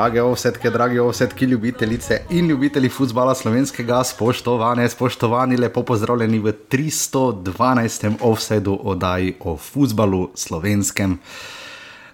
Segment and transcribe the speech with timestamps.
[0.00, 8.14] Drage ovsetke, drage ovsetke, ljubitelice in ljubitelji futbola slovenskega, spoštovane, spoštovani, lepo pozdravljeni v 312.
[8.20, 11.18] offsetu oddaji o futbalu slovenskem.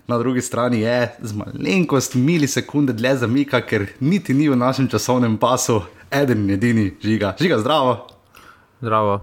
[0.07, 5.39] Na drugi strani je z malenkost milisekunde dlje zamika, ker niti ni v našem časovnem
[5.39, 7.37] pasu, eden in edini žiga.
[7.39, 7.97] Žiga, zdravo.
[8.81, 9.21] Zdravo.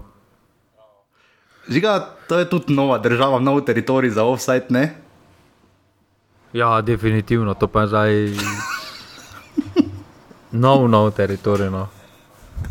[1.68, 5.03] Žiga, to je tudi nova država, nov teritorij za offset, ne?
[6.54, 8.12] Ja, definitivno, to pa je zdaj
[10.64, 11.70] nov, nov teritorij.
[11.70, 11.88] No.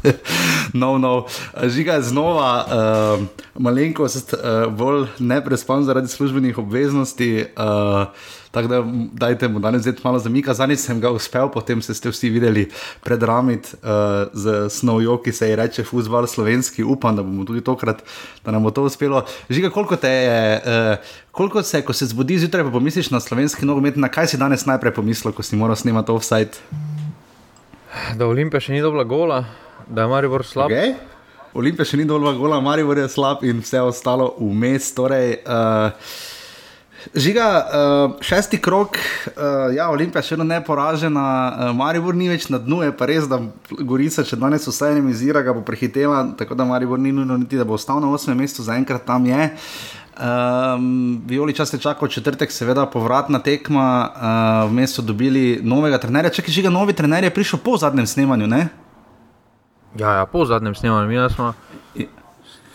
[0.82, 1.26] no, no.
[1.64, 3.26] Žiga je znova uh,
[3.62, 7.46] malenkost uh, bolj neprespan zaradi službenih obveznosti.
[7.58, 8.08] Uh,
[8.54, 8.84] Tako da,
[9.14, 10.54] dajte mu danes malo zamika.
[10.54, 12.68] Zadnjič sem ga uspel, potem ste vsi videli
[13.02, 16.84] predramit uh, z snovjo, ki se ji reče Fusbal slovenski.
[16.84, 18.04] Upam, da bomo tudi tokrat,
[18.46, 19.24] da nam bo to uspelo.
[19.50, 20.98] Žiga, koliko te je, uh,
[21.32, 24.66] koliko se, ko se zbudi zjutraj, pa pomisliš na slovenski nogomet, na kaj si danes
[24.70, 26.62] najprej pomislil, ko si moral snemati offside?
[28.14, 29.44] Da Olimpija še ni dobila gola,
[29.88, 30.72] da je Maribor slab.
[30.72, 30.96] Okay.
[31.54, 34.90] Olimpija še ni dobila gola, Maribor je slab in vse ostalo vmes.
[34.98, 35.92] Torej, uh,
[37.14, 42.62] Žiga, uh, šesti krok, uh, ja, Olimpija še vedno neporažena, uh, Maribor ni več na
[42.64, 43.42] dnu, je pa res, da
[43.84, 47.68] Gorica, če danes vse enemizira, ga bo prehitela, tako da Maribor ni nujno niti, da
[47.68, 49.50] bo ostal na osmem mestu, zaenkrat tam je.
[50.14, 56.32] Um, Violi čas je čakal četrtek, seveda povratna tekma, uh, vmes so dobili novega trenerja.
[56.38, 58.48] Je že novi trener, je prišel po zadnjem snemanju.
[58.48, 58.70] Ne?
[60.00, 61.54] Ja, ja, po zadnjem snemanju, mi smo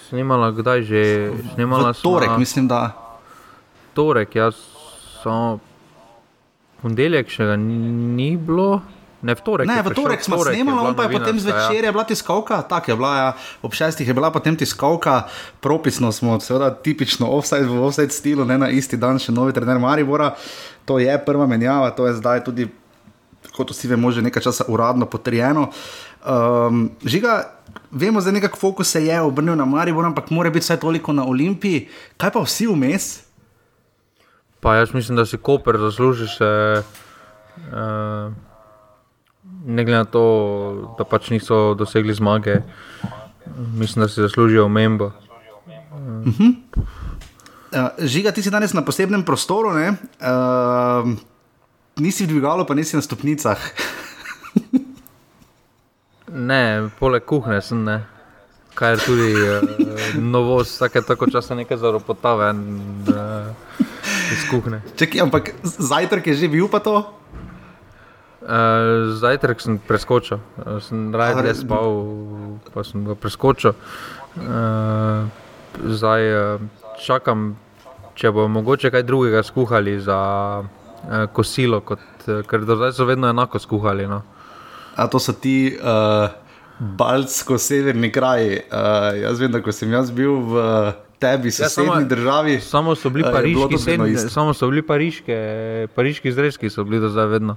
[0.08, 1.02] snimali, kdaj že
[1.55, 1.94] snimali.
[2.02, 2.92] Torek, mislim, da
[3.94, 4.55] torek, jaz
[5.22, 5.58] samo
[6.83, 8.78] ponedeljek še ni bilo.
[9.19, 11.91] Ne, v torek, ne, v torek smo snemali, on pa je potem zvečer ja.
[11.91, 13.30] je bila tiskovka, tako je bila, ja,
[13.66, 15.26] ob šestih je bila potem tiskovka,
[15.59, 19.82] propisno smo, seveda, tipično offside v offside stilu, ne na isti dan še novi trener
[19.82, 20.37] Maribora.
[20.87, 22.69] To je prva menjava, to je zdaj tudi,
[23.56, 25.69] kot vsi vemo, že nekaj časa uradno potrjeno.
[26.25, 27.59] Um, žiga,
[27.91, 31.25] vemo, da nekako fokus se je obrnil na Maribor, ampak mora biti vse toliko na
[31.25, 31.88] Olimpiji.
[32.16, 33.22] Kaj pa vsi vmes?
[34.60, 36.50] Pa jaz mislim, da si Koper zasluži še.
[37.58, 38.34] Uh,
[39.64, 42.60] ne glede na to, da pač niso dosegli zmage,
[43.75, 45.06] mislim, da si zaslužijo omembo.
[45.06, 46.26] Uh.
[46.26, 46.54] Uh -huh.
[47.72, 49.76] uh, žiga, ti si danes na posebnem prostoru, uh,
[52.00, 53.59] nisi v dvigalu, pa nisi na stopnicah.
[56.50, 58.03] ne, poleg kuhne sem ne.
[58.78, 59.62] Kaj je tudi uh,
[60.22, 62.53] novost, tako, tako časa nekaj zaropotave.
[63.10, 63.87] Uh,
[64.32, 64.82] iz kuhne.
[64.97, 67.04] Čekaj, ampak zajtrk je že bil pa to?
[68.48, 72.06] Uh, zajtrk sem preskočil, uh, sem raje res spal,
[72.72, 73.75] pa sem ga preskočil.
[74.38, 75.28] Uh,
[75.84, 76.62] zdaj uh,
[77.03, 77.58] čakam,
[78.16, 80.16] če bo mogoče kaj drugega skuhali za
[81.08, 84.06] uh, kosilo, kot, uh, ker do zdaj so vedno enako skuhali.
[84.06, 84.22] No.
[84.96, 86.28] A to so ti uh,
[86.78, 88.62] baltsko-severni kraji.
[88.69, 90.64] Uh, jaz vem, da ko sem jaz bil v.
[91.19, 92.60] Tebi, ja, sosednji državi.
[92.62, 95.38] Samo so bili pariški, sedmi, samo so bili pariške,
[95.96, 97.56] pariški zrezki, so bili do zdaj vedno.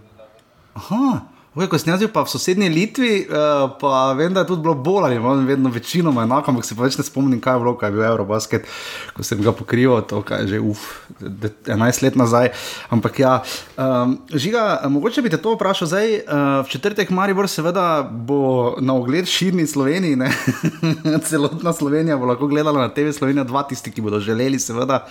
[0.73, 1.19] Aha.
[1.51, 4.71] Oj, ko sem jaz bil v sosednji Litvi, uh, pa vem, da je tudi bilo
[4.71, 7.73] bolj ali manj, vedno večinoma enako, ampak se pa več ne spomnim, kaj je bilo,
[7.75, 8.69] kaj je bil Eurobasket,
[9.11, 10.85] ko sem ga pokrival, to je že uf,
[11.19, 12.53] 11 let nazaj.
[12.87, 13.33] Ampak ja,
[13.75, 16.15] um, žiga, mogoče bi te to vprašal zdaj.
[16.21, 20.31] Uh, v četrtek Maribor seveda bo na ogled širni Sloveniji,
[21.27, 25.03] celotna Slovenija bo lahko gledala na TV Slovenija, dva tisti, ki bodo želeli, seveda.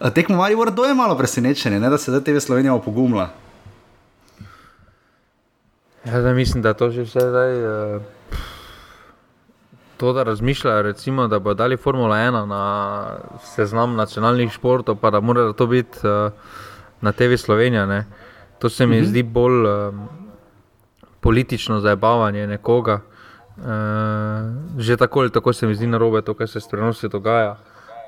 [0.00, 3.43] Uh, tekmo Maribor, to je malo presenečenje, ne, da se da TV Slovenija opogumla.
[6.04, 7.66] Ja, da mislim, da to že vse zdaj.
[7.94, 8.02] Uh,
[9.96, 13.06] to, da razmišljajo, recimo, da bo dali Formula 1 na
[13.40, 16.32] seznam nacionalnih športov, pa da mora to biti uh,
[17.00, 17.86] na TV Slovenija.
[17.86, 18.06] Ne?
[18.58, 19.04] To se mi mhm.
[19.04, 19.08] -huh.
[19.08, 20.08] zdi bolj um,
[21.20, 23.00] politično zabavanje nekoga.
[23.56, 23.64] Uh,
[24.78, 27.56] že tako ali tako se mi zdi narobe to, kar se s prenosi dogaja.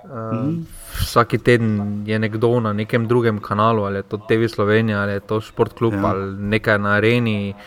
[0.04, 0.64] Uh, uh -huh
[1.00, 5.20] vsak teden je nekdo na nekem drugem kanalu, ali je to TV Slovenija, ali je
[5.20, 6.06] to Sport Club, ja.
[6.06, 7.54] ali nekaj na areni.
[7.56, 7.62] Uh,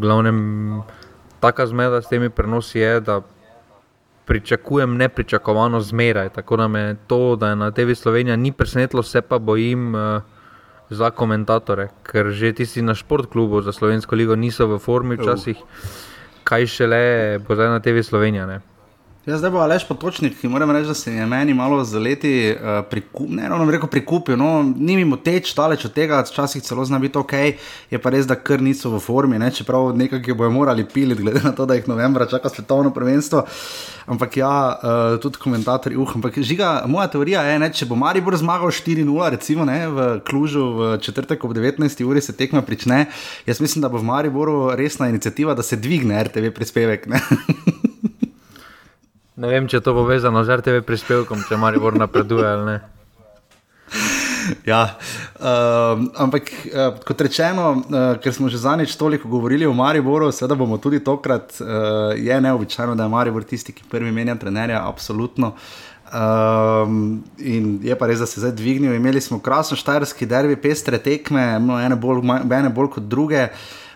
[0.00, 0.82] glavnem,
[1.40, 3.20] taka zmeda s temi prenosi je, da
[4.24, 6.28] pričakujem nepričakovano zmeraj.
[6.28, 9.94] Tako da me to, da je na TV Slovenija ni presenetilo, se pa bojim.
[9.94, 10.22] Uh,
[10.90, 15.56] Za komentatore, ker že tisti na športklubu za Slovensko ligo niso v formi, včasih,
[16.44, 18.44] kaj šele bo zdaj na TV Slovenija.
[18.46, 18.60] Ne?
[19.24, 22.32] Ja, zdaj bo Aleš potočnik, ki moram reči, da se je meni malo z leti
[22.52, 26.84] uh, prikupil, ne ravno rekel prikupil, no, ni mi moteč, daleč od tega, včasih celo
[26.84, 27.32] zna biti ok,
[27.90, 31.24] je pa res, da kar niso v formi, ne, čeprav nekaj, ki bojo morali piliti,
[31.24, 33.46] glede na to, da jih novembra čaka svetovno prvenstvo.
[34.12, 38.36] Ampak ja, uh, tudi komentatorji, uh, ampak žiga, moja teorija je, ne, če bo Maribor
[38.36, 42.04] zmagal 4-0, recimo ne, v Klužu v četrtek ob 19.
[42.04, 43.06] uri se tekma prične,
[43.48, 47.08] jaz mislim, da bo v Mariboru resna inicijativa, da se dvigne RTV prispevek.
[49.36, 52.76] Ne vem, če je to povezano z RTV prispevkom, če Maribor napreduje ali ne.
[54.68, 54.82] Ja,
[55.40, 60.58] uh, ampak uh, kot rečeno, uh, ker smo že zadnjič toliko govorili o Mariboru, seveda
[60.60, 65.54] bomo tudi tokrat, uh, je neobičajno, da je Maribor tisti, ki prvi menja trenerja, absolutno.
[66.14, 68.94] Um, in je pa res, da se je zdaj dvignil.
[68.94, 73.48] Imeli smo krasno štajerski derbi, pestre tekme, no, ene, bolj, ene bolj kot druge.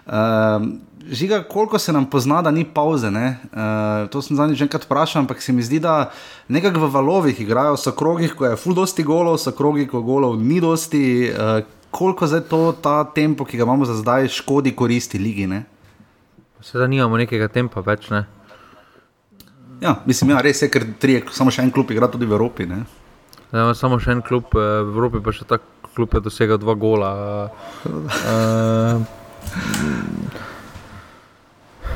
[0.09, 0.73] Um,
[1.11, 3.09] žiga, koliko se nam pozna, da ni pauze.
[3.09, 6.11] Uh, to sem zadnjič enkrat vprašal, ampak se mi zdi, da
[6.49, 10.37] nekako v valovih igrajo, so krogi, ko je full dosti golov, so krogi, ko golov
[10.43, 11.33] ni dosti.
[11.33, 11.61] Uh,
[11.91, 15.49] koliko zdaj to, ta tempo, ki ga imamo za zdaj, škodi koristi ligi?
[16.61, 18.11] Sedaj nimamo nekega tempa več.
[18.11, 18.25] Ne?
[19.81, 22.67] Ja, mislim, ja, res je, ker tri, samo še en klub igra tudi v Evropi.
[23.53, 25.61] Ja, samo še en klub eh, v Evropi, pa še ta
[25.95, 27.11] klub je dosegel dva gola.
[27.87, 29.07] Uh,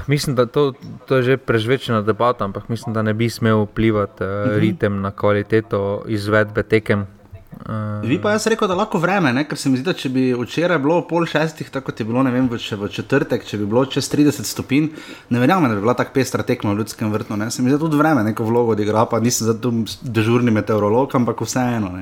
[0.07, 0.73] mislim, da to,
[1.07, 4.59] to je že prežvečena debata, ampak mislim, da ne bi smel vplivati uh, -huh.
[4.59, 7.07] ritem na kvaliteto izvedbe tekem.
[7.67, 9.45] Uh, Vi pa jaz rekel, da lahko vreme, ne?
[9.49, 12.23] ker se mi zdi, da če bi včeraj bilo pol šestih, tako kot je bilo
[12.23, 14.89] vem, v, v četrtek, če bi bilo čez 30 stopinj,
[15.31, 17.37] ne verjamem, da bi bila tako pestra tekma v ljudskem vrtu.
[17.37, 17.51] Ne?
[17.51, 19.73] Se mi zdi, da tudi vreme neko vlogo odigra, pa nisem zato
[20.03, 21.93] dežurni meteorolog, ampak vseeno.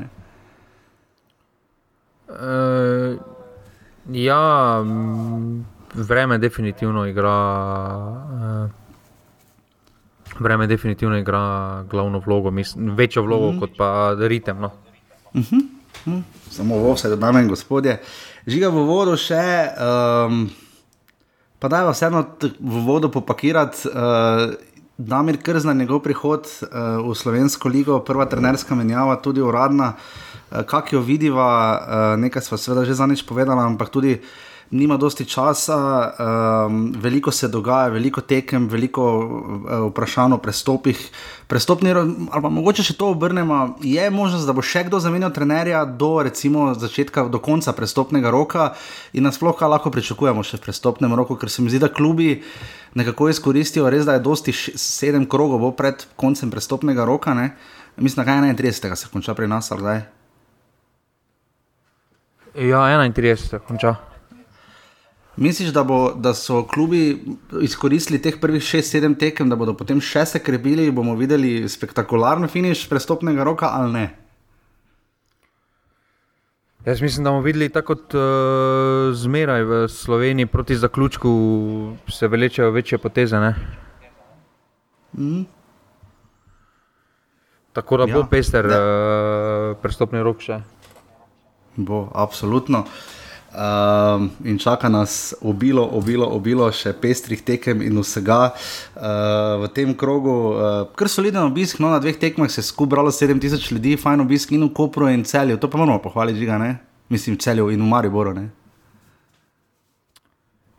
[2.29, 3.20] Uh,
[4.08, 4.81] ja.
[4.85, 7.37] M vreme definitivno igra.
[8.64, 8.70] Uh,
[10.38, 13.60] Vreme definitivno igra glavno vlogo, mislim, večjo vlogo mm -hmm.
[13.60, 14.58] kot pa ritem.
[14.58, 14.70] No.
[15.34, 15.60] Mm -hmm.
[16.06, 16.22] Mm -hmm.
[16.50, 18.02] Samo vse, dame in gospodje.
[18.46, 19.69] Žiga v vodo še,
[20.26, 20.50] um,
[21.58, 22.25] pa da je vseeno
[22.60, 23.88] v vodo popakirati.
[23.88, 24.54] Uh,
[24.98, 29.92] Damir Krzna, njegov prihod uh, v Slovensko ligo, prva trenerska menjava, tudi uradna.
[30.50, 34.20] Uh, Kak jo vidiva, uh, nekaj smo seveda že zanič povedali, ampak tudi uh,
[34.70, 35.76] nima dosti časa,
[36.67, 41.00] um, veliko se dogaja, veliko tekem, veliko uh, vprašanj o prestopih.
[41.46, 45.82] Prestopni, ali pa mogoče še to obrnemo, je možnost, da bo še kdo zamenjal trenerja
[45.84, 48.69] do recimo začetka, do konca prestopnega roka
[49.12, 52.37] in nasploh kaj lahko pričakujemo še v prestopnem roku, ker se mi zdi, da klubi
[52.94, 57.34] nekako izkoristijo res, da je dosti sedem krogov pred koncem prestopnega roka.
[57.34, 57.56] Ne?
[57.99, 58.94] Mislim, da je 31.
[58.94, 60.00] se konča pri nas, ali kaj?
[62.70, 63.37] Ja, 31.
[63.37, 64.10] se konča.
[65.37, 67.23] Misliš, da, bo, da so klubi
[67.62, 72.49] izkoristili teh prvih 6-7 tekem, da bodo potem še se krebili in bomo videli spektakularno
[72.50, 74.06] finiš prestopnega roka ali ne?
[76.85, 81.31] Jaz mislim, da bomo videli tako kot uh, zmeraj v Sloveniji proti zaključku,
[82.09, 83.38] se velečejo večje poteze.
[85.12, 85.44] Mm.
[87.73, 90.59] Tako da ja, bo pester uh, prestopni rok še.
[91.76, 92.81] Bo, absolutno.
[92.81, 93.19] Uh,
[93.50, 99.91] Um, in čaka nas obilo, obilo, obilo še pestrih tekem in vsega uh, v tem
[99.99, 100.35] krogu.
[100.55, 104.52] Uh, kar soliden obisk, no, na dveh tekmah se je skubralo 7000 ljudi, fajn obisk
[104.55, 105.58] in v Kopru in celju.
[105.58, 106.76] To pa moramo pohvaliti, žiga, ne?
[107.11, 108.37] mislim, celju in v Mariboru.
[108.38, 108.47] Ne?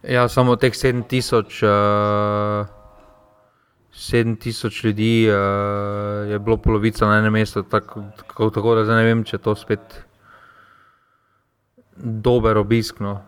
[0.07, 1.65] Ja, samo teh 7000.
[1.67, 2.77] Uh...
[3.91, 9.23] 7000 ljudi uh, je bilo polovica na enem mestu, tako, tako, tako da ne vem,
[9.27, 9.99] če to spet
[11.97, 12.99] dober obisk.
[12.99, 13.21] No.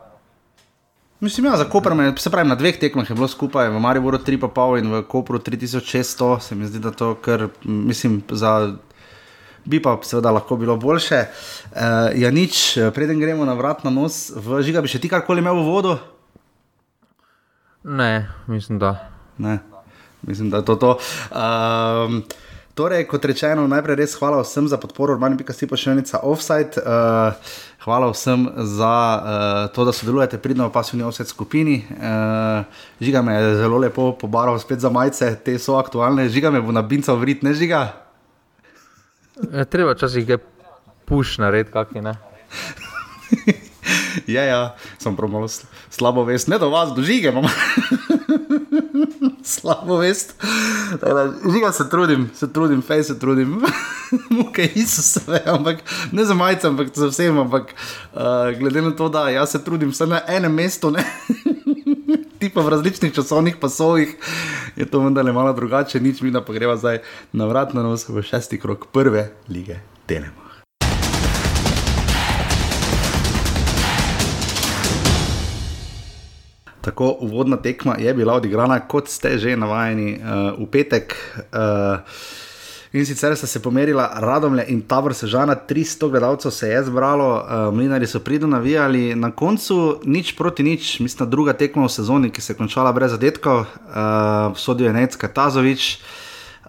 [1.24, 4.80] Mislim, ja, za Koper, se pravi, na dveh tekmah je bilo skupaj, v Mariboru 3,5
[4.80, 8.76] in v Kopru 3600, se mi zdi, da to kar, mislim, za.
[9.66, 11.22] Bi pa seveda lahko bilo boljše.
[11.72, 15.40] Uh, ja, nič, preden gremo na vrat na nos, v žiga bi še ti karkoli
[15.40, 15.94] imel v vodo?
[17.84, 18.92] Ne, mislim, da.
[19.38, 19.62] Ne,
[20.28, 20.92] mislim, da je to to.
[21.32, 22.20] Uh,
[22.76, 26.20] torej, kot rečeno, najprej res hvala vsem za podporo, urban pika si pa še enica
[26.20, 26.84] offside.
[26.84, 31.84] Uh, Hvala vsem za uh, to, da sodelujete pridno v pasivni offset skupini.
[31.90, 32.64] Uh,
[33.02, 36.30] žiga me je zelo lepo pobaral spet za majice, te so aktualne.
[36.30, 37.92] Žiga me bo na binca vrit, ne žiga.
[39.52, 40.38] Je, treba časih je
[41.06, 42.16] puš nared, kakšni ne.
[44.36, 44.62] ja, ja,
[44.98, 45.52] sem prav malo
[45.90, 47.52] slabo vest, ne do vas, do žige imam.
[49.54, 50.36] slabo vest.
[51.54, 53.62] Žiga se trudim, se trudim, fej se trudim.
[54.30, 57.40] Muke Isus, ampak ne za majice, ampak za vsem.
[57.40, 57.74] Ampak
[58.14, 61.06] uh, glede na to, da jaz se trudim vse na enem mestu, ne.
[62.44, 64.16] tipa v različnih časovnih pasovih,
[64.76, 67.00] je to vendar malo drugače, nič mi pa greva zdaj
[67.32, 70.43] na vrat na nos v šesti krok prve lige Telema.
[76.84, 81.16] Tako uvodna tekma je bila odigrana, kot ste že navajeni uh, v petek.
[81.52, 82.04] Uh,
[82.94, 87.74] In sicer sta se pomerila Radomlje in Tabor Sežana, 300 gledalcev se je zbralo, uh,
[87.74, 92.42] mlinari so pridno navijali, na koncu nič proti nič, mislim, druga tekma v sezoni, ki
[92.42, 95.98] se je končala brez zadetkov, uh, sodijo je Necka Tazovič.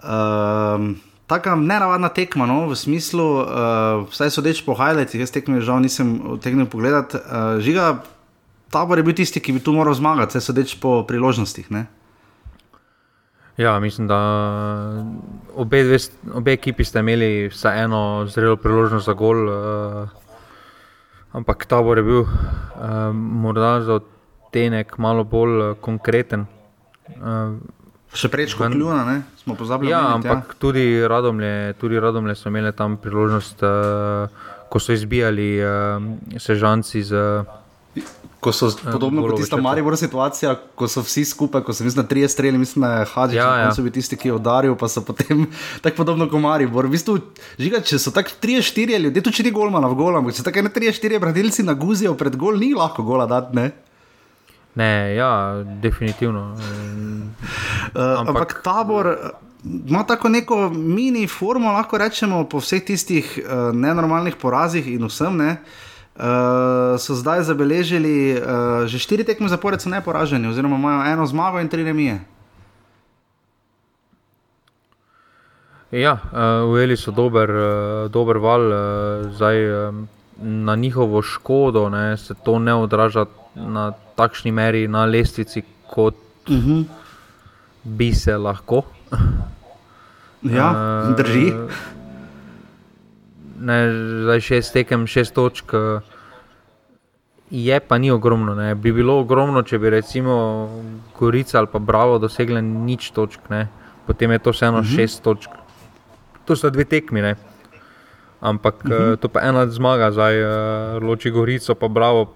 [0.00, 5.80] Uh, Taka nenavadna tekma, no, v smislu, uh, vsaj sodeč po highlightih, jaz tekme žal
[5.80, 7.16] nisem utegnil pogledati.
[7.16, 8.04] Uh, žiga,
[8.74, 11.70] tabor je bil tisti, ki bi tu moral zmagati, vsaj sodeč po priložnostih.
[11.70, 11.86] Ne?
[13.56, 14.18] Ja, mislim, da
[15.54, 15.98] obe, dve,
[16.34, 20.08] obe ekipi ste imeli vseeno zelo priložnost za gol, uh,
[21.32, 24.00] ampak ta bo je bil uh, morda za
[24.50, 26.48] tenek malo bolj uh, konkreten.
[27.14, 27.54] Uh,
[28.14, 29.20] Še prej, kot Ljuna, ne?
[29.38, 29.90] smo pozabili.
[29.90, 30.58] Ja, meniti, ampak ja.
[30.58, 37.22] Tudi, radomlje, tudi radomlje so imeli tam priložnost, uh, ko so izbijali uh, sežanci z.
[37.46, 37.60] Uh,
[38.44, 42.06] ko so ja, podobno kot tista Maribor situacija, ko so vsi skupaj, ko so mislim,
[42.06, 43.70] trije streli, mislim, da je Hadži, ja, ja.
[43.74, 45.46] so bili tisti, ki je udaril, pa so potem
[45.82, 46.86] tako podobno kot Maribor.
[46.86, 47.16] V bistvu,
[47.58, 50.66] žiga, če so tako trije, štirje ljudje, tu čiri golmana v golam, če so tako
[50.66, 53.70] ne trije, štirje bradilci na guzijo pred gol, ni lahko gola dati, ne?
[54.74, 55.30] Ne, ja,
[55.82, 56.50] definitivno.
[56.52, 56.60] Uh,
[57.94, 59.10] ampak, ampak tabor.
[59.64, 65.38] Ima tako neko mini formo, lahko rečemo, po vseh tistih uh, nenormalnih porazih in vsem.
[65.40, 65.52] Ne?
[65.54, 65.83] Uh,
[66.16, 71.60] uh, so zdaj zabeležili uh, že štiri tekme zapored, so neporaženi, oziroma imajo eno zmago
[71.60, 72.20] in tri remije.
[75.90, 78.76] Ja, uh, ujeli so dober, uh, dober val, uh,
[79.34, 80.08] zdaj um,
[80.42, 86.14] na njihovo škodo ne, se to ne odraža na takšni meri na lestvici, kot
[86.48, 86.72] uh mhm.
[86.72, 86.84] -huh.
[87.84, 88.82] bi se lahko.
[90.42, 90.74] Ja,
[91.16, 91.52] drži.
[91.52, 91.70] Uh,
[93.64, 93.78] ne,
[94.22, 95.72] zdaj šest tekem, šest točk.
[97.50, 98.54] Je pa ni ogromno.
[98.54, 98.74] Ne.
[98.74, 100.34] Bi bilo ogromno, če bi recimo
[101.18, 103.68] Gorica ali pa Bravo dosegli nič točk, ne.
[104.06, 104.92] potem je to vseeno uh mhm.
[104.92, 104.96] -huh.
[104.96, 105.50] šest točk.
[106.44, 107.22] To so dve tekmi.
[107.22, 107.36] Ne.
[108.40, 109.16] Ampak uh -huh.
[109.16, 110.34] to pa ena zmaga, zdaj
[111.00, 112.34] loči Gorico, pa Bravo.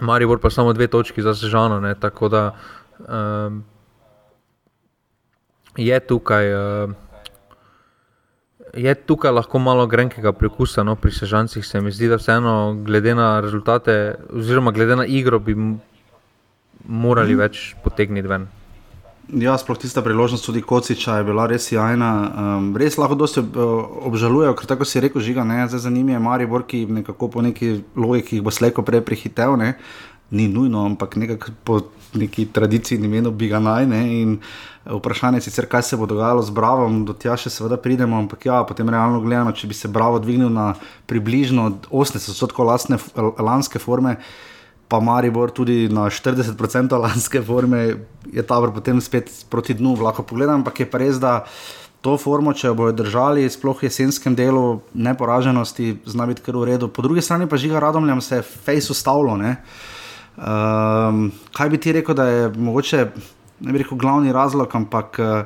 [0.00, 1.80] Maribor pa samo dve točki za sežano.
[1.80, 1.94] Ne.
[1.94, 2.54] Tako da
[2.98, 3.64] um,
[5.76, 6.54] je tukaj.
[6.54, 6.90] Uh,
[8.74, 11.66] je tukaj lahko malo grenkega prekusa no, pri sežancih.
[11.66, 15.56] Se mi zdi, da vseeno, glede na rezultate, oziroma glede na igro, bi
[16.88, 17.38] morali mm.
[17.38, 18.48] več potegniti ven.
[19.38, 22.08] Ja, sploh tista priložnost tudi Kociča je bila res jajna.
[22.58, 26.66] Um, res lahko dosti obžalujejo, ker tako si rekel, žiga, ne, zdaj zanimivo je Maribor,
[26.68, 29.54] ki nekako po neki logiki bo slejko prej prehitev.
[29.60, 29.76] Ne
[30.32, 31.80] ni nujno, ampak nekako po
[32.14, 33.86] neki tradiciji in imenu bi ga naj.
[33.86, 34.02] Ne,
[34.84, 38.46] vprašanje je sicer, kaj se bo dogajalo z Bravo, do tja še seveda pridemo, ampak
[38.46, 40.72] ja, potem realno gledano, če bi se Bravo dvignil na
[41.06, 42.98] približno 80% lastne
[43.38, 44.18] lanske forme.
[44.92, 47.78] Pa Maribor tudi na 40% lanske forme
[48.28, 51.46] je ta vrh potem spet proti dnu, lahko pogledam, ampak je pa res, da
[52.02, 56.74] to formo, če jo bodo držali, sploh v jesenskem delu, neporaženosti, zna biti kar v
[56.74, 56.90] redu.
[56.90, 59.38] Po drugi strani pa žiga radomljam se face ustavilo.
[60.36, 63.06] Um, kaj bi ti rekel, da je mogoče
[63.62, 65.42] ne bi rekel glavni razlog, ampak uh,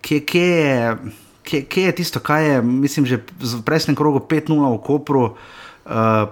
[0.00, 0.96] kje, kje, je,
[1.42, 5.32] kje, kje je tisto, kaj je, mislim, že v prejšnjem krogu 5-0 v Kopru, uh,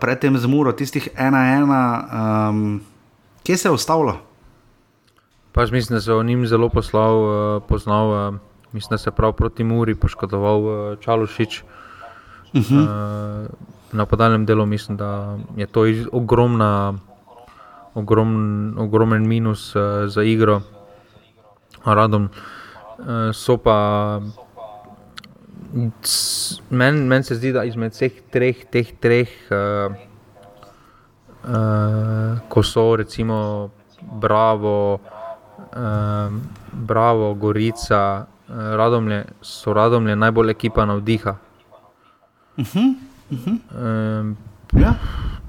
[0.01, 2.79] predtem z Muro, tistih 1-1, um, ehm,
[3.47, 4.19] kje se je ustavilo?
[5.53, 8.35] Pač mislim, da se je o njim zelo poslal, uh, poznal, uh,
[8.73, 11.63] mislim, da se je prav proti Muri poškodoval uh, Čalušič.
[11.63, 12.83] Uh -huh.
[12.83, 13.49] uh,
[13.93, 16.95] na podaljnem delu mislim, da je to ogromna
[17.97, 20.61] ogromen, ogromen minus uh, za igro.
[21.85, 22.29] Radom
[22.99, 24.21] uh, so pa.
[26.71, 29.93] Meni men se zdi, da izmed vseh treh, teh treh, uh,
[31.45, 36.31] uh, ko so recimo Bravo, uh,
[36.73, 41.37] Bravo Gorica, uh, Radomlje, so Radomlje najbolj ekipa navdiha.
[42.57, 42.95] Uh -huh,
[43.31, 43.59] uh -huh.
[43.75, 44.37] Uh,
[44.81, 44.95] ja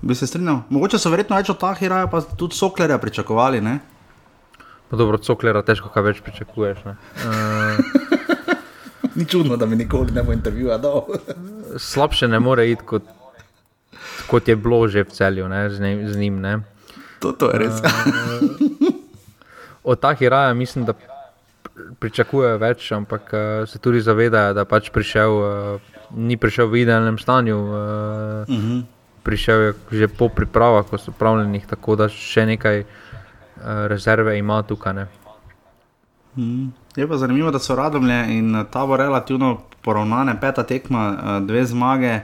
[0.01, 0.61] bi se strinjal.
[0.69, 3.61] Mogoče so verjetno več od Tahira, pa tudi Soklerja pričakovali.
[3.61, 3.79] Ne?
[4.89, 6.85] Pa dobro, Soklera težko kaj več pričakuješ.
[6.85, 6.93] Uh...
[9.17, 11.07] Ni čudno, da mi nikoli ne bo intervjuja dal.
[11.91, 13.03] Slabše ne more iti, kot,
[14.29, 16.39] kot je bilo že v celju ne, z, ne, z njim.
[16.41, 16.59] Ne.
[17.19, 17.81] To, to je res.
[17.81, 18.93] Uh,
[19.83, 20.93] od Tahira mislim, da
[21.99, 27.17] pričakujejo več, ampak uh, se tudi zavedajo, da pač prišel, uh, ni prišel v idealnem
[27.19, 27.57] stanju.
[27.57, 27.73] Uh,
[28.47, 28.85] uh -huh
[29.27, 32.83] prišel je že po pripravah, ko so pravljeni, tako da še nekaj
[33.91, 35.05] rezerve ima tukaj.
[36.37, 36.71] Hmm.
[36.95, 42.21] Je pa zanimivo, da so radomlje in ta bo relativno poravnane, peta tekma, dve zmage.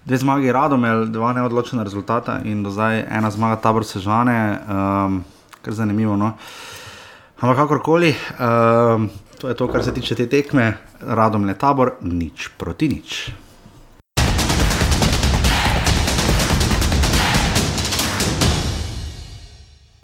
[0.00, 5.18] Dve zmagi Radomel, dva neodločena rezultata in do zdaj ena zmaga tabor sežane, um,
[5.60, 6.16] kar zanimivo.
[6.16, 6.30] No?
[7.40, 10.72] Ampak kakorkoli, um, to je to, kar se tiče te tekme,
[11.04, 13.28] Radomel tabor, nič proti nič.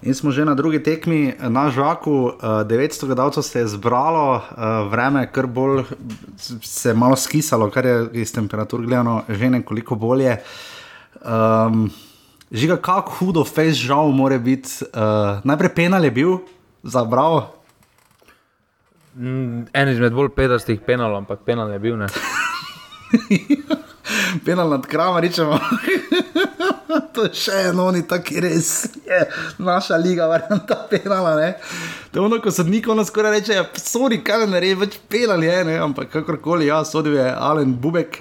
[0.06, 4.38] In smo že na drugi tekmi na žaku, 900 gledalcev se je zbralo,
[4.90, 5.82] vreme je kar bolj
[6.62, 10.36] se je malo skisalo, kar je iz temperatur gledano že nekoliko bolje.
[11.26, 11.90] Um,
[12.52, 14.70] žiga, kako hudo, face žal, mora biti.
[14.94, 16.38] Uh, najprej penal je bil
[16.82, 17.50] za bravo.
[19.18, 21.98] Mm, en izmed bolj pedastih penalov, ampak penal je bil.
[24.46, 25.58] penal nad krama, rečemo.
[27.16, 28.70] To je še eno, ni tako res,
[29.06, 29.20] je
[29.62, 31.34] naša liga, verjamem, ta penala.
[31.40, 31.50] Ne?
[32.12, 35.58] To je ono, ko sodnik ono skoraj reče, sodi, kaj ne reče, več penal je,
[35.70, 35.78] ne?
[35.88, 38.20] ampak kakorkoli, ja, sodil je Alen Bubek,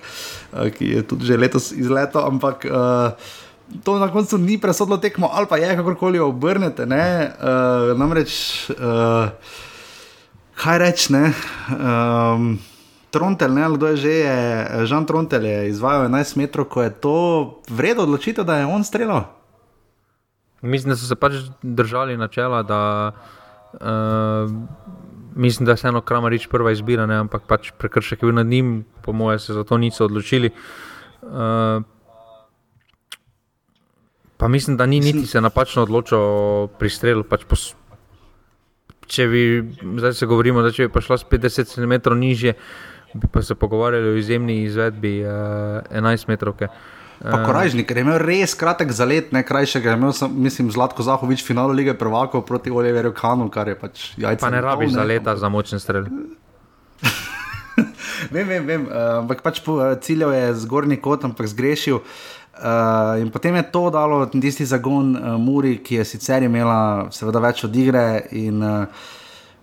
[0.53, 2.69] uh, ki je tudi že letos izleto, ampak.
[2.69, 3.33] Uh,
[3.81, 6.85] To na koncu ni presodilo tekmo, ali pa je, kakorkoli obrnete.
[6.85, 9.33] Uh, namreč, uh,
[10.61, 11.33] kaj reči, ne.
[11.73, 12.51] Um,
[13.15, 14.35] Trontel, ne, kdo je že, je,
[14.91, 17.17] Žan Trontel je izvajal 11 metrov, ko je to
[17.71, 19.31] vredno odločitev, da je on streljal.
[20.61, 22.81] Mislim, da so se pač držali načela, da
[23.79, 24.51] uh,
[25.35, 28.85] mislim, da se eno kramarič prva izbira, ne, ampak pač prekršek je bil nad njim,
[29.01, 30.51] po mojem, se za to niso odločili.
[31.21, 31.83] Uh,
[34.37, 37.23] pa mislim, da ni niti se napačno odločil pri strelu.
[37.23, 37.45] Pač
[39.07, 39.41] če bi,
[39.99, 42.55] zdaj se govorimo, da če bi šla 50 cm nižje,
[43.15, 45.31] bi pa se pogovarjali o izjemni izvedbi uh,
[45.91, 46.59] 11 metrov.
[47.21, 51.45] Pa korajžnik, ker je imel res kratek zalet, ne krajšega, imel sem, mislim, Zlatko Zahovič
[51.45, 54.41] v finalu lige prvakov proti Oliverju Kanu, kar je pač jajce.
[54.43, 56.09] Pa ne rabiš zaleta za močen strel.
[58.35, 59.63] vem, vem, vem, uh, ampak pač
[60.03, 62.03] ciljev je zgornji kot, ampak zgrešil.
[62.55, 67.41] Uh, in potem je to dalo tisti zagon uh, Muri, ki je sicer imela seveda
[67.43, 69.07] več od igre in uh,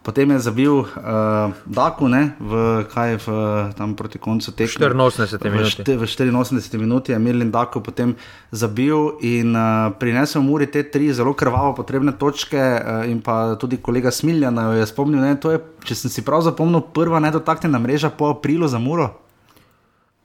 [0.03, 3.27] Potem je zabil uh, Daku, ne, v, kaj v,
[3.79, 4.91] tam proti koncu tega.
[4.91, 5.79] 84 minut.
[5.79, 8.19] V 84 minut je Mirlin Daku potem
[8.51, 12.59] zabil in uh, prinesel Muri te tri zelo krvavo potrebne točke.
[12.59, 16.83] Uh, in pa tudi kolega Smiljan je spomnil, da je, če sem si prav zapomnil,
[16.83, 19.23] prva nedotaknjena mreža po aprilu za Muro.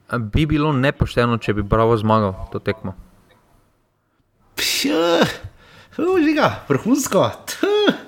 [0.09, 2.97] Bi bilo nepošteno, če bi Bravo zmagal to tekmo.
[4.57, 5.21] Pja,
[6.01, 7.29] užiga, vrhunsko.
[7.45, 8.06] Tuh.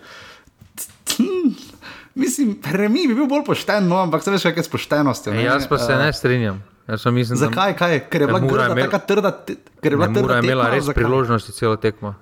[2.19, 5.33] Mislim, remi bi bil bolj pošten, no, ampak se veš, kaj je s poštenostjo.
[5.33, 5.43] Ne?
[5.43, 6.63] Jaz pa se uh, ne strinjam.
[6.89, 7.75] Mislim, zakaj?
[7.77, 7.99] Kaj?
[8.09, 9.31] Ker je bila grda, imel, taka trda,
[9.79, 10.39] ker je bila trda.
[10.39, 10.99] Je imela res zakaj?
[10.99, 12.15] priložnosti celo tekmo.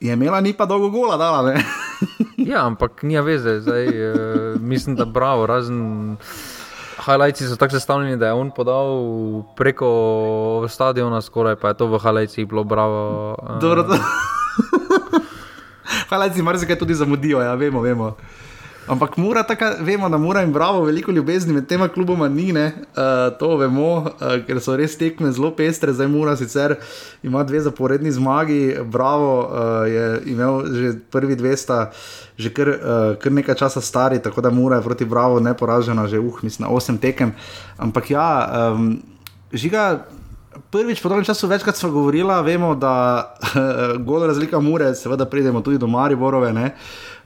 [0.00, 1.56] Je imela, ni pa dolgo gola dala.
[2.52, 3.58] ja, ampak nija veze.
[3.64, 6.16] Zdaj, uh, mislim, da bravo, razen.
[7.04, 8.86] Highlights so tako sestavljeni, da je on podal
[9.58, 9.88] preko
[10.70, 13.34] stadiona, skoraj pa je to v Highlightsih bilo bravo.
[13.42, 13.98] Uh,
[16.08, 18.16] Hvala, da si tudi zamudijo, ja, vemo, vemo.
[18.86, 22.60] Ampak mora tako, vemo, da mora in bravo, veliko ljubezni med tema kluboma ni, uh,
[23.38, 26.76] to vemo, uh, ker so res tekme zelo pestre, zdaj mora sicer
[27.22, 31.90] ima dve zaporedni zmagi, bravo uh, je imel že prvi dve sta.
[32.36, 32.76] Že kar, uh,
[33.22, 36.98] kar nekaj časa stari, tako da mora proti Bravo neporažena, že uh, mislim, na osem
[36.98, 37.32] tekem.
[37.78, 38.26] Ampak ja,
[38.74, 38.98] um,
[39.52, 40.04] žiga,
[40.70, 43.34] prvič po dolgem času večkrat smo govorili, vemo, da
[44.06, 46.52] golo razlika mure, seveda pridemo tudi do Mariborove.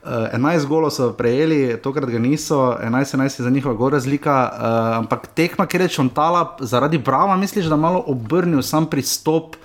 [0.04, 0.28] Ne?
[0.32, 5.26] 11 golov so prejeli, tokrat ga niso, 11-11 je za njihova gora razlika, uh, ampak
[5.34, 9.56] tekma, ki reče Ontala, zaradi Brava, misliš, da malo obrnil sam pristop,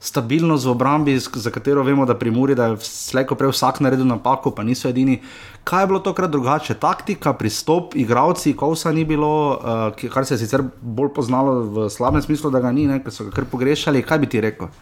[0.00, 4.06] stabilnost v obrambi, za katero vemo, da pri Muri, da je slejko prej vsak naredil
[4.06, 5.20] napako, pa niso edini.
[5.64, 6.74] Kaj je bilo tokrat drugače?
[6.74, 12.22] Taktika, pristop, igravci, kovsa ni bilo, uh, kar se je sicer bolj poznalo v slabem
[12.22, 14.02] smislu, da ga ni, ker so ga kar pogrešali.
[14.02, 14.72] Kaj bi ti rekel?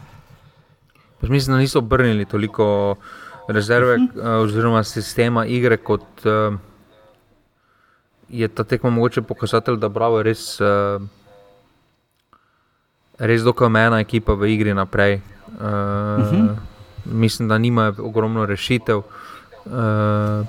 [1.21, 2.97] Pač mislim, da niso obrnili toliko
[3.53, 4.37] rezerve uh -huh.
[4.37, 6.59] uh, oziroma sistema igre, kot uh,
[8.29, 11.03] je ta tekmo mogoče pokazati, da Bravo je res, uh,
[13.19, 15.15] res dokaj omejena ekipa v igri naprej.
[15.15, 15.67] Uh, uh
[16.33, 16.57] -huh.
[17.05, 18.99] Mislim, da nima ogromno rešitev.
[18.99, 20.47] Uh,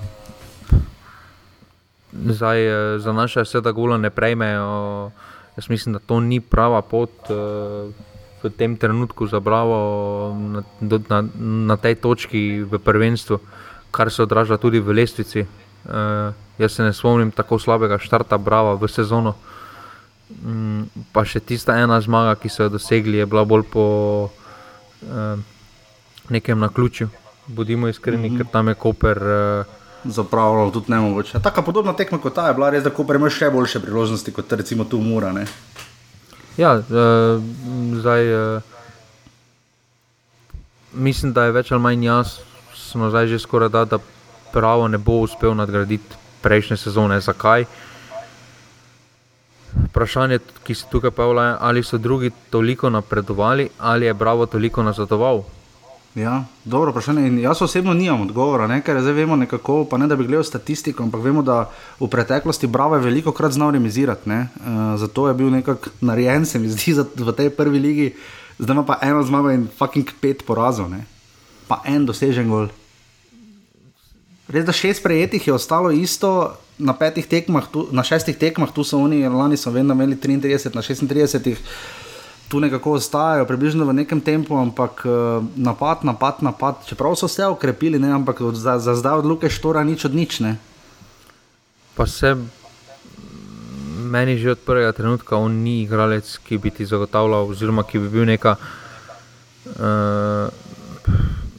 [2.26, 2.60] zdaj,
[3.00, 5.12] za naše vse da golo ne prejmejo.
[5.58, 7.94] Jaz mislim, da to ni prava pot uh,
[8.44, 9.78] v tem trenutku za Bravo
[10.38, 11.20] na, na,
[11.72, 13.40] na tej točki v prvenstvu,
[13.92, 15.46] kar se odraža tudi v lestvici.
[15.82, 19.34] Uh, jaz se ne spomnim tako slabega štarta Brava v sezono.
[20.46, 23.86] Um, pa še tista ena zmaga, ki so jo dosegli, je bila bolj po
[24.30, 25.38] uh,
[26.30, 27.10] nekem naključju.
[27.48, 28.38] bodimo iskreni, mm -hmm.
[28.38, 29.18] ker tam je Koper.
[29.18, 29.66] Uh,
[30.06, 31.40] Zapravljalo tudi ne mogoče.
[31.40, 34.54] Taka podobna tekma kot ta je bila, res da Koper ima še boljše priložnosti kot
[34.54, 35.32] recimo tu Mura.
[35.32, 35.46] Ne?
[36.58, 37.44] Ja, uh,
[38.00, 38.56] zdaj.
[38.56, 38.62] Uh,
[40.94, 42.40] mislim, da je več ali manj jaz,
[42.76, 44.00] smo zdaj že skoraj da, da
[44.52, 47.22] pravo ne bo uspel nadgraditi prejšnje sezone.
[47.22, 47.66] Zakaj?
[49.88, 55.44] Vprašanje, ki se tukaj pojavlja, ali so drugi toliko napredovali, ali je Bravo toliko nazadoval.
[56.16, 57.28] Ja, dobro vprašanje.
[57.28, 58.82] In jaz osebno nimam odgovora, ne?
[58.84, 61.70] ker zdaj vemo nekako, pa ne da bi gledal statistiko, ampak vemo, da
[62.00, 64.30] v preteklosti Bravo je veliko krat znal remisirati.
[64.30, 64.44] Uh,
[65.00, 68.10] zato je bil nekako narejen, se mi zdi, v tej prvi ligi,
[68.60, 71.06] zdaj ima pa eno zmago in fucking pet porazov, ne?
[71.68, 72.68] pa en dosežen gol.
[74.52, 79.00] Res da šest prejetih je ostalo isto, na, tekmah, tu, na šestih tekmah, tu so
[79.00, 81.56] oni, lani so vedno imeli 33, na 36,
[82.52, 86.84] tu nekako ostajajo, približno v nekem tempu, ampak uh, napad, napad, napad.
[86.84, 90.44] Čeprav so se okrepili, ne, ampak za, za zdaj od Luke Štora nič od nič.
[90.44, 90.58] Ne.
[91.96, 92.36] Pa se
[94.12, 98.12] meni že od prvega trenutka on ni igralec, ki bi ti zagotavljal, oziroma ki bi
[98.12, 98.60] bil neka.
[99.80, 100.52] Uh,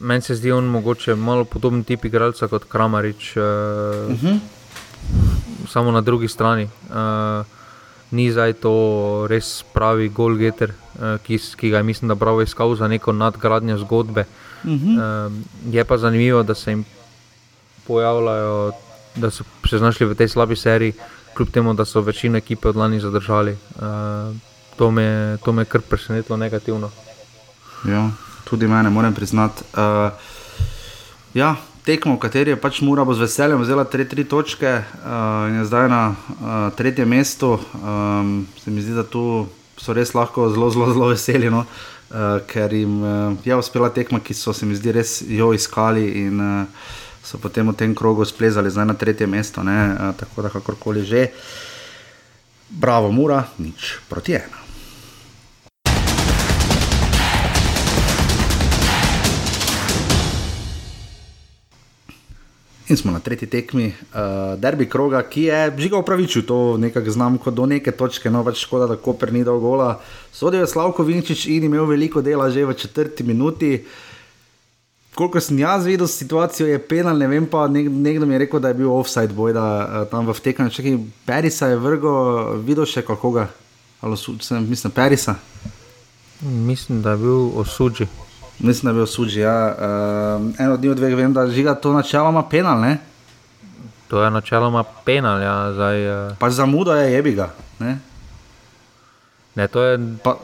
[0.03, 3.37] Meni se zdi on mogoče malo podoben tip igralca kot Kramarič.
[3.39, 3.43] Uh,
[4.11, 4.37] uh -huh
[5.67, 6.63] samo na drugi strani.
[6.63, 7.45] Uh,
[8.13, 8.73] ni zdaj to
[9.29, 13.77] res pravi Golgeter, uh, ki, ki ga je, mislim, da pravi iskal za neko nadgradnjo
[13.81, 14.25] zgodbe.
[14.63, 15.27] Uh -huh.
[15.27, 16.85] uh, je pa zanimivo, da se jim
[17.87, 18.71] pojavljajo,
[19.15, 20.93] da so se znašli v tej slabi seriji,
[21.33, 23.57] kljub temu, da so večino ekipe od lani zadržali.
[23.75, 24.35] Uh,
[24.77, 26.89] to, me, to me kar presenetilo negativno.
[27.85, 28.09] Ja,
[28.49, 29.63] tudi mene, moram priznati.
[29.73, 30.11] Uh,
[31.33, 35.59] ja, tekmo, v kateri je pač Mura z veseljem vzela tri, tri točke uh, in
[35.61, 37.59] je zdaj na uh, tretjem mestu.
[37.75, 41.65] Um, se mi zdi, da tu so res lahko zelo, zelo, zelo veseli, no?
[41.67, 46.07] uh, ker jim uh, je uspela tekma, ki so se mi zdi res jo iskali
[46.23, 46.89] in uh,
[47.23, 49.61] so potem v tem krogu splezali zdaj na tretje mesto.
[49.61, 51.27] Uh, tako da kakorkoli že.
[52.73, 54.62] Bravo, Mura, nič proti ena.
[62.87, 67.51] In smo na tretji tekmi, uh, derbi kroga, ki je žiga upravičil to nekako znamko
[67.51, 70.01] do neke točke, no pač škoda, da Koper ni dal gola.
[70.31, 73.85] Sodel je Slavko Vinčič in imel veliko dela že v četrti minuti.
[75.15, 78.59] Koliko sem jaz videl situacijo, je penal, ne vem pa, nek, nekdo mi je rekel,
[78.59, 82.11] da je bil offside boj, da uh, tam v vtekanju, če kaj Perisa je vrgo,
[82.65, 83.47] videl še koga,
[84.01, 85.37] ali sem, mislim, Perisa.
[86.41, 88.22] Mislim, da je bil osuđen.
[88.59, 89.39] Mislim, da je bil suži.
[89.39, 89.75] Ja.
[89.75, 92.81] Uh, eno od dveh vem, da žiga to načeloma penal.
[92.81, 92.97] Ne?
[94.07, 95.41] To je načeloma penal.
[95.41, 96.37] Ja, zdaj, uh...
[96.37, 97.49] Pač za mudo je jebiga.
[97.79, 97.97] Ne?
[99.55, 100.37] Ne, to je pa...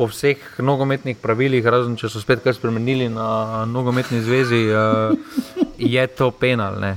[0.00, 5.12] po vseh nogometnih pravilih, razen če so spet kaj spremenili na nogometni zvezi, uh,
[5.76, 6.78] je to penal.
[6.80, 6.96] Ne?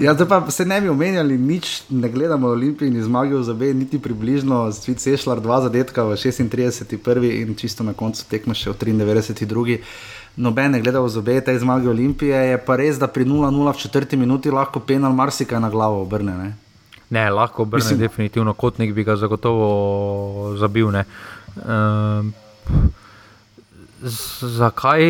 [0.00, 3.98] Ja, pa se ne bi omenjali, nič ne gledamo Olimpiji in zmagi za B, niti
[3.98, 6.96] približno, Svit Sešljar, dva zadetka v 36.
[6.96, 9.46] prvi in čisto na koncu tekme še v 93.
[9.46, 9.82] drugi.
[10.36, 13.78] Noben ne gledal za B, te zmage Olimpije, je pa res, da pri 0-0 v
[13.78, 16.36] četrti minuti lahko penal marsikaj na glavo obrne.
[16.36, 16.50] Ne,
[17.10, 17.98] ne lahko obrne, Mislim...
[17.98, 20.94] definitivno kot nek bi ga zagotovo zabil.
[20.94, 22.34] Um,
[24.46, 25.02] zakaj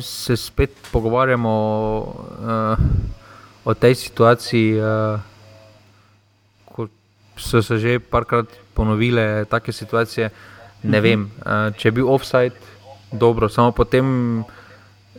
[0.00, 1.52] se spet pogovarjamo?
[2.40, 3.20] Uh,
[3.64, 5.20] o tej situaciji, uh,
[6.66, 6.88] ko
[7.36, 10.30] so se že parkrat ponovile take situacije.
[10.82, 11.02] Ne mhm.
[11.02, 12.54] vem, uh, če je bil offside,
[13.12, 14.44] dobro, samo potem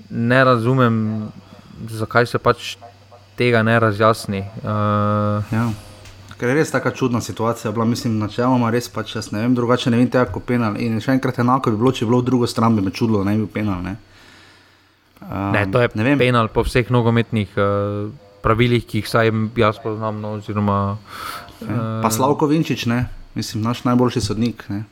[0.10, 1.30] ne razumem,
[1.88, 2.76] zakaj se pač
[3.36, 4.44] tega ne razjasni.
[4.62, 5.70] Uh, ja.
[6.38, 9.94] Ker je res tako čudna situacija, bila mislim, načeloma res pač jaz ne vem, drugače
[9.94, 10.76] ne vem tega, kako penal.
[10.82, 13.24] In še enkrat enako bi bilo, če bi bilo v drugo stran, bi me čudilo,
[13.24, 13.80] da ne bi bil penal.
[13.86, 13.96] Ne?
[15.24, 15.88] Um, ne, to je
[16.20, 17.56] penal po vseh nogometnih.
[17.56, 18.12] Uh,
[18.44, 20.22] pravilih, ki jih vsaj jaz poznam.
[20.22, 20.98] No, oziroma,
[21.64, 23.06] uh, pa Slavko Vinčič, ne?
[23.36, 24.64] mislim, naš najboljši sodnik.
[24.70, 24.84] Ne?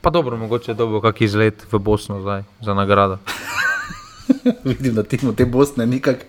[0.00, 3.18] Pa dobro, mogoče je dobro, kak izlet v Bosno zdaj za nagrado.
[4.64, 6.26] Vidim, da ti v te Bosne nikak.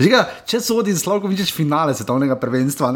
[0.00, 2.92] Žiga, če so odi Slavko Vinčič finale svetovnega prvenstva.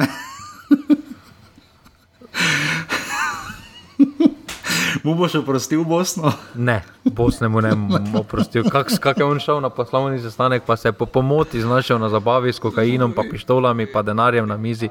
[5.05, 6.33] Mu boš oprostil Bosno?
[6.55, 8.65] Ne, Bosne mu ne bom oprostil.
[8.71, 12.09] Kak, kak je on šel na poslovni sestanek, pa se je po pomoti znašel na
[12.09, 14.89] zabavi s kokainom, pa pištolami, pa denarjem na mizi.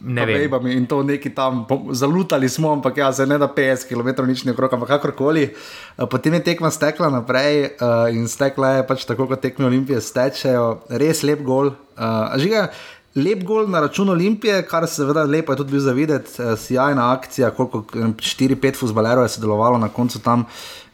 [0.00, 0.66] Ne vem.
[0.72, 4.52] In to neki tam zalutali smo, ampak ja, se ne da 50 km nič ne
[4.52, 5.42] okrog, ampak kakorkoli.
[5.42, 10.00] Eh, potem je tekma stekla naprej uh, in stekla je pač tako, kot tekme Olimpije
[10.00, 11.74] stečejo, res lep gol.
[12.00, 12.70] Uh, žiga,
[13.14, 17.12] Lep gol na račun Olimpije, kar se seveda lepo je tudi bil zavideti, eh, sjajna
[17.12, 20.44] akcija, koliko 4-5 fusbalerov je sodelovalo na koncu tam,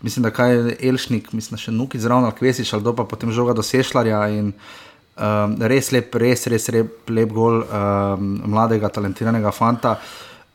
[0.03, 3.63] mislim, da kaj Elšnik, mislim, še Nuki zraven ali Kvesiš ali pa potem žoga do
[3.63, 9.99] Sešljarja um, res lep, res, res lep, lep gol um, mladega, talentiranega fanta.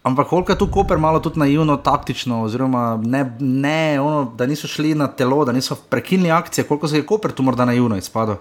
[0.03, 4.67] Ampak koliko je tu Koper malo tudi naivno, taktično, oziroma ne, ne ono, da niso
[4.67, 8.39] šli na telo, da niso prekinili akcije, koliko se je Koper tu morda naivno izpadlo.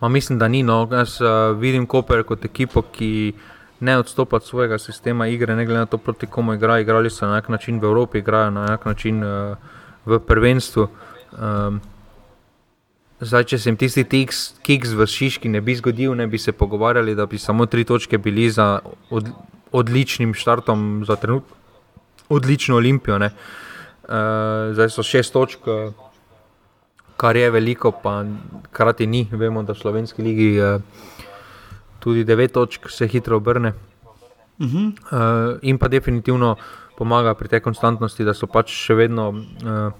[0.00, 0.62] Ma mislim, da ni.
[0.62, 0.88] No.
[0.92, 3.32] Jaz uh, vidim Koper kot ekipo, ki
[3.80, 6.82] ne odstopa od svojega sistema igre, ne glede na to, proti komu igrajo.
[6.82, 9.56] Igrali so na nek način v Evropi, igrajo na nek način uh,
[10.06, 10.88] v prvenstvu.
[11.32, 11.80] Um,
[13.20, 14.04] zdaj, če se jim tisti
[14.62, 18.18] kiks v Šiški ne bi zgodil, ne bi se pogovarjali, da bi samo tri točke
[18.18, 18.78] bili za
[19.10, 19.28] od,
[19.72, 21.58] odličnim štartom, za trenutno
[22.28, 23.16] odlično olimpijo.
[23.16, 23.30] Uh,
[24.72, 25.66] zdaj so šest točk.
[25.66, 25.92] Uh,
[27.18, 28.22] kar je veliko, pa
[28.70, 29.26] krati ni.
[29.30, 30.80] Vemo, da v slovenski ligi uh,
[31.98, 33.74] tudi devet točk se hitro obrne.
[34.58, 34.86] Uh -huh.
[34.88, 36.56] uh, in pa definitivno
[36.98, 39.28] pomaga pri tej konstantnosti, da so pač še vedno.
[39.30, 39.92] Uh,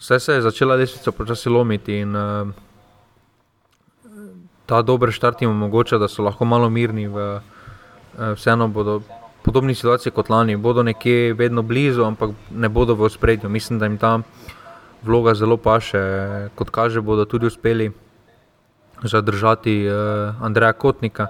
[0.00, 2.48] Vse se je začela lestvica počasi lomiti in uh,
[4.66, 7.08] ta dober štart jim omogoča, da so lahko malo mirni.
[7.08, 7.40] V,
[8.18, 9.02] uh, vseeno bodo
[9.42, 13.48] podobni situaciji kot lani, bodo nekje vedno blizu, ampak ne bodo v spredju.
[13.48, 14.20] Mislim, da jim ta
[15.02, 16.00] vloga zelo paše.
[16.54, 17.90] Kot kaže, bodo tudi uspeli
[19.02, 21.26] zadržati uh, Andreja Kotnika.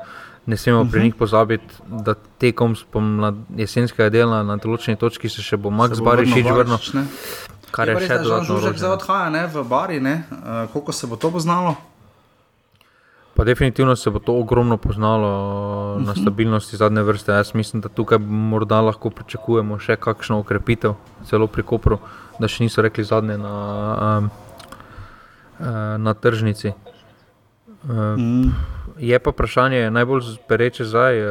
[0.47, 1.05] Ne smemo pri mhm.
[1.05, 2.75] njih pozabiti, da tekom
[3.57, 7.05] jesenskega dela na določeni točki se še bo Max Barišič vrnil.
[7.71, 8.59] Kar je, je še dodatno.
[8.65, 10.25] Že zdaj odhaja ne, v Bari, ne?
[10.31, 11.77] Uh, koliko se bo to poznalo?
[13.37, 16.07] Pa definitivno se bo to ogromno poznalo uh -huh.
[16.07, 16.21] na mhm.
[16.21, 17.33] stabilnosti zadnje vrste.
[17.33, 21.99] Jaz mislim, da tukaj morda lahko pričakujemo še kakšno ukrepitev, celo pri Kopru,
[22.40, 23.55] da še niso rekli zadnje na,
[24.09, 24.31] um,
[26.00, 26.72] na tržnici.
[27.85, 28.53] Uh, mm.
[29.00, 31.22] Je pa vprašanje najbolj pereče zdaj,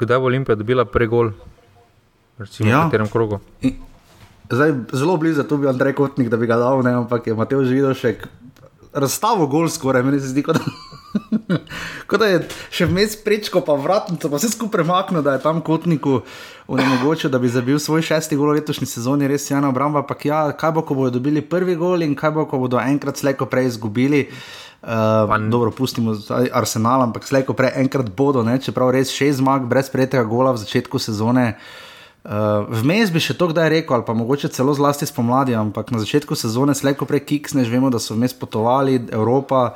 [0.00, 1.34] kdaj bo Olimpija dobila pregol,
[2.38, 2.86] recimo ja.
[2.86, 3.40] v katerem krogu.
[4.48, 7.64] Zdaj, zelo blizu tu bi Andrej Kotnik, da bi ga dal, ne, ampak je Mateo
[7.64, 8.14] Živido še
[8.96, 10.60] razstavo gol skoraj, meni se zdi, da,
[12.10, 12.42] kot da je
[12.74, 16.20] še vmes prečko, pa vratnico, pa vse skupaj premaknil, da je tam Kotniku
[16.68, 20.28] onemogočil, da bi zabil svoj šesti gol v letošnji sezoni, res je ena obramba, ampak
[20.28, 23.48] ja, kaj bo, ko bodo dobili prvi gol in kaj bo, ko bodo enkrat slejko
[23.48, 24.28] prej izgubili.
[24.78, 26.14] Uh, dobro, pustimo
[26.54, 30.62] Arsenal, ampak slejko prej enkrat bodo, ne, čeprav res šest zmag brez prejetega gola v
[30.62, 31.56] začetku sezone.
[31.56, 36.02] Uh, Vmes bi še to kdaj rekel, ali pa mogoče celo zlasti spomladi, ampak na
[36.02, 39.72] začetku sezone slejko prej kiksneš, vemo, da so vmes potovali Evropa.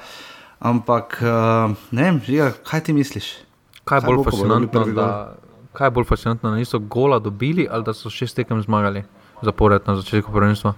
[0.62, 3.32] Ampak uh, ne vem, žiga, kaj ti misliš?
[3.84, 5.08] Kaj je bolj fascinantno, da,
[5.74, 9.02] kaj je bolj fascinantno, da niso gola dobili ali da so šest tekem zmagali
[9.42, 10.74] zapored na začetku prvenstva?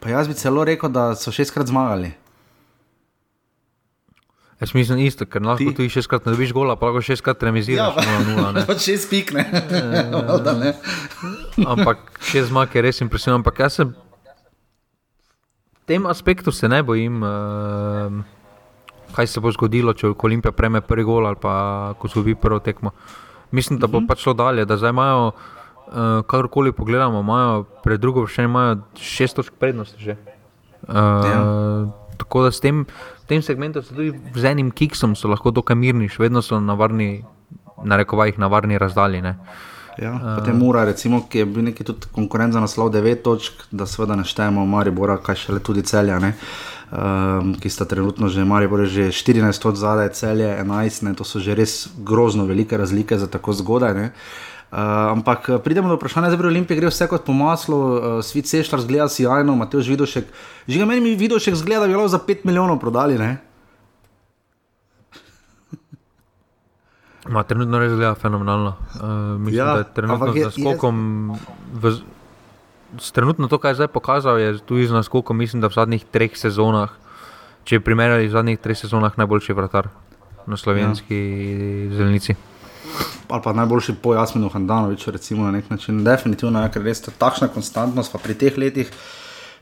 [0.00, 2.12] Pa jaz bi celo rekel, da so šestkrat zmagali.
[4.60, 7.96] Jaz mislim isto, ker lahko ti šestkrat ne dobiš gola, pa lahko šestkrat remiziraš.
[7.96, 9.48] Ja, pa, pa šest pik, ne.
[10.60, 10.74] ne.
[11.66, 13.40] ampak šest zmag je res impresivno.
[13.40, 13.92] Ampak jaz se v
[15.86, 18.12] tem aspektu se ne bojim, uh,
[19.14, 22.90] kaj se bo zgodilo, če Olimpija preme prvi gol ali pa ko vi prvo tekmo.
[23.50, 24.04] Mislim, da bo uh mhm.
[24.04, 24.08] -huh.
[24.08, 25.92] pač šlo dalje, da zdaj imajo, uh,
[26.26, 30.16] kakorkoli pogledamo, imajo pred drugo še imajo šest točk prednosti že.
[30.88, 31.44] Uh, ja.
[32.16, 32.86] Tako da s tem
[33.26, 37.24] tem segmentu so tudi z enim kiksom lahko dokaj mirni, še vedno so na varni,
[37.84, 39.22] na rekovajih, na varni razdalji.
[39.98, 43.86] Ja, potem mora, recimo, ki je bil neki tudi konkurent za naslov 9 točk, da
[43.88, 48.90] seveda naštejemo Maribora, kaj še le tudi celja, um, ki sta trenutno že, Maribor je
[48.92, 51.14] že 14 točk zadaj, celje 11, ne?
[51.16, 53.96] to so že res grozno velike razlike za tako zgodaj.
[53.96, 54.06] Ne?
[54.66, 58.52] Uh, ampak pridemo do vprašanja, da je Olimpija gre vse kot po maslu, uh, svet
[58.52, 60.28] sešljar zgleda sjajno, Mateo Žvidošek.
[60.68, 63.16] Že ga meni mi Žvidošek zgleda, da bi lahko za 5 milijonov prodali.
[67.28, 68.74] Ma, trenutno res zgleda fenomenalno.
[68.94, 69.02] Uh,
[69.40, 70.98] mislim, ja, da je trenutno z naskokom.
[71.74, 71.94] V,
[73.02, 76.04] s trenutno to, kar je zdaj pokazal, je tudi z naskokom, mislim, da v zadnjih
[76.10, 76.92] treh sezonah,
[77.66, 79.90] če primerjali v zadnjih treh sezonah, najboljši vratar
[80.46, 81.96] na slovenski ja.
[81.98, 82.36] zelenici
[83.28, 86.04] ali pa najboljši pojasnjen, Hendanovič, recimo na nek način.
[86.04, 88.90] Definitivno je, ker res ta takšna konstantnost, pa pri teh letih.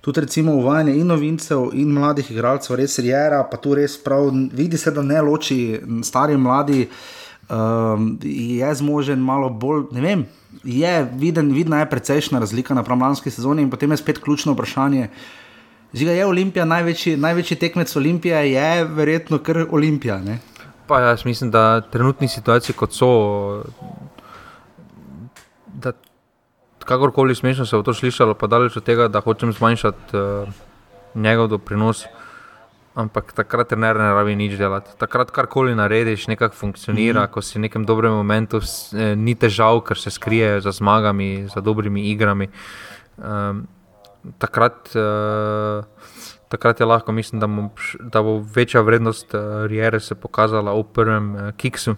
[0.05, 4.79] Tudi recimo uvajanje in novincev, in mladih igralcev, res je, pa tu res prav, vidi
[4.79, 6.89] se, da ne loči stari in mladi,
[7.49, 10.27] um, je zmožen malo bolj, ne vem,
[10.65, 15.09] je viden, vidna je precejšna razlika na pramlanski sezoni in potem je spet ključno vprašanje.
[15.93, 20.19] Ziga je Olimpija, največji, največji tekmec Olimpije je verjetno kar Olimpija.
[20.19, 20.39] Ne?
[20.87, 23.63] Pa jaz mislim, da trenutni situacije, kot so,
[25.67, 25.93] da
[26.85, 30.49] kakorkoli smešno se bo to slišalo, pa daleč od tega, da hočem zmanjšati uh,
[31.15, 32.05] njegov doprinos.
[32.95, 34.95] Ampak takrat trener ne rabi nič delati.
[34.99, 37.33] Takrat karkoli narediš, nekako funkcionira, mm -hmm.
[37.35, 41.61] ko si v nekem dobrem momentu, eh, ni težav, ker se skrije za zmagami, za
[41.61, 42.49] dobrimi igrami.
[43.19, 43.67] Um,
[44.39, 45.85] takrat, uh,
[46.49, 50.83] takrat je lahko, mislim, da, mo, da bo večja vrednost uh, Riere se pokazala v
[50.83, 51.91] prvem uh, kiksu.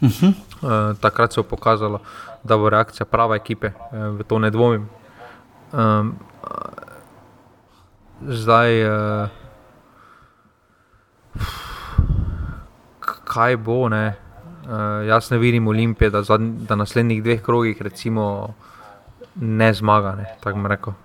[0.00, 0.32] Uh -huh.
[0.62, 2.00] uh, takrat se je pokazalo,
[2.44, 4.88] da bo reakcija prave ekipe, uh, v to ne dvomim.
[5.72, 6.18] Um,
[8.28, 9.28] zdaj, uh,
[13.24, 14.14] kaj bo, ne?
[14.64, 18.54] Uh, jaz ne vidim Olimpije, da, da na naslednjih dveh krogih, recimo,
[19.36, 20.14] ne zmaga.
[20.14, 20.26] Ne,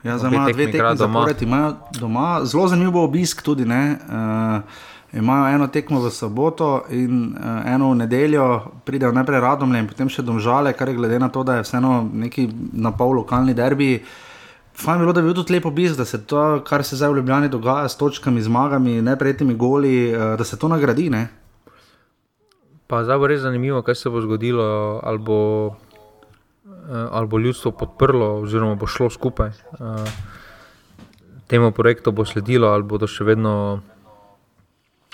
[0.03, 1.25] ja, za me dve tekmi doma.
[1.99, 2.41] doma.
[2.45, 3.63] Zelo zanimiv bo obisk tudi.
[3.63, 4.61] Uh,
[5.13, 10.09] imajo eno tekmo v soboto in uh, eno v nedeljo, pridejo najprej radomlje in potem
[10.09, 14.03] še domžale, kar je glede na to, da je vseeno neki na pol lokalni derbi.
[14.75, 17.21] Fajn bilo, da bi bil tudi lep obisk, da se to, kar se zdaj v
[17.21, 21.09] Ljubljani dogaja s točkami, zmagami, neprejetimi goli, uh, da se to nagradi.
[21.09, 21.27] Ne?
[22.87, 24.99] Pa zdaj bo res zanimivo, kaj se bo zgodilo.
[25.03, 25.39] Ali bo
[26.89, 29.49] Eh, ali bo ljudstvo podprlo, oziroma bo šlo skupaj.
[29.49, 30.05] Eh,
[31.47, 33.81] temu projektu bo sledilo, ali bodo še vedno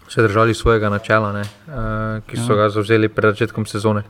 [0.08, 2.58] se držali svojega načela, ne, eh, ki so ja.
[2.58, 4.04] ga zavzeli pred začetkom sezone.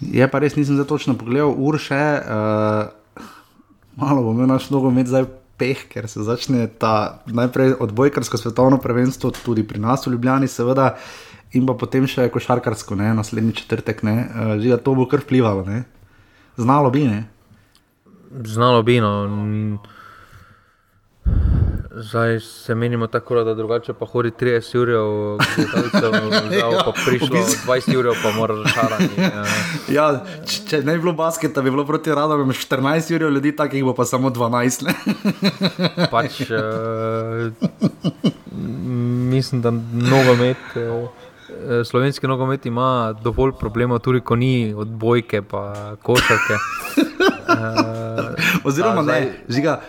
[0.00, 2.86] Je pa res, nisem za točno pogledal, urše, uh,
[3.98, 5.26] malo bo imel naš nogomet zdaj
[5.58, 10.92] peh, ker se začne ta najprej odbojkarsko svetovno prvenstvo, tudi pri nas v Ljubljani, seveda,
[11.52, 15.66] in pa potem še košarkarsko, ne, naslednji četrtek, ne, uh, že to bo kar vplivalo.
[15.66, 15.82] Ne.
[16.58, 17.26] Znalo bi, ne?
[18.46, 19.14] Znalo bi, no.
[21.90, 24.98] Zdaj se menimo tako, da drugače pa hodi 30 ur, ja.
[26.84, 29.20] pa prišlo 20 ur, pa mora rašarati.
[29.20, 29.44] Ja.
[29.96, 30.24] ja,
[30.68, 33.84] če ne bi bilo basketa, bi bilo proti rado, bi imel 14 ur ljudi, takih
[33.84, 34.92] bo pa samo 12.
[36.12, 37.52] pač, uh,
[39.32, 40.56] mislim, da mnogo med.
[40.76, 41.08] Uh,
[41.84, 46.54] slovenski nogomet ima dovolj problemov, tudi ko ni odbojke, pa košarke.
[47.48, 49.20] uh, Oziroma, zdaj...
[49.20, 49.80] ne, žiga,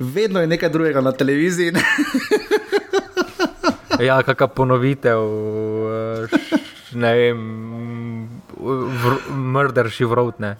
[0.00, 1.72] vedno je nekaj drugega na televiziji.
[4.08, 5.20] ja, kakšna ponovitev,
[6.96, 7.40] ne vem,
[9.54, 10.56] mrder šivrotne.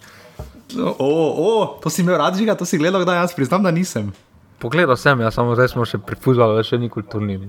[0.78, 4.12] O, o, to si imel rad, žiga, to si gledal, da jaz priznam, da nisem.
[4.60, 7.40] Pogledal sem, jaz samo zdaj smo še prifuzali, da še ni kulturni.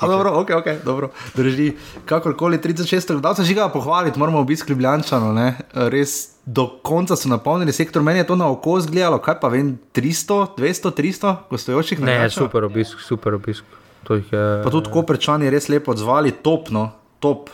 [0.00, 1.10] A, dobro, ok, ok, dobro.
[1.34, 1.72] Drži,
[2.04, 5.56] kakorkoli 36, da se žiga pohvaliti, moramo obiskati Ljubljančano, ne?
[5.74, 9.78] res do konca so napolnili sektor, meni je to na oko zgledalo, kaj pa vem,
[9.94, 12.18] 300, 200, 300, gostujočih ne.
[12.18, 13.64] Ne, super obisk, super obisk.
[14.10, 14.62] Je...
[14.64, 17.50] Pa tudi koperčani res lepo odzvali, topno, top.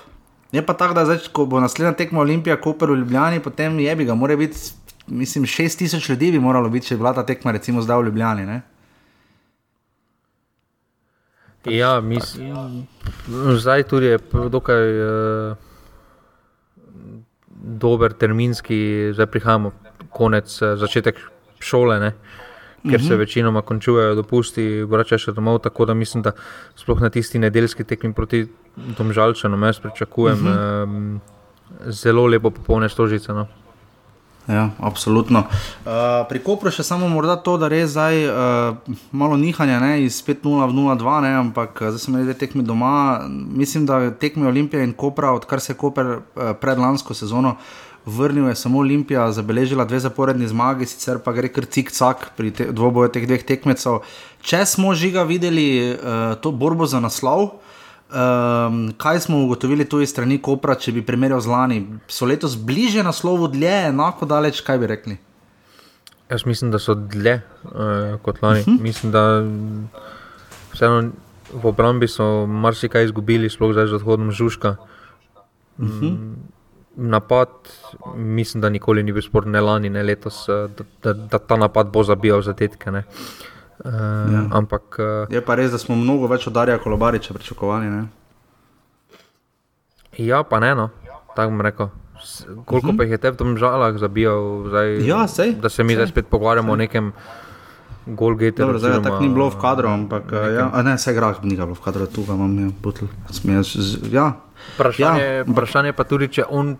[0.52, 3.96] Je pa tako, da zdaj, ko bo naslednja tekma Olimpija, Koper v Ljubljani, potem je
[3.96, 4.56] bi ga, mora biti,
[5.06, 8.46] mislim, 6000 ljudi bi moralo biti, če je bila ta tekma, recimo zdaj v Ljubljani.
[8.46, 8.60] Ne?
[11.66, 12.86] Ja, mislim,
[13.56, 14.18] zdaj tudi je
[14.50, 15.56] dokaj uh,
[17.50, 19.72] dober terminski, zdaj prihajamo
[20.10, 21.20] konec, uh, začetek
[21.58, 22.12] šole, ne,
[22.82, 23.18] ker se mhm.
[23.18, 25.58] večinoma končujejo dopusti, vračajo še domov.
[25.64, 26.32] Tako da mislim, da
[26.76, 28.46] sploh na tisti nedeljski tekmi proti
[28.98, 30.82] domžalčanom, jaz pričakujem uh -huh.
[30.84, 31.20] um,
[31.86, 33.32] zelo lepo popolne stožice.
[33.32, 33.46] No.
[34.46, 35.42] Ja, absolutno.
[35.82, 40.20] Uh, pri Kopru še samo morda to, da res zdaj uh, malo nihanja ne, iz
[40.22, 43.26] 5-0 v 0-2, ne, ampak zdaj smo imeli dve tekmi doma.
[43.26, 47.56] Mislim, da tekme Olimpije in Kopra, odkar se je Koper uh, pred lansko sezono
[48.06, 52.70] vrnil, je samo Olimpija zabeležila dve zaporedni zmagi, sicer pa gre kar cik-cak pri te,
[52.70, 54.04] dvoboju teh dveh tekmecev.
[54.46, 57.58] Če smo žiga videli uh, to borbo za naslov.
[58.06, 61.78] Um, kaj smo ugotovili tu iz strani Kopra, če bi primerjal z lani?
[62.06, 65.16] So letos bliže na slovo, dlje, enako daleč, kaj bi rekli?
[66.30, 68.60] Jaz mislim, da so dlje uh, kot lani.
[68.60, 68.76] Uh mhm.
[68.76, 68.82] -huh.
[68.82, 69.42] Mislim, da
[70.72, 71.10] vseeno
[71.52, 74.76] v obrambi so marsikaj izgubili, sploh zdaj z odhodom Žužka.
[75.78, 76.08] Uh -huh.
[76.08, 76.36] um,
[76.96, 77.48] napad,
[78.14, 81.56] mislim, da nikoli ni bil spor, ne lani, ne letos, eh, da, da, da ta
[81.56, 82.90] napad bo zabijal zadetke.
[82.90, 83.02] Uh,
[83.84, 83.92] Uh,
[84.32, 84.42] ja.
[84.56, 87.90] ampak, uh, je pa res, da smo mnogo več od Darja Kolobariča pričakovali.
[87.90, 88.06] Ne?
[90.18, 90.88] Ja, pa ne, no.
[91.36, 91.88] tako bom rekel.
[92.64, 92.90] Koliko uh mhm.
[92.90, 92.96] -huh.
[92.96, 95.96] pa jih je te v tem žalah zabijal, zdaj, ja, sej, da se mi sej.
[95.96, 96.72] zdaj spet pogovarjamo sej.
[96.72, 97.12] o nekem
[98.06, 98.64] Golgate.
[98.78, 100.54] Zdaj tako ni bilo v kadru, ampak nekem...
[100.54, 103.04] ja, ne, vse grah ni bilo v kadru, tu imam je butl.
[104.10, 104.32] Ja.
[104.74, 105.44] Vprašanje, ja.
[105.44, 106.76] vprašanje pa tudi, če on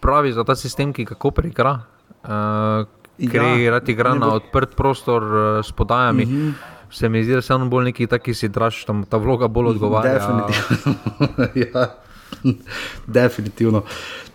[0.00, 1.78] pravi za ta sistem, ki ga Koper igra.
[2.24, 2.84] Uh,
[3.18, 4.38] ker ja, rad igra na bo...
[4.42, 6.26] odprt prostor uh, s podajami.
[6.26, 6.52] Mm -hmm.
[6.90, 9.66] Se mi zdi, da se on bolj neki taki si draž, tam ta vloga bolj
[9.66, 10.12] odgovarja.
[10.12, 11.48] Definitivno.
[11.72, 11.94] ja.
[13.06, 13.82] Definitivno.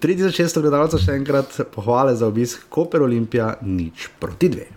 [0.01, 4.67] 3600 gledalcev še enkrat pohvale za obisk Koper Olimpija, nič proti dve.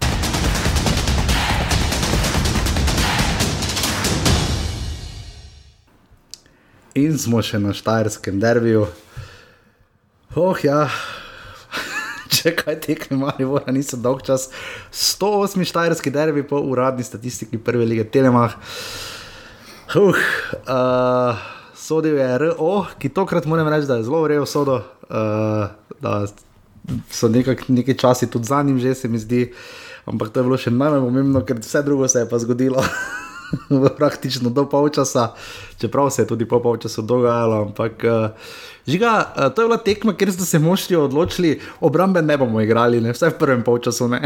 [6.95, 8.87] In smo še na Štajerskem derbiju.
[10.37, 10.89] Oh, ja,
[12.45, 14.49] če kaj tekme, ali vora niso dolg čas.
[14.91, 18.59] 108 Štajerski derbi po uradni statistiki prve lige Telemach.
[19.95, 20.17] Uh,
[20.67, 21.39] uh,
[21.77, 25.67] sodil je RO, ki tokrat moram reči, da je zelo urejen sodo, uh,
[26.01, 26.23] da
[27.13, 29.53] so nekak, nekaj časi tudi za njim, že se mi zdi.
[30.07, 32.83] Ampak to je bilo še najbolj pomembno, ker vse drugo se je pa zgodilo.
[33.99, 35.35] Praktično do polčasa,
[35.81, 37.63] čeprav se je tudi po polčasu dogajalo.
[37.63, 38.31] Ampak, uh,
[38.87, 43.01] žiga, uh, to je bila tekma, kjer so se moški odločili, obrambe ne bomo igrali,
[43.01, 43.13] ne?
[43.13, 44.11] vsaj v prvem polčasu.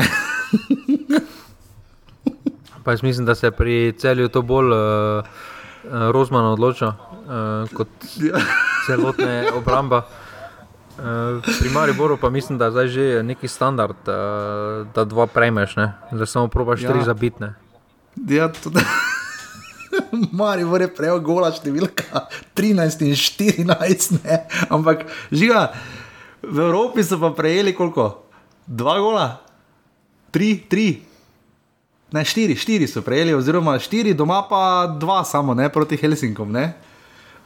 [2.84, 4.72] pa jaz mislim, da se pri celju to bolj.
[4.72, 5.24] Uh...
[5.86, 6.96] uh, Rozman odločil uh,
[7.74, 8.40] kot Ja.
[8.86, 10.06] celotne obramba.
[10.96, 15.76] Uh, pri Mariboru pa mislim, da je zdaj že neki standard, uh, da dva prejmeš,
[15.76, 15.92] ne?
[16.12, 16.92] da samo probaš ja.
[16.92, 17.54] tri zabitne.
[18.28, 18.80] Ja, tudi.
[20.38, 22.26] Mari je prejel gola številka
[22.57, 24.42] 13 in 14, ne?
[24.70, 25.70] ampak žiga,
[26.42, 28.26] v Evropi so pa prejeli koliko?
[28.66, 29.28] Dva gola?
[30.30, 30.88] Tri, tri.
[32.14, 36.53] Ne, štiri, štiri so prejeli, oziroma štiri, doma pa dva samo, ne proti Helsinkom.
[36.55, 36.74] Ne?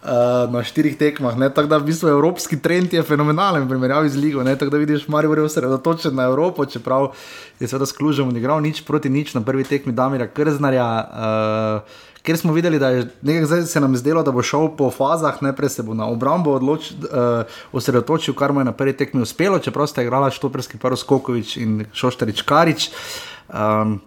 [0.00, 1.50] Uh, na štirih tekmah, ne?
[1.52, 4.40] tako da v bistvu evropski trend je fenomenalen v primerjavi z ligo.
[4.40, 7.12] ne, Tako da vidiš, Marijo je osredotočen na Evropo, čeprav
[7.60, 10.88] je seveda s klužem odigral nič proti nič na prvi tekmi Damira Krznarja.
[10.88, 15.38] Uh, Ker smo videli, da je nekaj se nam zdelo, da bo šel po fazah,
[15.42, 19.58] najprej se bo na obrambo odloč, uh, osredotočil, kar mu je na prvi tekmi uspelo,
[19.58, 22.90] čeprav sta igrala Štoperski par Skokovič in Šoštarič Karič.
[23.48, 24.00] Um,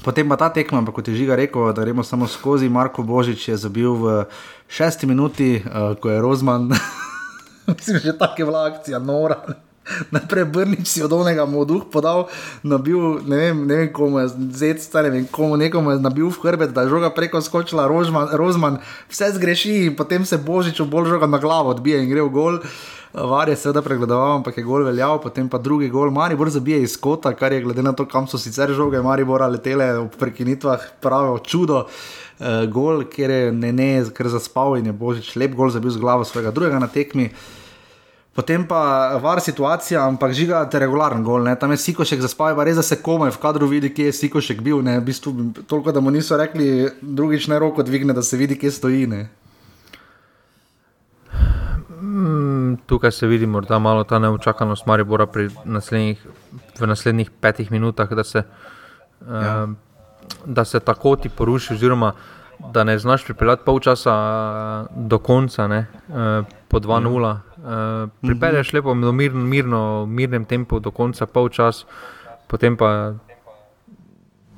[0.00, 2.72] Potem pa ta tekma, ampak kot je žiga rekel, da gremo samo skozi.
[2.72, 4.24] Marko Božič je zabil v
[4.64, 6.72] šesti minuti, uh, ko je Rozman,
[7.68, 9.44] mislim, že tako je bila akcija, nora.
[10.14, 12.28] Najprej Brnič si od onega moduh podal,
[12.62, 16.38] nabil, ne vem, ne vem komu je zec, ne vem komu, nekomu je nabil v
[16.42, 18.80] hrbet, da je žoga preko skočila, Rožman, Rozman
[19.10, 22.58] vse zgreši in potem se Božič bolj žoga na glavo odbije in gre v gol.
[23.10, 26.12] Var je seveda pregledoval, ampak je gol veljal, potem pa drugi gol.
[26.14, 29.98] Maribor zabije iz kota, kar je glede na to, kam so sicer žoge Maribora letele
[29.98, 31.88] v prekinitvah, pravo čudo.
[32.40, 35.98] Uh, gol, kjer je ne, ne, ker zaspal in je Božič lep gol zabil z
[35.98, 37.34] glavo svojega drugega na tekmi.
[38.34, 41.56] Potem pa var situacija, ampak žiga te regularen gol, ne?
[41.58, 44.60] tam je Sikošek zaspal, pa res da se komaj v kadru vidi, kje je Sikošek
[44.62, 45.00] bil, ne?
[45.00, 45.32] v bistvu
[45.66, 49.06] toliko, da mu niso rekli, drugič ne roko dvigne, da se vidi, kje stoji.
[49.10, 49.24] Ne?
[52.02, 56.22] Mm, tukaj se vidi morda malo ta neučakanost Maribora pri naslednjih,
[56.80, 58.42] v naslednjih petih minutah, da se,
[59.20, 59.64] Ja.
[59.64, 59.70] uh,
[60.46, 62.12] da se tako ti poruši, oziroma
[62.72, 67.36] da ne znaš pripeljati polčasa uh, do konca, ne, uh, po 2-0.
[67.60, 71.84] Uh, pripelješ lepo do mirno, mirno, mirnem tempu do konca polčas,
[72.48, 73.14] potem pa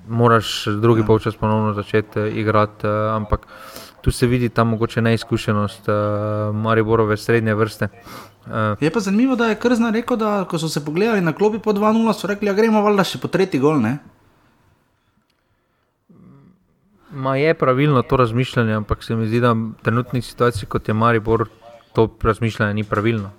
[0.09, 1.07] moraš drugi ja.
[1.07, 3.47] polčas ponovno začeti uh, igrati, uh, ampak
[4.03, 7.89] tu se vidi ta mogoče neizkušenost uh, Mariborove srednje vrste.
[8.47, 11.59] Uh, Je pa zanimivo, da je Krzna rekel, da ko so se pogledali na klopi
[11.59, 13.81] po 2-0, so rekli, da gremo valjda še po tretji gol.
[13.83, 13.99] Ne?
[17.13, 20.95] Ma je pravilno to razmišljanje, ampak se mi zdi, da v trenutni situaciji, kot je
[20.95, 21.47] Maribor,
[21.95, 23.31] to razmišljanje ni pravilno.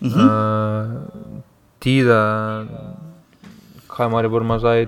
[0.00, 0.24] Uh -huh.
[0.24, 1.02] uh,
[1.78, 2.64] ti, da
[3.86, 4.86] kaj ima zdaj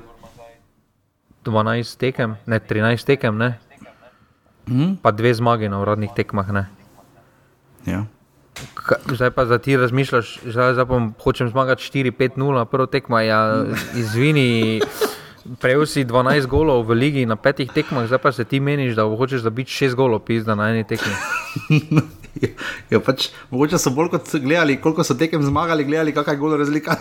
[1.45, 3.59] 12 tekem, ne 13 tekem, ne?
[4.67, 4.97] Uh -huh.
[5.03, 6.51] pa dve zmage na uradnih tekmah.
[6.51, 6.67] Ne?
[7.87, 8.05] ja.
[8.75, 13.65] Ka- Zdaj pa za ti razmišljaš, zdaj, zdaj pa hočem zmagati 4-5-0, prvo tekmo, ja,
[13.95, 14.81] izvini.
[15.61, 19.05] Prejel si 12 golov v ligi na petih tekmah, zdaj pa se ti meniš, da
[19.05, 21.13] hočeš zabiti 6 golov, pizda na eni tekmi.
[22.93, 26.59] ja, pač, mogoče so bolj kot gledali, koliko so tekem zmagali, gledali, kakšna je gola
[26.61, 26.99] razlika.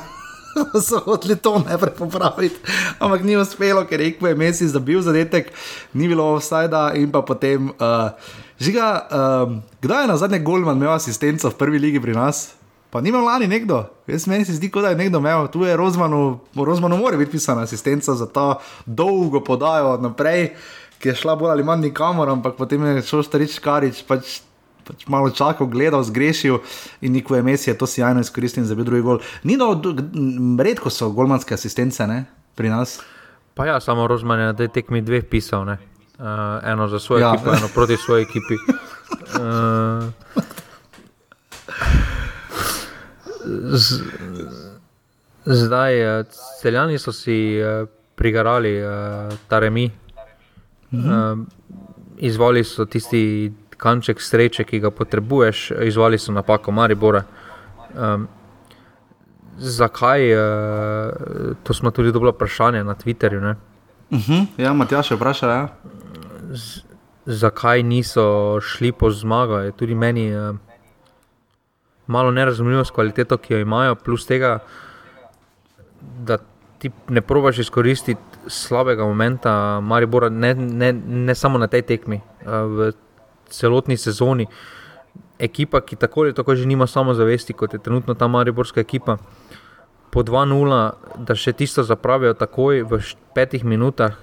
[0.88, 2.55] so hoteli to najprej popraviti,
[2.99, 5.49] ampak ni uspelo, ker je Ekve Messi zabil zadetek,
[5.93, 7.73] ni bilo offsajda in pa potem.
[7.77, 8.13] Uh,
[8.61, 12.53] žiga, um, kdaj je na zadnje Golman imel asistenco v prvi ligi pri nas?
[12.93, 16.39] Pa nima lani nekdo, jaz meni se zdi, da je nekdo imel, tu je Rozmanu,
[16.53, 20.53] Rozmanu mora biti pisana asistenca za ta dolgo podajo naprej,
[21.01, 24.39] ki je šla bolj ali manj nikamor, ampak potem je šel starič Karič, pač,
[24.84, 26.59] pač malo čakal, gledal, zgrešil
[27.01, 29.19] in Niko je Messi je to sjajno izkoristil in zabil drugi gol.
[29.43, 29.95] Ni do,
[30.59, 32.25] redko so golmanske asistence ne,
[32.55, 32.99] pri nas.
[33.53, 35.77] Pa ja, samo Rozman je na tej tekmi dveh pisal, ne?
[36.19, 37.34] Uh, eno za svojo Ja.
[37.34, 38.57] ekipo, eno proti svoji ekipi.
[39.38, 40.09] Uh,
[43.73, 44.03] z,
[45.45, 46.23] zdaj, eh,
[46.61, 48.89] celjani so si uh, prigarali uh,
[49.47, 49.91] ta remi.
[50.91, 51.39] Uh,
[52.17, 53.51] izvali so tisti
[53.84, 57.23] kanček sreče, ki ga potrebuješ, izvali so napako Maribora.
[57.93, 58.27] Um,
[59.57, 60.34] zakaj?
[60.34, 60.39] Uh,
[61.63, 63.41] to smo tudi dobili vprašanje na Twitterju.
[63.41, 63.55] Ne?
[64.09, 64.45] Uh -huh.
[64.57, 65.49] Ja, Matjaš je vprašal.
[65.49, 65.67] Ja.
[67.25, 70.55] zakaj niso šli po zmago, je tudi meni uh,
[72.07, 74.59] malo nerazumljivo s kvaliteto, ki jo imajo, plus tega,
[76.01, 76.38] da
[76.77, 82.51] ti ne probaš izkoristiti slabega momenta Maribora, ne, ne, ne samo na tej tekmi, uh,
[82.51, 82.91] v
[83.49, 84.47] celotni sezoni.
[85.39, 89.17] Ekipa, ki tako ali tako že nima samozavesti, kot je trenutno ta Mariborska ekipa,
[90.13, 93.01] po 2-0, da še tisto zapravijo takoj v
[93.33, 94.13] petih minutah,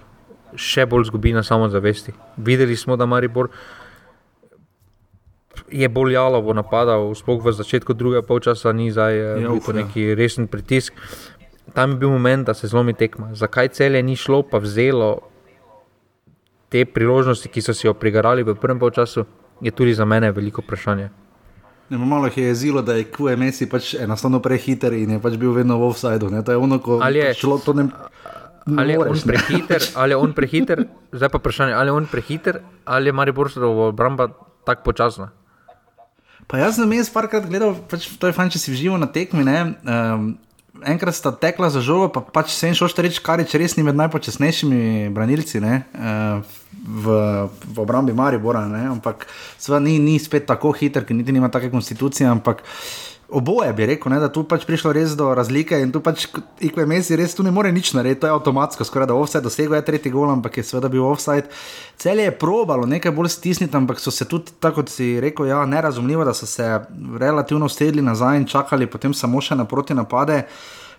[0.54, 2.14] še bolj zgubi na samozavesti.
[2.38, 3.50] Videli smo, da Maribor
[5.70, 9.74] je bolj jalovo napadal, sploh v začetku drugega polčasa, ni zdaj Ja, ja.
[9.82, 10.94] neki resen pritisk.
[11.74, 13.34] Tam je bil moment, da se zlomi tekma.
[13.34, 15.30] Zakaj celje ni šlo, pa vzelo
[16.70, 19.26] te priložnosti, ki so si jo prigarali v prvem polčasu,
[19.60, 21.10] je tudi za mene veliko vprašanje.
[21.90, 25.50] Ne, malo jih je jezilo, da je QMS pač enostavno prehiter in je pač bil
[25.52, 26.30] vedno v offsajdu.
[26.30, 27.88] To je ono, ko Ali je- pač šlo to ne.
[28.70, 32.60] Ali je, moreš, prehiter, ali je on prehiter, zdaj pa vprašanje, ali je on prehiter,
[32.84, 34.28] ali je Mariborova obramba
[34.64, 35.30] tako počasna.
[36.46, 39.42] Pa jaz sem jaz parkrat gledal, pač to je fajn, če si živo na tekmi.
[39.44, 40.38] ne, Um,
[40.86, 43.96] enkrat sta tekla za žogo, pa pač se en šoštarič, kar je res ni med
[43.96, 46.40] najpočasnejšimi branilci ne, uh,
[46.80, 47.20] v,
[47.74, 48.64] v obrambi Maribora.
[48.68, 49.26] Ne, ampak
[49.58, 52.64] seveda ni, ni spet tako hiter, ker niti nima take konstitucije, ampak.
[53.30, 56.24] Oboje bi rekel, ne, da tu pač prišlo res do razlike in tu pač
[56.66, 59.84] IQMS res tu ne more nič narediti, to je avtomatsko, skoraj da offside dosegel je
[59.86, 61.46] tretji gol, ampak je seveda bil offside.
[61.94, 65.62] Celje je probalo nekaj bolj stisniti, ampak so se tudi, tako kot si rekel, ja,
[65.62, 66.66] nerazumljivo, da so se
[67.22, 70.42] relativno sedli nazaj in čakali potem samo še na proti napade.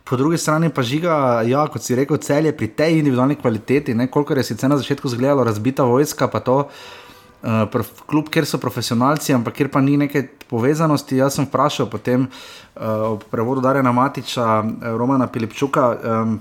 [0.03, 4.33] Po drugi strani pa žiga, ja, kot si rekel, celje pri tej individualni kvaliteti, koliko
[4.33, 9.33] je sicer na začetku izgledalo razbita vojska, pa to uh, prof, klub, kjer so profesionalci,
[9.33, 11.17] ampak kjer pa ni neke povezanosti.
[11.21, 15.91] Jaz sem vprašal potem uh, ob prevodu Darjana Matiča, uh, Romana Pilipčuka.
[16.03, 16.39] Um,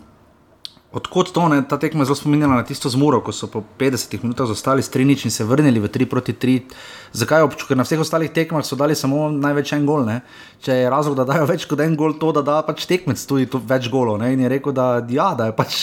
[0.91, 4.24] Odkot to, ne, ta tekma je zelo spominjala na tisto zmuro, ko so po 50
[4.24, 6.74] minutah zostali strinič in se vrnili v 3 proti 3.
[7.14, 10.03] Zakaj občutek, ker na vseh ostalih tekmah so dali samo največ en gol.
[10.03, 10.18] Ne?
[10.59, 13.47] Če je razlog, da dajo več kot en gol, to, da da pač tekmec tudi
[13.47, 14.18] več golov.
[14.18, 14.32] Ne?
[14.34, 15.78] In je rekel, da, ja, da je pač,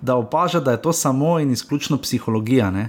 [0.00, 2.72] da opaža, da je to samo in izključno psihologija.
[2.72, 2.88] Ne?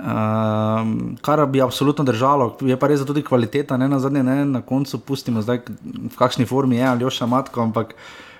[0.00, 4.64] Um, kar bi absolutno držalo, je pa res tudi kvaliteta, ne na zadnje, ne na
[4.64, 8.35] koncu pustimo, zdaj, v kakšni formi je ali oša matko, ampak pri-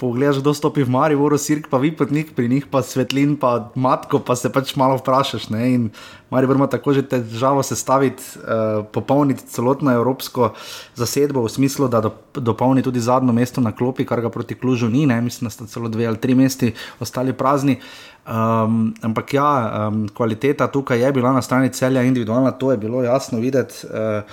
[0.00, 4.36] pogledaš, kdo stopi v Mariboru, sirk pa vipotnik, pri njih pa svetlin, pa matko, pa
[4.36, 5.50] se pač malo vprašaš.
[5.52, 5.62] Ne?
[5.74, 5.82] In
[6.32, 10.52] Maribor ima tako že težavo sestaviti, uh, popolniti celotno evropsko
[10.96, 14.88] zasedbo, v smislu, da do, dopolni tudi zadnjo mesto na klopi, kar ga proti klužu
[14.88, 15.20] ni, ne?
[15.20, 17.80] mislim, da sta celo dve ali tri mesti ostali prazni.
[18.24, 19.50] Um, ampak ja,
[19.88, 23.86] um, kvaliteta tukaj je bila na strani celja individualna, to je bilo jasno videti.
[23.86, 24.24] Uh,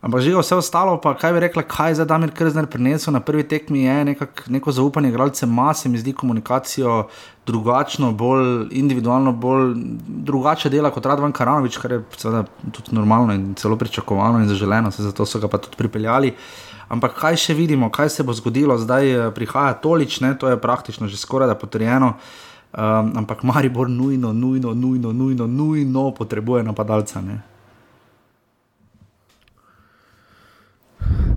[0.00, 3.44] Ampak že vse ostalo, pa kaj bi rekla, kaj za Damir Krzner prinesel na prvi
[3.44, 7.08] tekmi, je nekak, neko zaupanje igralce, ima se mi zdi komunikacijo
[7.46, 9.74] drugačno, bolj individualno, bolj
[10.08, 14.90] drugače dela kot Radvan Karanovič, kar je seveda tudi normalno in celo pričakovano in zaželeno,
[14.90, 16.32] se zato so ga pa tudi pripeljali.
[16.88, 20.56] Ampak kaj še vidimo, kaj se bo zgodilo, zdaj eh, prihaja tolič, ne, to je
[20.56, 22.16] praktično že skoraj da potrjeno.
[22.70, 27.20] Um, ampak Maribor nujno, nujno, nujno, nujno, nujno potrebuje napadalca.
[27.20, 27.49] Ne.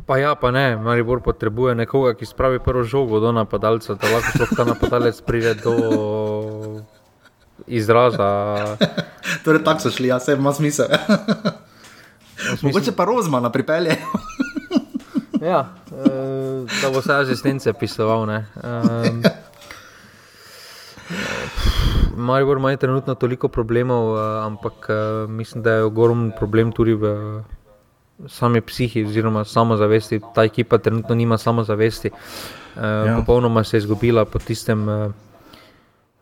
[0.06, 4.36] Pa ja, pa ne, Maribor potrebuje nekoga, ki spravi prvo žogo do napadalca, da lahko
[4.36, 5.74] sploh ta napadalec pride do
[7.68, 8.30] izraza.
[9.46, 10.92] Torej, tako so šli, ja, vse ima smisel.
[12.62, 13.96] Mogoče pa Rozmana pripelje.
[15.44, 18.26] Ja, eh, da bo vse asistence pisoval.
[18.26, 18.46] ne.
[18.64, 19.22] Ehm,
[22.16, 27.44] Maribor ima trenutno toliko problemov, eh, ampak eh, mislim, da je ogromen problem tudi v
[28.28, 30.22] sami psihi, oziroma samozavesti.
[30.36, 32.10] Ta ekipa trenutno nima samozavesti.
[32.76, 33.06] Ja.
[33.06, 33.16] Ja.
[33.18, 34.90] Popolnoma se je izgubila po tistem.
[34.90, 35.10] eh,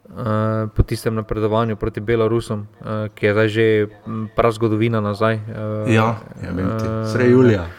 [0.10, 3.66] eh, Po tistem napredovanju proti Belorusom, eh, ki je zdaj že
[4.08, 5.36] mm, prav zgodovina nazaj.
[5.36, 5.42] eh,
[5.88, 6.62] Ja, ja ti.
[6.86, 7.66] eh, Srej Julija.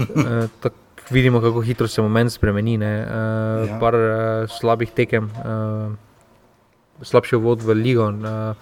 [0.00, 0.72] Eh, tak
[1.10, 2.78] vidimo, kako hitro se moment spremeni.
[2.78, 2.92] Ne?
[3.00, 3.12] Uh,
[3.60, 3.64] Ja.
[3.66, 3.78] ja.
[3.78, 4.00] Par uh,
[4.50, 5.92] slabih tekem, uh,
[7.02, 8.56] slabši vod v ligo, uh,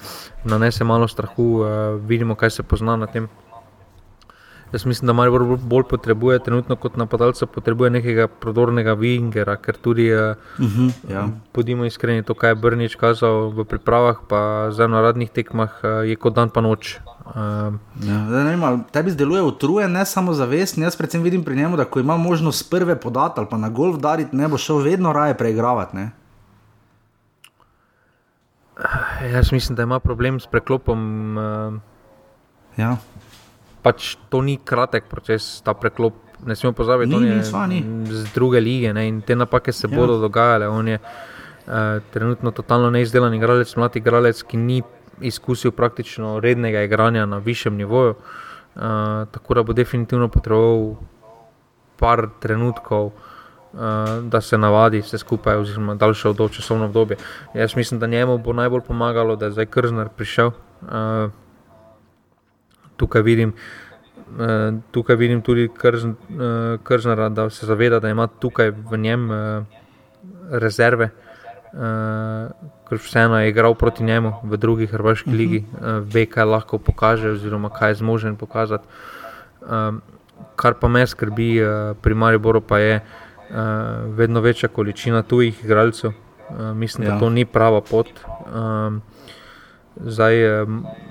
[0.44, 1.68] nanese malo strahu, uh,
[2.00, 3.28] vidimo, kaj se pozna na tem.
[4.72, 10.12] Jaz mislim, da Maribor bolj- potrebuje, trenutno kot napadalca, potrebuje nekega prodornega vingera, ker tudi,
[10.12, 11.28] uh, Uh -huh, ja.
[11.54, 16.08] bodimo iskreni, to, kaj je Brnič kazal v pripravah, pa zdaj na radnih tekmah, uh,
[16.08, 16.98] je kot dan pa noč.
[17.26, 20.78] Uh, Ja, ne vem, tebi zdeluje utrujen, ne samo zavest.
[20.78, 23.96] Jaz predvsem vidim pri njemu, da ko ima možnost prve podati ali pa na golf
[23.96, 25.96] dariti, ne bo šel vedno raje preigravati.
[25.96, 26.10] Ne?
[29.24, 30.98] jaz mislim, da ima problem s preklopom.
[31.38, 31.80] Uh,
[32.76, 32.96] Ja.
[33.82, 36.14] Pač to ni kratek proces, ta preklop.
[36.46, 37.82] Ne smemo pozabiti, ni, je sva ni.
[38.06, 39.96] z druge lige ne, in te napake se Ja.
[39.96, 40.68] bodo dogajale.
[40.68, 41.72] On je uh,
[42.12, 44.82] trenutno totalno neizdelan igralec, mlad igralec, ki ni
[45.20, 48.14] izkusil praktično rednega igranja na višjem nivoju.
[48.14, 48.82] Uh,
[49.30, 50.94] tako da bo definitivno potreboval
[51.98, 53.12] par trenutkov, uh,
[54.22, 57.16] da se navadi vse skupaj, oziroma daljše časovno obdobje.
[57.54, 60.50] Jaz mislim, da njemu bo najbolj pomagalo, da je zdaj Krzner prišel.
[60.82, 61.30] Uh,
[62.98, 63.54] tukaj vidim.
[64.92, 65.70] Tukaj vidim tudi
[66.84, 69.30] Kržnara, da se zaveda, da ima tukaj v njem
[70.50, 71.08] rezerve,
[72.88, 75.62] ker vseeno je igral proti njemu v drugi hrvaški ligi,
[76.12, 78.84] ve, kaj lahko pokaže, oziroma kaj je zmožen pokazati.
[80.56, 81.48] Kar pa me skrbi
[82.02, 83.00] pri Mariboru, pa je
[84.20, 86.12] vedno večja količina tujih igralcev.
[86.74, 87.18] Mislim, da ja.
[87.20, 88.08] to ni prava pot.
[89.98, 90.64] Zdaj,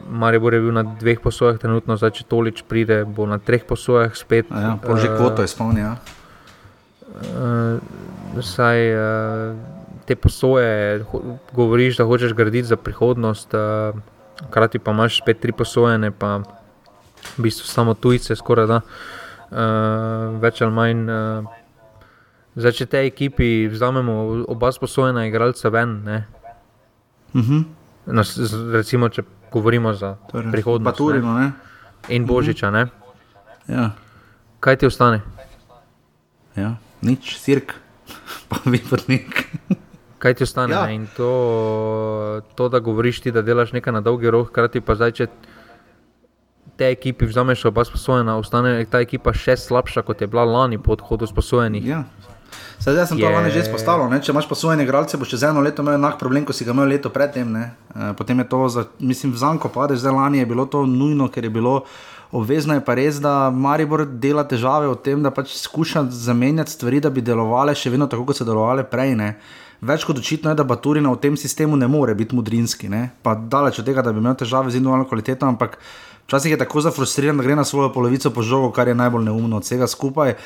[0.09, 4.15] Maribor je bil na dveh posojah, trenutno, zdaj, če tolič pride, bo na treh posojah
[4.15, 4.47] spet.
[4.47, 5.83] Ja, že kvoto je spomnil.
[5.83, 5.93] Ja.
[8.39, 8.79] Zdaj,
[10.07, 11.03] te posoje,
[11.51, 13.51] govoriš, da hočeš graditi za prihodnost,
[14.47, 16.39] hkrati pa imaš spet tri posojene, pa
[17.35, 18.81] v bistvu samo tujce, skoraj da.
[20.39, 21.03] Več ali manj.
[22.57, 25.99] Zdaj, če te ekipi vzamemo oba sposojena igralca ven.
[26.07, 27.51] Uh mhm.
[27.51, 27.76] -huh.
[28.07, 28.23] No,
[28.71, 30.97] recimo, če govorimo za torej, prihodnost.
[30.97, 31.51] Turino, ne?
[31.51, 32.15] Ne?
[32.15, 32.71] In Božiča.
[32.71, 32.87] Ne?
[33.67, 33.91] Ja.
[34.59, 35.21] Kaj ti ostane?
[36.55, 37.75] Ja, nič, sirk,
[38.49, 39.45] pa vi potnik.
[40.17, 40.73] Kaj ti ostane?
[40.73, 40.87] Ja.
[40.89, 45.13] In to, to, da govoriš ti, da delaš nekaj na dolgi rok, hkrati pa zdaj,
[45.19, 45.27] če
[46.77, 50.95] te ekipi vzameš oba sposojena, ostane ta ekipa še slabša, kot je bila lani po
[50.95, 51.85] odhodu sposojenih.
[51.85, 52.03] Ja.
[52.79, 54.07] Zdaj, sem to lani že izpostavil.
[54.21, 56.87] Če imaš posojene igralce, boš čez eno leto imel enak problem, kot si ga imel
[56.87, 57.55] leto predtem.
[57.57, 57.65] E,
[58.15, 61.43] potem je to, za, mislim, v zanko padeš, zdaj lani je bilo to nujno, ker
[61.43, 61.81] je bilo
[62.31, 62.77] obvezno.
[62.77, 67.11] Je pa res, da Maribor dela težave v tem, da pač skuša zamenjati stvari, da
[67.11, 69.17] bi delovale še vedno tako, kot so delovale prej.
[69.19, 69.33] Ne.
[69.81, 73.09] Več kot očitno je, da Baturina v tem sistemu ne more biti mudrinski, ne.
[73.21, 75.77] pa daleč od tega, da bi imel težave z individualno kvaliteto, ampak
[76.25, 79.59] včasih je tako zafrustriran, da gre na svojo polovico po žogu, kar je najbolj neumno
[79.59, 80.37] od vsega skupaj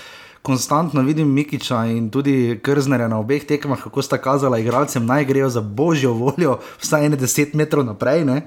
[0.42, 5.50] konstantno vidim Mikiča in tudi Krznerja na obeh tekmah, kako sta kazala igralcem, naj grejo
[5.50, 8.26] za božjo voljo, vsaj ene deset metrov naprej.
[8.26, 8.42] Ne?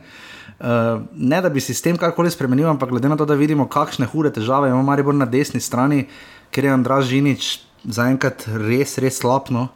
[0.61, 4.31] Uh, ne da bi sistem karkoli spremenil, ampak glede na to, da vidimo, kakšne hude
[4.33, 6.07] težave ima Maribor na desni strani,
[6.51, 7.49] ker je Andraš Žinič
[7.85, 9.69] zaenkrat res, res slabno.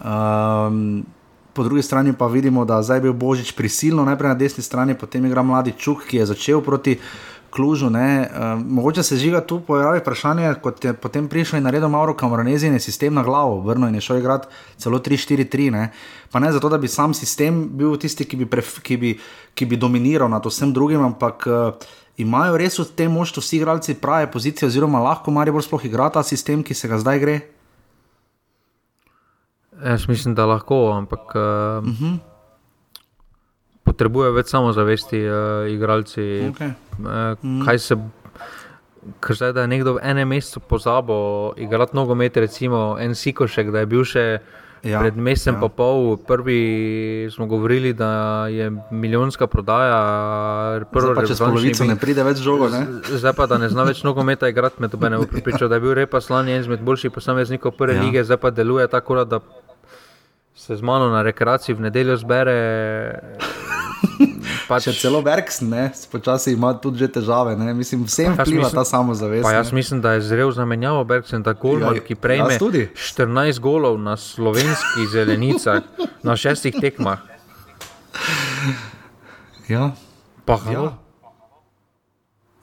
[0.00, 1.04] Um,
[1.54, 4.94] po drugi strani pa vidimo, da zdaj je bil Božič prisilno, najprej na desni strani,
[4.98, 6.98] potem igra mladi Čuk, ki je začel proti
[7.54, 7.86] Klužu.
[7.86, 7.94] Uh,
[8.66, 12.74] mogoče se žiga tu pojavi vprašanje, kot je potem prišel in naredil Mauro Kamoranezi in
[12.74, 15.86] je sistem na glavo, vrnil in je šel igrati celo 3-4-3.
[16.32, 19.14] Pa ne zato, da bi sam sistem bil tisti, ki bi, pref, ki bi,
[19.54, 21.86] ki bi dominiral nad vsem drugim, ampak uh,
[22.16, 26.26] imajo res v tem moštvu vsi igralci prave pozicije, oziroma lahko Maribor sploh igra ta
[26.26, 27.40] sistem, ki se ga zdaj gre.
[29.78, 31.34] Jaz mislim, da lahko, ampak.
[31.34, 31.86] Uh...
[31.86, 32.33] Uh -huh
[33.94, 36.26] potrebujejo več samozavesti, uh, igralci.
[36.50, 36.74] Okay.
[36.98, 37.62] Uh, mm.
[37.64, 37.98] Kaj se.
[39.20, 43.82] Ker zdaj, da je nekdo v enem mesecu pozabil igrati nogomet, recimo en Sikošek, da
[43.82, 44.24] je bil še
[44.84, 45.64] ja, pred mesecem ja.
[45.64, 49.98] in pol, prvi smo govorili, da je milijonska prodaja.
[51.26, 52.68] Če se polovico ne pride več žogo.
[52.72, 52.84] Ne?
[53.08, 55.84] Zdaj pa, da ne zna več nogometa igrati, me to ne bo pripričal, da je
[55.84, 58.04] bil repa slani en izmed boljših posameznikov prve ja.
[58.04, 59.40] lige, zdaj pa deluje tako, da
[60.54, 62.58] se z mano na rekreaciji v nedeljo zbere.
[64.68, 68.84] Pač, Če celo Berks, ne, počasi ima tudi že težave, ne, mislim, vsem vpliva ta
[68.88, 69.44] samozavest.
[69.44, 69.76] Jaz ne.
[69.80, 75.08] mislim, da je zrel zamenjavo Berks in tako ja, ki prejme 14 golov na slovenskih
[75.14, 75.82] zelenicah
[76.22, 77.22] na šestih tekmah.
[79.68, 79.92] Ja.
[80.44, 80.92] Pa, ja.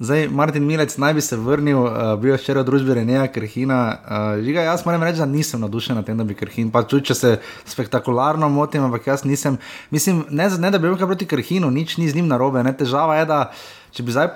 [0.01, 3.77] Zdaj, Martin Milec naj bi se vrnil, uh, bil je včeraj v družbi Reneja Krhina.
[4.01, 6.71] Uh, žiga, jaz moram reči, da nisem navdušen nad tem, da bi Krhin.
[6.73, 7.33] Pa tudi, če se
[7.69, 9.59] spektakularno motim, ampak jaz nisem.
[9.93, 12.63] Mislim, ne, ne da bi bil kaj proti Krhinu, nič ni z njim narobe.
[12.65, 12.73] Ne?
[12.73, 13.39] Težava je, da
[13.91, 14.27] če bi zdaj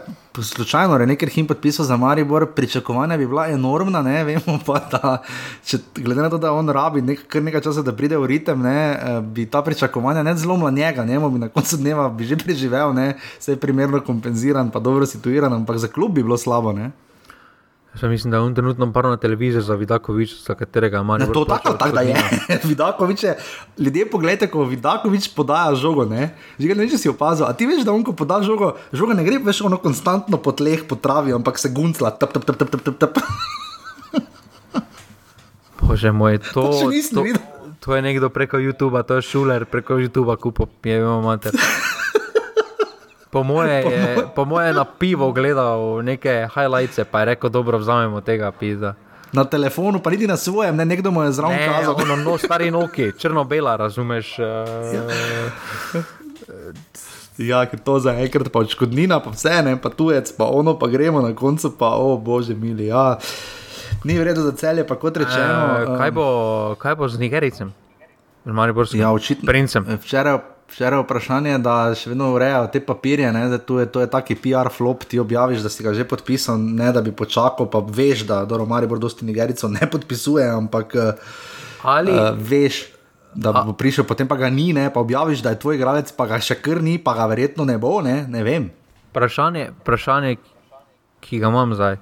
[0.43, 5.17] slučajno nekaj jim podpisal za Maribor, pričakovanja bi bila enormna, ne vemo pa, da
[5.65, 8.61] če, glede na to, da on rabi nek, kar nekaj časa, da pride v ritem,
[8.61, 12.37] ne, eh, bi ta pričakovanja ne zlomila njega, ne, bi na koncu dneva bi že
[12.37, 16.73] preživel, ne, vse je primerno kompenziran, pa dobro situiran, ampak za klub bi bilo slabo.
[16.73, 16.91] Ne.
[17.95, 21.33] Jaz mislim, da je on trenutno par na televiziji za Vidakovič, za katerega ima nekaj.
[21.33, 22.15] To tako, tako da je.
[22.69, 23.37] Vidakovič je.
[23.77, 26.05] Ljudje, pogledajte, ko Vidakovič podaja žogo.
[26.05, 27.47] Ne, Žiga, ne če si opazil.
[27.47, 30.51] A ti veš, da on, ko poda žogo, žoga ne gre več ono konstantno po
[30.51, 32.11] tleh, po travi, ampak se guncla.
[32.11, 33.19] Tap, tap, tap, tap, tap, tap.
[35.85, 37.23] Bože moj, to, to, to,
[37.79, 41.55] to je nekdo preko YouTube, to je šuler preko YouTube, kupo, je imel mater.
[43.35, 47.77] Po moje, je, po moje je na pivo gledal neke highlights, pa je rekel, dobro,
[47.77, 48.93] vzamemo tega pisa.
[49.35, 51.99] Na telefonu, pa niti na svojem, ne, nekdo mu je zraven kazal.
[52.07, 54.39] No, no, stari noki, črno-bela, razumeš.
[54.39, 54.45] Uh,
[57.37, 60.87] Ja, ker to za enkrat pa odškodnina, pa vse ne, pa tujec, pa ono pa
[60.87, 62.87] gremo na koncu, pa o bože mili.
[62.87, 63.17] Ja.
[64.07, 65.83] Ni v redu za celje, pa kot rečeno.
[65.83, 66.27] Uh, kaj, bo,
[66.79, 67.75] kaj bo z Nigericem?
[68.95, 69.51] Ja, očitno.
[69.51, 69.83] princem.
[69.83, 74.09] Včeraj, včeraj vprašanje, da še vedno urejajo te papirje, ne, da tu je, to je
[74.11, 77.79] taki PR flop, ti objaviš, da si ga že podpisal, ne da bi počakal, pa
[77.79, 81.13] veš, da do Maribor dosti Nigerico ne podpisuje, ampak uh,
[81.85, 82.87] Ali, uh, veš,
[83.35, 86.25] da bo prišel, potem pa ga ni, ne, pa objaviš, da je tvoj igralec, pa
[86.25, 88.71] ga še kar ni, pa ga verjetno ne bo, ne, ne vem.
[89.11, 90.37] vprašanje, vprašanje,
[91.23, 91.99] ki ga imam zdaj.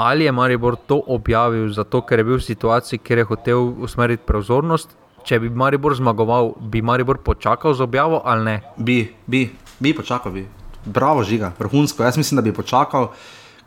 [0.00, 4.24] Ali je Maribor to objavil zato, ker je bil v situaciji, kjer je hotel usmeriti
[4.26, 4.96] pozornost?
[5.24, 8.56] Če bi Maribor zmagoval, bi Maribor počakal z objavo ali ne?
[8.76, 9.44] Bi, bi,
[9.78, 10.46] bi počakal, bi.
[10.84, 12.02] Bravo, žiga, vrhunsko.
[12.02, 13.10] Jaz mislim, da bi počakal,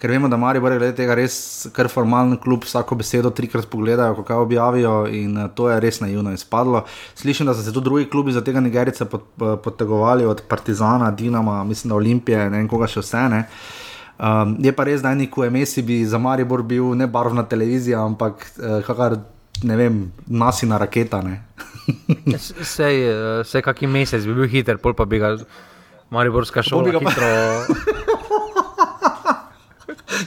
[0.02, 1.36] ker vemo, da Mari Bore glede tega res
[1.76, 6.02] kar formalen klub, vsako besedo trikrat pogledajo, ko kaj objavijo in eh, to je res
[6.02, 6.84] naivno izpadlo.
[7.16, 11.12] Slišim, da so se tudi drugi klubi za tega Nigerice pod, eh, podtegovali od Partizana,
[11.12, 13.24] Dinama, mislim, da Olimpije, ne vem koga še vse.
[13.30, 13.46] Ne.
[14.24, 18.46] Um, je pa res, da ni QMS bi za Maribor bil ne barvna televizija, ampak
[18.58, 19.18] eh, kakar,
[19.64, 19.98] ne vem,
[20.28, 21.22] nasina raketa.
[21.22, 21.44] Ne.
[22.64, 25.34] Sej, eh, sej kaki mesec bi bil hiter, pol pa bi ga
[26.10, 27.28] Mariborska šola bi ga pa- hitro.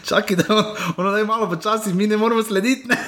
[0.04, 0.64] Čakaj, da on-
[0.96, 2.88] ono da je malo počasi, mi ne moremo slediti.
[2.88, 2.96] Ne?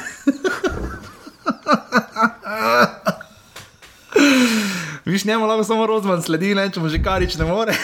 [5.04, 7.72] Viš njemu lahko samo Rozman sledi, ne, če mu že karič ne more.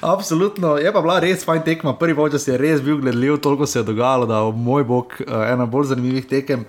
[0.00, 1.94] Absolutno, je pa bila res fajn tekma.
[1.98, 5.66] Prvi počas je res bil gledljiv, toliko se je dogajalo, da moj bog, eh, ena
[5.66, 6.66] bolj zanimivih tekem.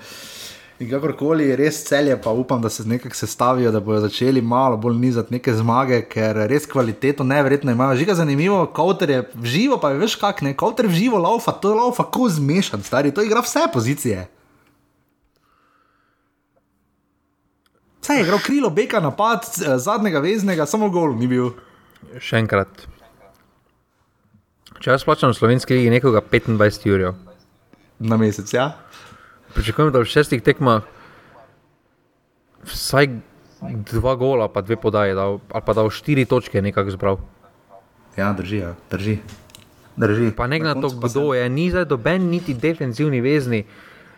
[0.79, 4.97] In kakorkoli, res celje, pa upam, da se nekako sestavijo, da bodo začeli malo bolj
[4.99, 7.95] nizati neke zmage, ker res kvaliteto nevrjetno imajo.
[7.95, 11.51] Žiga zanimivo, kauter je v živo, pa je veš kak ne, kauter v živo laufa,
[11.51, 14.27] to je laufa, ko zmešan, stari, to igra vse pozicije.
[18.01, 21.53] Vse je igral krilo, beka, napad, eh, zadnjega veznega, samo gol ni bil.
[22.21, 22.85] Še enkrat.
[24.79, 27.13] Če jaz plačam v slovenski ligi nekoga 25 ur,
[27.99, 28.75] Na mesec, ja.
[29.55, 30.83] pričakujem, da v šestih tekmah
[32.67, 33.07] vsaj
[33.91, 37.17] dva gola, pa dve podaje, dal, ali pa da v štiri točke nekako zbral.
[38.17, 39.19] Ja, drži, ja, drži.
[39.95, 40.31] drži.
[40.35, 43.65] Pa ne glede na to, kdo je, ni zdaj doben, niti defenzivni vezni.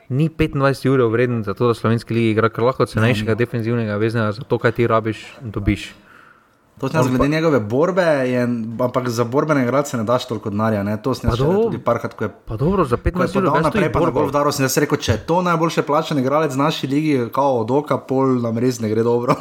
[0.09, 4.31] Ni 25 ur vreden za to, da slovenski ligi igra, ker lahko cenejšega defenzivnega veznega
[4.31, 5.91] za to, kaj ti rabiš, dobiš.
[6.77, 8.41] Točno, glede njegove borbe, je,
[8.79, 10.83] ampak za borbene igralce ne daš toliko denarja.
[10.83, 11.63] ne, To sem Pa jaz dobro.
[11.63, 13.99] tudi parkrat, ko je Pa dobro, za Ko je 15 ur podal več naprej, pa
[13.99, 14.25] borbo.
[14.25, 17.71] vdaro, sem jaz rekel, če je to najboljše plačen igralec v naši ligi, kao od
[17.71, 19.35] oka, pol nam res ne gre dobro.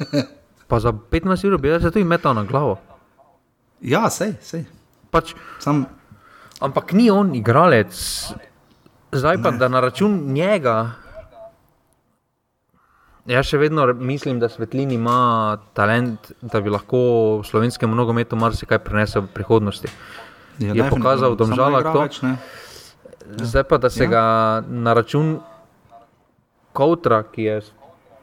[0.68, 2.78] Pa za 15 ur bi se tudi metal na glavo.
[3.80, 4.64] ja, sej, sej.
[5.10, 5.84] Pač, Sam,
[6.60, 7.92] ampak ni on igralec.
[9.12, 10.90] Zdaj pa, da na račun njega.
[13.26, 15.16] Jaz še vedno mislim, da Svetlin ima
[15.72, 16.98] talent, da bi lahko
[17.38, 19.88] v slovenskem nogometu marsikaj prenesel v prihodnosti.
[20.58, 22.00] ja, Je pokazal v Domžalah to?
[22.00, 22.36] več, ne.
[23.38, 24.08] Zdaj pa, da se Ja.
[24.08, 24.24] ga
[24.66, 25.40] na račun
[26.72, 27.60] Koutra, ki je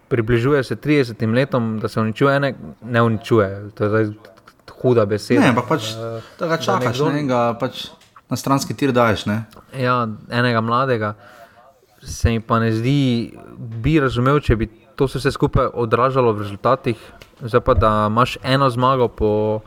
[0.08, 3.72] približuje se 30 letom, da se uničuje, ne, ne uničuje.
[3.72, 4.06] To je zdaj
[4.74, 5.42] huda beseda.
[5.42, 7.90] Ne, ampak pač, Eh, da ga čakaš, nekdo- ne, ga pač
[8.30, 9.26] na stranski tir daješ.
[9.26, 9.46] Ne.
[9.74, 11.16] Ja, enega mladega
[12.00, 16.42] se mi pa ne zdi, bi razumel, če bi to se vse skupaj odražalo v
[16.42, 16.98] rezultatih.
[17.42, 19.62] Zdaj pa, da imaš eno zmago po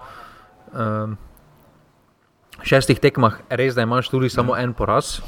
[0.74, 1.14] um,
[2.66, 5.20] šestih tekmah, res da imaš tudi samo en poraz.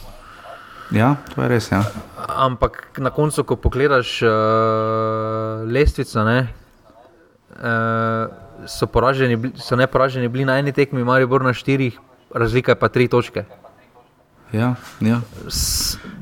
[0.90, 1.70] Ja, to je res.
[1.70, 1.86] Ja.
[2.28, 6.50] Ampak na koncu, ko pogledaš uh, lestvico, ne,
[7.56, 8.26] uh,
[8.66, 11.96] so, poraženi, so neporaženi bili na eni tekmi, Maribor na štirih,
[12.34, 13.46] razlika je pa tri točke.
[14.52, 15.20] Ja, ja.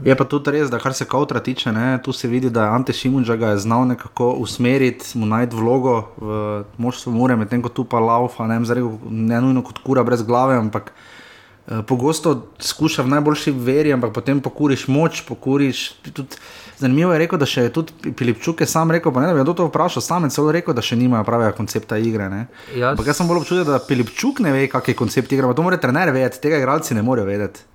[0.04, 2.70] Je pa tudi res, da kar se kautra tiče, ne, tu se vidi, da je
[2.70, 6.36] Ante Šimunča ga je znal nekako usmeriti, mu najti vlogo v
[6.78, 10.54] moštvu Mure, medtem ko tu pa laufa, ne, rekel, ne nujno kot kura brez glave,
[10.56, 16.38] ampak eh, pogosto skuša v najboljši veri, ampak potem pokuriš moč, pokuriš tudi.
[16.80, 19.66] Zanimivo je rekel, da še je tudi Filipčuk je sam rekel, ne da bi to
[19.68, 22.30] vprašal, sam je celo rekel, da še nimajo pravega koncepta igre.
[22.30, 22.46] Ne.
[22.72, 25.52] Jaz- Ampak jaz sem bolj občutek, da Filipčuk ne ve, kak je koncept igre, pa
[25.52, 27.66] to mora trener vedeti, tega igralci ne morejo vedeti.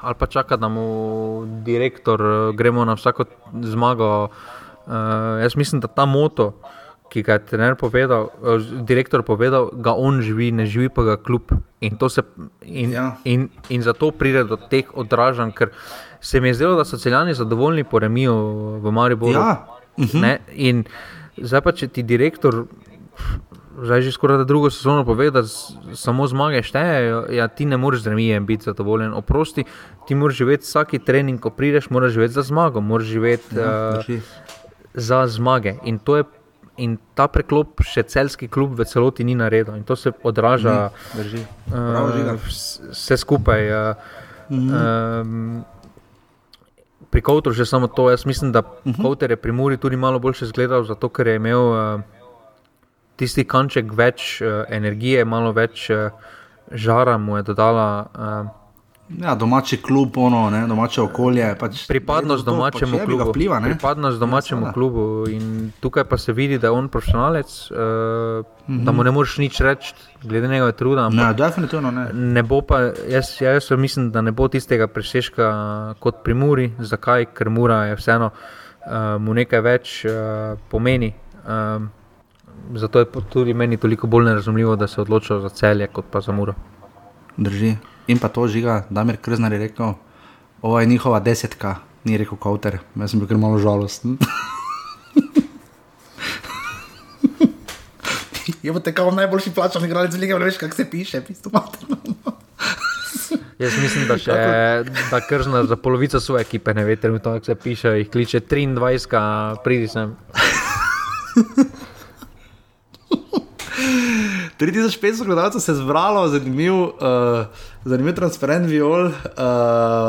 [0.00, 0.84] Ali pa čaka, da mu
[1.62, 3.24] direktor eh, gremo na vsako
[3.62, 4.28] zmago.
[4.86, 4.94] Uh,
[5.42, 6.52] jaz mislim, da ta moto,
[7.08, 11.16] ki ga je trener povedal, eh, direktor povedal, ga on živi, ne živi pa ga
[11.18, 11.52] kljub.
[11.80, 12.22] In, to se-
[12.62, 13.16] in, Ja.
[13.24, 15.70] in, in zato pride do teh odražanj, ker
[16.20, 18.34] se mi je zdelo, da so celjani zadovoljni po remiju
[18.78, 19.32] v Mariboru.
[19.34, 19.66] Ja.
[20.14, 20.38] Ne?
[20.48, 20.84] In
[21.36, 22.64] zdaj pa, če ti direktor.
[23.82, 25.42] Zdaj že skoraj drugo sezono pove, da
[25.94, 27.26] samo zmage štejejo.
[27.30, 29.14] Ja, ti ne moreš z remijem biti zadovoljen.
[29.14, 29.64] Oprosti,
[30.06, 33.94] ti moraš živeti vsaki trening, ko prideš, moraš živeti za zmago, moraš živeti Ja, uh,
[33.96, 34.20] drži.
[34.94, 35.74] za zmage.
[35.84, 36.24] In to je
[36.78, 41.40] In ta preklop še celski klub v celoti ni naredil, in to se odraža Drži.
[41.42, 42.34] uh, Prav, Žiga.
[42.46, 43.90] vse skupaj.
[43.90, 43.96] Uh,
[44.50, 45.20] -hmm.
[45.20, 45.64] um,
[47.10, 48.10] pri Kowtru že samo to.
[48.10, 49.02] Jaz mislim, da mm -hmm.
[49.02, 52.00] Kowter je pri Muri tudi malo boljše izgledal, zato ker je imel uh,
[53.18, 56.08] tisti kanček več uh, energije, malo več uh,
[56.72, 57.88] žara mu je dodala.
[58.14, 58.54] Uh,
[59.08, 61.46] Ja, domači klub, ono, ne, domače okolje.
[61.58, 63.30] Pač Pripadnost to, domačemu pač klubu.
[63.30, 63.70] Vpliva, ne?
[63.72, 64.72] Pripadnost domačemu Ja, ja, seveda.
[64.74, 65.28] klubu.
[65.32, 68.84] In tukaj pa se vidi, da je on profesionalec, uh, mm -hmm.
[68.84, 71.08] da mu ne moreš nič reči, glede njegove truda.
[71.08, 72.12] Ne, definitivno ne.
[72.12, 76.72] Ne bo pa, jaz, ja, jaz mislim, da ne bo tistega presežka kot pri Muri.
[76.78, 77.26] Zakaj?
[77.34, 81.14] Ker Mura je vseeno uh, mu nekaj več uh, pomeni.
[81.48, 81.90] Um,
[82.74, 86.32] zato je tudi meni toliko bolj nerazumljivo, da se odločijo za celje kot pa za
[86.32, 86.54] Muro.
[87.36, 87.76] Drži.
[88.06, 89.92] In pa to žiga, Damir Krznar je rekel,
[90.62, 92.78] ovo je njihova desetka, ni rekel Kowter.
[92.96, 94.18] Jaz sem bil kar malo žalosten.
[98.62, 101.96] Je bo tekal najboljši plačan igralec lige, ne veš, kako se piše, pisto materno.
[103.62, 104.32] Jaz mislim, da še
[105.10, 109.56] da kržna za polovico svoje ekipe ne ve, trenutno kako se piše, jih kliče 23,
[109.64, 110.16] pridi sem.
[114.58, 117.46] 3500 gledalcev se je zbralo, zanimiv, uh,
[117.84, 119.12] zanimiv transparent viol uh,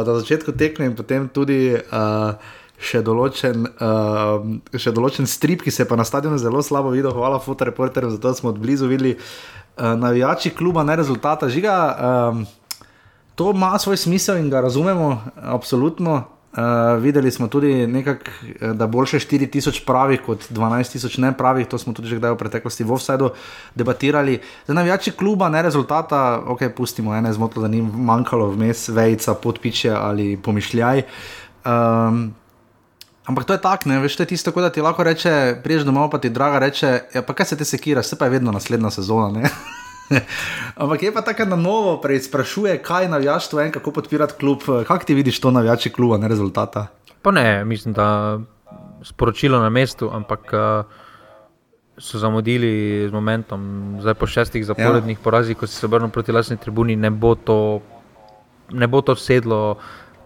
[0.07, 2.33] na začetku tekme in potem tudi uh,
[2.79, 4.39] še, določen, uh,
[4.73, 7.13] še določen strip, ki se je pa na stadionu zelo slabo videl.
[7.13, 11.51] Hvala fotoreporterjem, zato smo od blizu videli uh, navijači kluba, ne rezultata.
[11.51, 11.75] Žiga,
[12.33, 12.43] um,
[13.35, 16.38] to ima svoj smisel in ga razumemo, absolutno.
[16.49, 18.29] Uh, videli smo tudi, nekak,
[18.61, 22.37] eh, da boljše 4000 pravih kot 12000 ne pravih, to smo tudi že kdaj v
[22.41, 23.29] preteklosti v Offsideu
[23.75, 24.39] debatirali.
[24.67, 29.33] Za navijači kluba, ne rezultata, ok, pustimo, ena je zmotila, da ni manjkalo vmes vejca,
[29.33, 31.03] podpiče ali pomišljaj.
[31.65, 32.33] Um,
[33.29, 35.85] Ampak to je tako, ne veš, to je tisto, kot da ti lahko reče, priješ
[35.85, 38.51] domov, pa ti draga reče, ja, pa kaj se te sekiraš, se pa je vedno
[38.51, 39.45] naslednja sezona.
[40.81, 44.61] Ampak je pa tako na novo, preizprašuje, kaj navijaštvo je in kako podpirati klub.
[44.87, 46.87] Kako ti vidiš to navijači kluba, ne rezultata?
[47.21, 48.39] Pa ne, mislim, da
[49.03, 50.85] sporočilo na mestu, ampak uh,
[51.97, 53.61] so zamudili z momentom.
[54.01, 55.23] Zdaj po šestih zaporednih ja.
[55.23, 57.81] porazih, ko si se obrnil proti lasni tribuni, ne bo to,
[58.71, 59.77] ne bo to sedlo.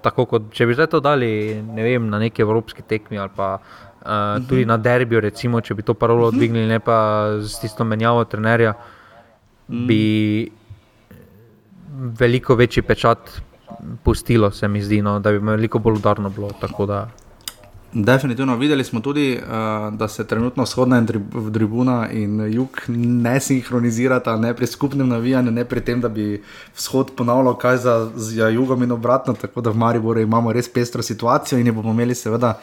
[0.04, 3.56] Tako kot če bi zdaj to dali ne vem, na neki evropski tekmi ali pa
[3.56, 4.50] uh, uh -huh.
[4.50, 8.74] tudi na derbiju, recimo, če bi to parolo odvignili, ne pa z tisto menjavo trenerja,
[9.68, 10.51] bi
[12.20, 13.41] veliko večji pečat
[14.03, 16.49] pustilo, se mi zdi, no, da bi veliko bolj udarno bilo.
[17.93, 23.39] Definitivno videli smo tudi, uh, da se trenutno vzhodna in trib- tribuna in jug ne
[23.39, 26.43] sinhronizirata, ne pri skupnem navijanju, ne pri tem, da bi
[26.76, 29.34] vzhod ponavljal kaj za, za jugom in obratno.
[29.34, 32.57] Tako da v Mariboru imamo res pestro situacijo in jo bomo imeli, seveda.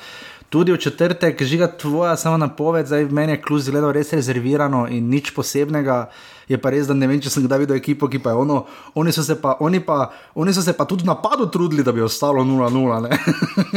[0.48, 5.08] Tudi v četrtek, žiga tvoja, samo napoved, zdaj meni je klub zgledal res rezervirano in
[5.08, 6.08] nič posebnega.
[6.50, 8.64] Je pa res, da ne vem, če sem kdaj videl ekipo, ki pa je ono,
[8.98, 11.94] oni so se pa, oni pa, oni so se pa tudi v napadu trudili, da
[11.94, 12.98] bi ostalo 0-0.
[13.04, 13.10] ne.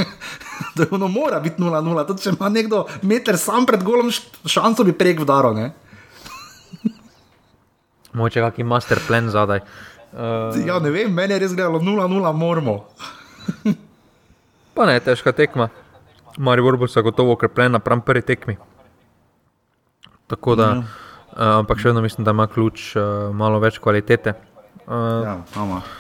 [0.76, 4.10] da je ono mora biti 0-0, tudi če ima nekdo meter sam pred golom,
[4.50, 5.54] šanso bi prek vdaro.
[8.18, 9.62] Moče kakšen master plan zadaj.
[10.14, 12.90] Uh, Ja, ne vem, meni je res gledalo 0-0, moramo.
[14.76, 15.70] pa ne, težka tekma.
[16.42, 18.58] Maribor bo zagotovo okrepljen napram prvi tekmi.
[20.26, 21.02] Tako da, uh,
[21.36, 24.36] ampak še vedno mislim, da ima ključ uh, malo več kvalitete.
[24.84, 25.38] Uh, Ja,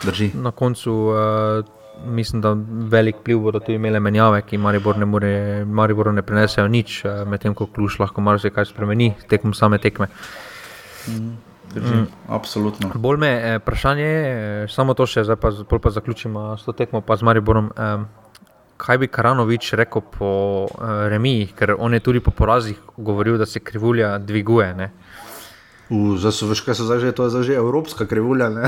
[0.04, 0.32] drži.
[0.36, 1.64] Na koncu uh,
[2.06, 2.52] mislim, da
[2.92, 5.34] velik vpliv bodo tudi imele menjave, ki Maribor ne, more,
[5.66, 10.12] Mariboru ne prinesejo nič, uh, medtem ko ključ lahko marsikaj spremeni tekom same tekme.
[11.74, 11.96] drži.
[11.96, 12.08] Mm.
[12.28, 12.92] Absolutno.
[12.96, 16.74] Bolj me eh, vprašanje je, eh, samo to še, zdaj pa, pa zaključimo s to
[16.74, 17.72] tekmo, pa z Mariborom.
[17.78, 18.06] Eh,
[18.78, 20.32] kaj bi Karanovič rekel po
[20.68, 24.74] eh, remijih, ker on je tudi po porazih govoril, da se krivulja dviguje.
[24.74, 24.92] Ne?
[25.90, 28.50] So, veš, kaj so zdaj že, to je že evropska krivulja.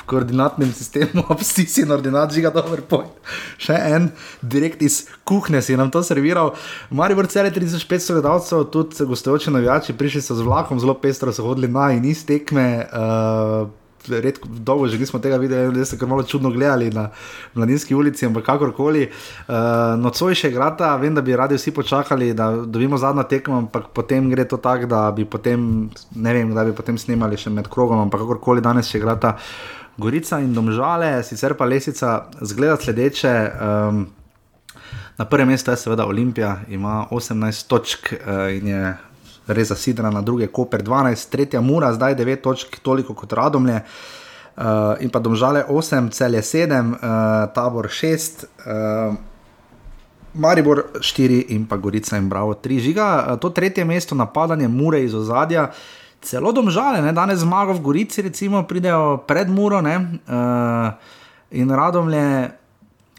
[0.00, 3.12] v koordinatnem sistemu, abscisi in ordinat, žiga dober point.
[3.60, 4.10] Še en,
[4.42, 6.54] direkt iz kuhne si nam to serviral.
[6.90, 11.70] Maribor cele 3500 gledalcev, tudi gostujoči navijači, prišli so z vlakom, zelo pestro so hodili
[11.70, 12.88] na in iz tekme.
[12.90, 17.08] Uh, Redko, dolgo že nismo tega videli, da ste kar malo čudno gledali na
[17.54, 19.08] Mladinski ulici, ampak kakorkoli.
[19.48, 19.54] Uh,
[20.00, 24.30] Nocoj še igrata, vem, da bi radi vsi počakali, da dobimo zadnjo tekmo, ampak potem
[24.30, 28.00] gre to tako, da bi potem, ne vem, da bi potem snimali še med krogom,
[28.06, 29.36] ampak kakorkoli danes še igrata
[30.00, 33.36] Gorica in Domžale, sicer pa Lesica zgleda sledeče.
[33.60, 34.08] Um,
[35.20, 38.94] Na prvem mestu je seveda Olimpija, ima 18 točk uh, in je
[39.54, 43.82] res zasidrana, na druge Koper 12, tretja Mura, zdaj 9 točk, toliko kot Radomlje.
[44.60, 46.98] Uh, in pa domžale 8, cel je 7, uh,
[47.54, 48.44] tabor 6.
[48.66, 49.14] Uh,
[50.34, 52.78] Maribor 4 in pa Gorica in Bravo 3.
[52.80, 55.70] Žiga, to tretje mesto, napadanje Mure iz ozadja,
[56.22, 57.12] celo domžale, ne?
[57.12, 59.86] danes zmago v Gorici, recimo, pridejo pred Muro uh,
[61.50, 62.50] in radomlje.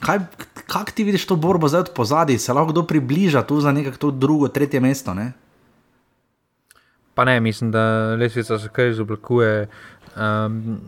[0.01, 0.17] Kaj,
[0.65, 4.11] kak ti vidiš to borbo zdaj od pozadij, se lahko kdo približa tu za nekako
[4.11, 5.13] drugo, tretje mesto?
[5.13, 5.34] Ne?
[7.16, 9.68] Pa ne, mislim, da lesvica se kar izoblikuje.
[10.18, 10.80] Um,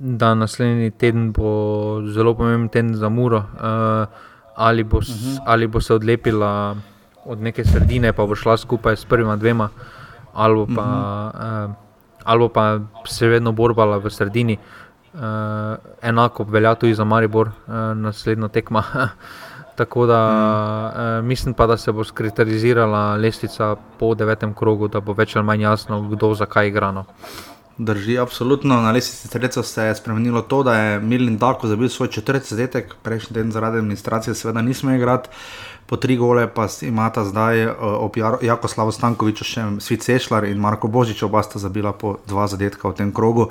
[0.00, 3.38] da naslednji teden bo zelo pomemben teden za Muro.
[3.38, 4.08] Uh,
[4.54, 5.38] ali, bo, uh -huh.
[5.46, 6.76] ali bo se odlepila
[7.24, 9.68] od neke sredine, pa bo šla skupaj s prvima dvema,
[10.32, 11.64] ali pa, uh -huh.
[11.64, 11.74] uh,
[12.24, 14.58] ali pa se vedno borbala v sredini.
[15.14, 15.20] Uh,
[16.02, 18.84] enako velja tudi za Maribor, uh, naslednja tekma.
[19.78, 21.18] Tako da mm.
[21.18, 25.46] uh, mislim pa, da se bo skritizirala lestvica po devetem krogu, da bo več ali
[25.46, 26.90] manj jasno, kdo zakaj igra.
[26.92, 27.04] No.
[27.78, 28.80] Drži, absolutno.
[28.82, 32.94] Na lesici sredstva se je spremenilo to, da je Milin Dako zabil svoj četrti zadetek,
[33.02, 35.28] prejšnji teden zaradi administracije, seveda nismo igrati.
[35.86, 40.58] Po tri gole pa imata zdaj uh, ob Jako Slavo Stankoviču še Svit Sešljar in
[40.58, 43.46] Marko Božič, oba sta zabila po dva zadetka v tem krogu.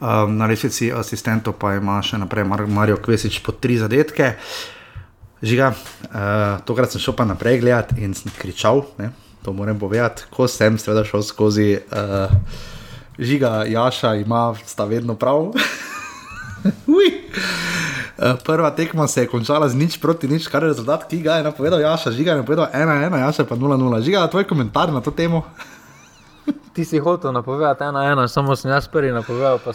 [0.00, 4.34] Um, na lesici asistentov pa ima še naprej Mar Marijo Kvesič po tri zadetke.
[5.42, 9.10] Žiga, uh, tokrat sem šel pa naprej gledati in sem kričal, ne?
[9.40, 11.78] to moram povedati, ko sem seveda šel skozi.
[11.88, 12.28] Uh,
[13.16, 15.52] žiga, Jaša ima, sta vedno prav.
[18.20, 21.38] Eh, prva tekma se je končala z nič proti nič, kar je rezultat, ki ga
[21.40, 24.02] je napovedal Jaša, žiga je napovedal 1-1, Jaša pa 0-0.
[24.04, 25.48] Žiga, tvoj komentar na to temo.
[26.72, 29.72] Ti si hotel napovedati ena, ena, samo sem jaz prvi napovedal, pa,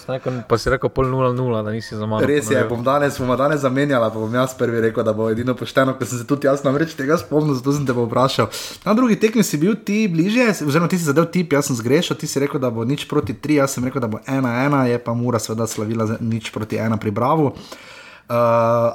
[0.48, 2.24] pa si rekel pol nula, nula, da nisi za mano.
[2.24, 5.58] Res je, bom danes, bom danes zamenjala, pa bom jaz prvi rekel, da bo edino
[5.60, 8.48] pošteno, ker sem se tudi jaz namreč tega spomnil, zato sem te vprašal.
[8.86, 12.16] Na drugi tekmi si bil ti bližje, oziroma ti si zadev tip, jaz sem zgrešil,
[12.16, 14.86] ti si rekel, da bo nič proti tri, jaz sem rekel, da bo ena, ena,
[14.88, 17.52] je pa mura seveda slavila nič proti ena pri Bravo.
[18.26, 18.36] Uh,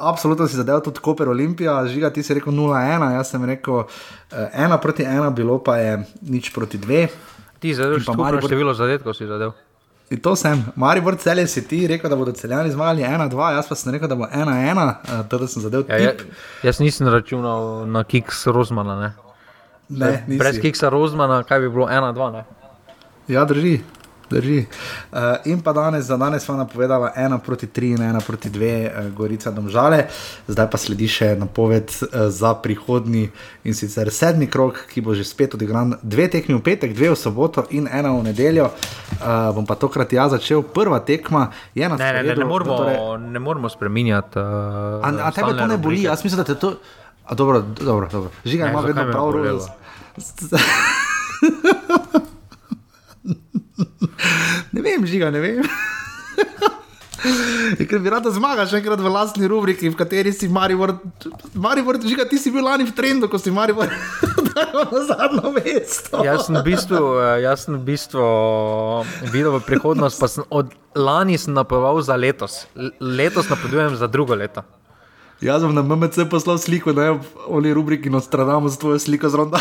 [0.00, 3.84] absolutno si zadeval tudi Koper Olimpija, žiga ti si rekel 0-1, jaz sem rekel
[4.32, 7.04] 1 uh, proti 1, bilo pa je nič proti 2.
[7.60, 9.52] Ti zadeš, pa imaš število zadetkov, si zadev.
[10.10, 13.76] In to sem, Maribor celje si ti rekel, da bodo celjani zmagali 1-2, jaz pa
[13.78, 15.84] sem rekel, da bo 1-1, uh, teda sem zadev.
[15.88, 16.14] Ja, ja,
[16.66, 18.96] jaz nisem računal na Kiks Rozmana.
[19.00, 19.12] Ne?
[19.88, 22.42] Ne, Brez Kiksa Rozmana, kaj bi bilo 1-2?
[23.28, 23.78] Ja, drži
[24.30, 24.66] drži.
[25.12, 28.86] Uh, in pa danes, za danes smo napovedali ena proti tri in ena proti dve,
[28.86, 30.06] uh, Gorica domžale,
[30.48, 33.30] zdaj pa sledi še napoved uh, za prihodni
[33.64, 37.18] in sicer sedmi krok, ki bo že spet odigran dve tekmi v petek, dve v
[37.18, 38.70] soboto in ena v nedeljo.
[39.20, 42.22] Uh, bom pa tokrat jaz začel, prva tekma je na terenu.
[42.22, 42.96] Ne, ne, ne, ne, moramo, torej...
[43.34, 44.38] ne moramo spremenjati.
[44.38, 46.78] Uh, a, a tebe to ne boli, jaz mislim, da te to.
[47.30, 48.30] A, dobro, dobro, dobro.
[48.44, 49.66] Žiga ima vedno prav rolo.
[54.74, 55.64] ne vem, žiga, ne vem.
[57.90, 60.96] Ker bi rad zmagal še enkrat v lastni rubriki, v kateri si Maribor,
[61.52, 63.92] Maribor, žiga, ti si bil lani v trendu, ko si Maribor
[64.50, 66.24] dal na zadnjo mesto.
[66.24, 68.24] Jaz sem v bistvu, eh, jaz sem v bistvu
[69.28, 72.64] videl v prihodnost, pa sem od lani sem napovedal za letos.
[73.00, 74.64] Letos napovedujem za drugo leto.
[75.44, 79.28] Jaz sem na MMC poslal sliko, da je v oni rubriki Nostradamo z tvojo sliko
[79.28, 79.60] z ronda.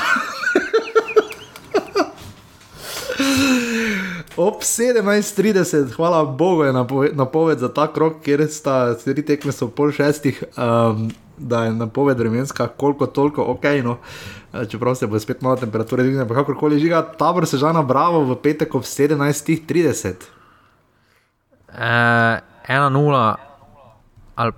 [4.40, 6.74] Ob 17:30, hvala Bogu, je
[7.14, 12.20] napoved za ta krok, kjer sta tri tekme, so pol šestih, um, da je napoved
[12.20, 13.64] vremenska, koliko toliko ok.
[13.84, 13.98] No.
[14.54, 18.24] Eh, čeprav se bo spet malo temperature dvignila, pa kakorkoli žiga, tabor se žana bravo
[18.24, 20.14] v petek ob 17:30.
[22.68, 23.36] 1-0,
[24.36, 24.52] ali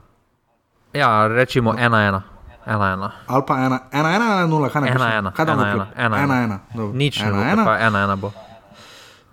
[0.94, 2.22] ja, rečemo 1-1.
[2.68, 3.10] 1-1.
[3.28, 4.92] Ali pa 1-1, 1-1, kaj ne?
[4.94, 6.94] 1-1, 1-1.
[6.94, 8.32] Nič, 1-1, pa 1-1 bo.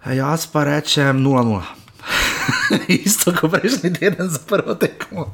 [0.09, 1.61] Jaz pa rečem 0-0.
[3.05, 5.29] Isto kot prejšnji teden za prvo tekmo.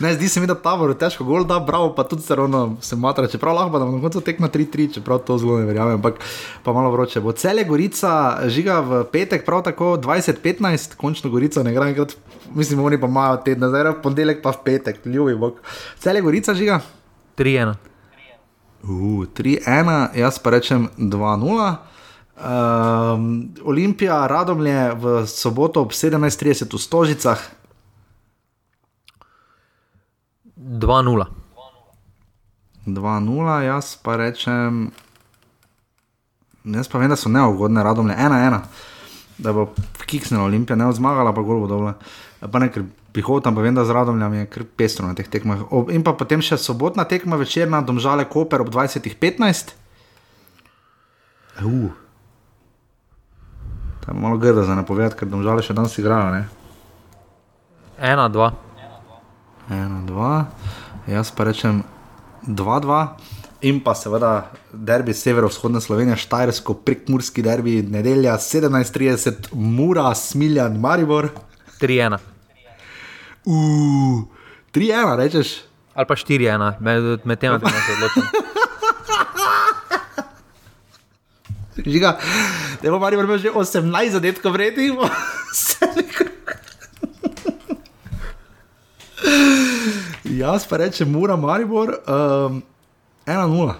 [0.00, 2.76] Ne, zdi se mi, da Tabor je težko, gol da, bravo, pa tudi se ravno
[2.82, 6.18] se matra, čeprav lahko da na koncu tekma 3-3, čeprav to zelo ne verjamem, ampak
[6.62, 7.20] pa malo vroče.
[7.20, 12.16] Bo cele Gorica žiga v petek, prav tako 20-15, končno Gorica ne gre enkrat,
[12.54, 15.62] mislim, oni pa imajo teden, zdaj v ponedeljek pa v petek, ljubi bog.
[16.02, 16.80] Cele Gorica žiga?
[17.38, 17.74] 3-1.
[18.82, 21.93] Uh, 3-1, jaz pa rečem 2-0.
[22.34, 27.38] Um, Olimpija, Radomlje v soboto ob 17:30 v Stožicah.
[30.58, 31.26] 2-0.
[32.86, 34.90] 2-0, jaz pa rečem,
[36.64, 38.60] jaz pa vem, da so neugodne, Radomlje 1-1,
[39.38, 39.70] da bo
[40.06, 41.94] kiksnila Olimpija, ne odzmagala, pa golo bo dobro.
[42.50, 45.70] Pa ne, ker prihodam, pa vem, da z Radomljami je kar pestro na teh tekmah.
[45.94, 49.76] In pa potem še sobotna tekma večerna, domžale Koper ob 20:15.
[51.62, 52.03] Uh.
[54.04, 56.44] Tam je malo grdo za napovedati, ker domžale še danes igrajo.
[57.98, 58.50] Ena, dva.
[59.72, 60.32] Ena, dva.
[61.08, 61.80] Jaz pa rečem
[62.44, 63.00] 2-2.
[63.64, 71.30] In pa seveda derbi severovzhodne Slovenije, Štajersko, prekmurski derbi, nedelja 17:30, Mura, Smiljan, Maribor.
[71.80, 72.18] 3-1.
[73.44, 74.24] Uh,
[74.74, 75.56] 3-1, rečeš.
[75.94, 78.43] Ali pa 4-1, med, med tem, da se odločim.
[81.76, 82.18] Žiga,
[82.82, 84.92] da bo Maribor imel že 18 zadetkov vrednih,
[85.54, 86.26] se nekaj.
[90.24, 92.62] Jaz pa rečem, mora Maribor um,
[93.26, 93.74] 1-0.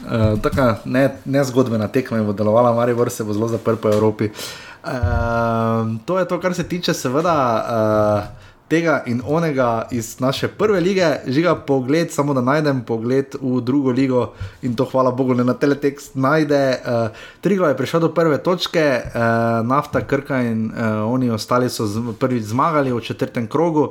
[0.00, 4.30] Uh, Tako ne, ne zgodbena tekma bo delovala, Maribor se bo zelo zaprl po Evropi.
[4.84, 7.36] Uh, to je to, kar se tiče, seveda.
[7.60, 13.60] Uh, Tega in onega iz naše prve lige, žiga pogled, samo da najdem pogled v
[13.60, 16.78] drugo ligo in to, hvala Bogu, ne na teletekst najde.
[16.78, 21.86] Uh, Trigo je prišel do prve točke, uh, nafta, krka in uh, oni ostali so
[21.86, 23.90] z, prvič zmagali v četrtem krogu.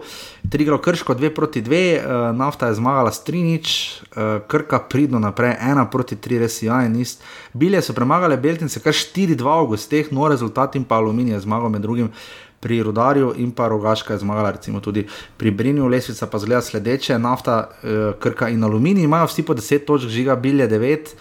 [0.50, 3.68] Trigo krško 2 proti 2, uh, nafta je zmagala s 3 nič,
[4.16, 7.24] uh, krka pridno naprej 1 proti 3, res je jajen ist.
[7.54, 11.70] Bile so premagale Beltince kar 4-2 v gosteh, no rezultat in pa aluminij je zmagal
[11.70, 12.16] med drugim
[12.60, 15.08] pri Rudarju in pa Rogaška je zmagala, recimo tudi
[15.38, 19.86] pri Brinju, Lesvica pa zgleda sledeče, nafta, eh, krka in aluminij imajo vsi po 10
[19.86, 21.16] točk, žiga bilje 9.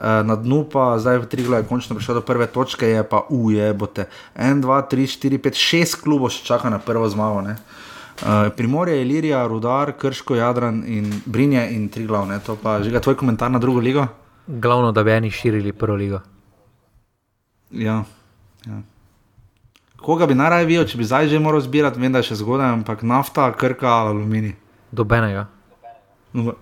[0.00, 3.72] Na dnu pa zdaj v Triglu je končno prišel do prve točke, je pa uje,
[3.74, 7.40] bote 1, 2, 3, 4, 5, 6 klubov še čaka na prvo zmago.
[7.40, 7.56] Ne?
[8.22, 12.26] Uh, Primorje, Ilirija, Rudar, Krško, Jadran in Brinje in Triglav.
[12.26, 12.38] Ne?
[12.46, 14.06] To pa žiga tvoj komentar na drugo ligo?
[14.46, 16.20] Glavno, da bi eni širili prvo ligo.
[17.70, 18.04] Ja.
[18.66, 18.82] ja.
[20.04, 22.74] Koga bi najraje videl, če bi zdaj že moral zbirati, vem, da je še zgodaj,
[22.76, 24.52] ampak nafta, krka, aluminij.
[24.92, 25.46] Dobenega.
[26.36, 26.52] No,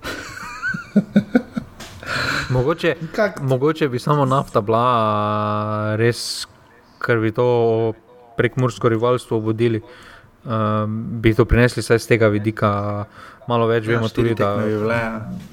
[2.54, 6.46] Mogoče, Kak- mogoče bi samo nafta bila res,
[7.02, 7.92] ker bi to
[8.36, 9.80] prek mursko rivalstvo vodili.
[10.42, 13.04] Um, bi to prinesli saj z tega vidika,
[13.48, 15.00] malo več vemo Ja, štiri tudi, da bi bile,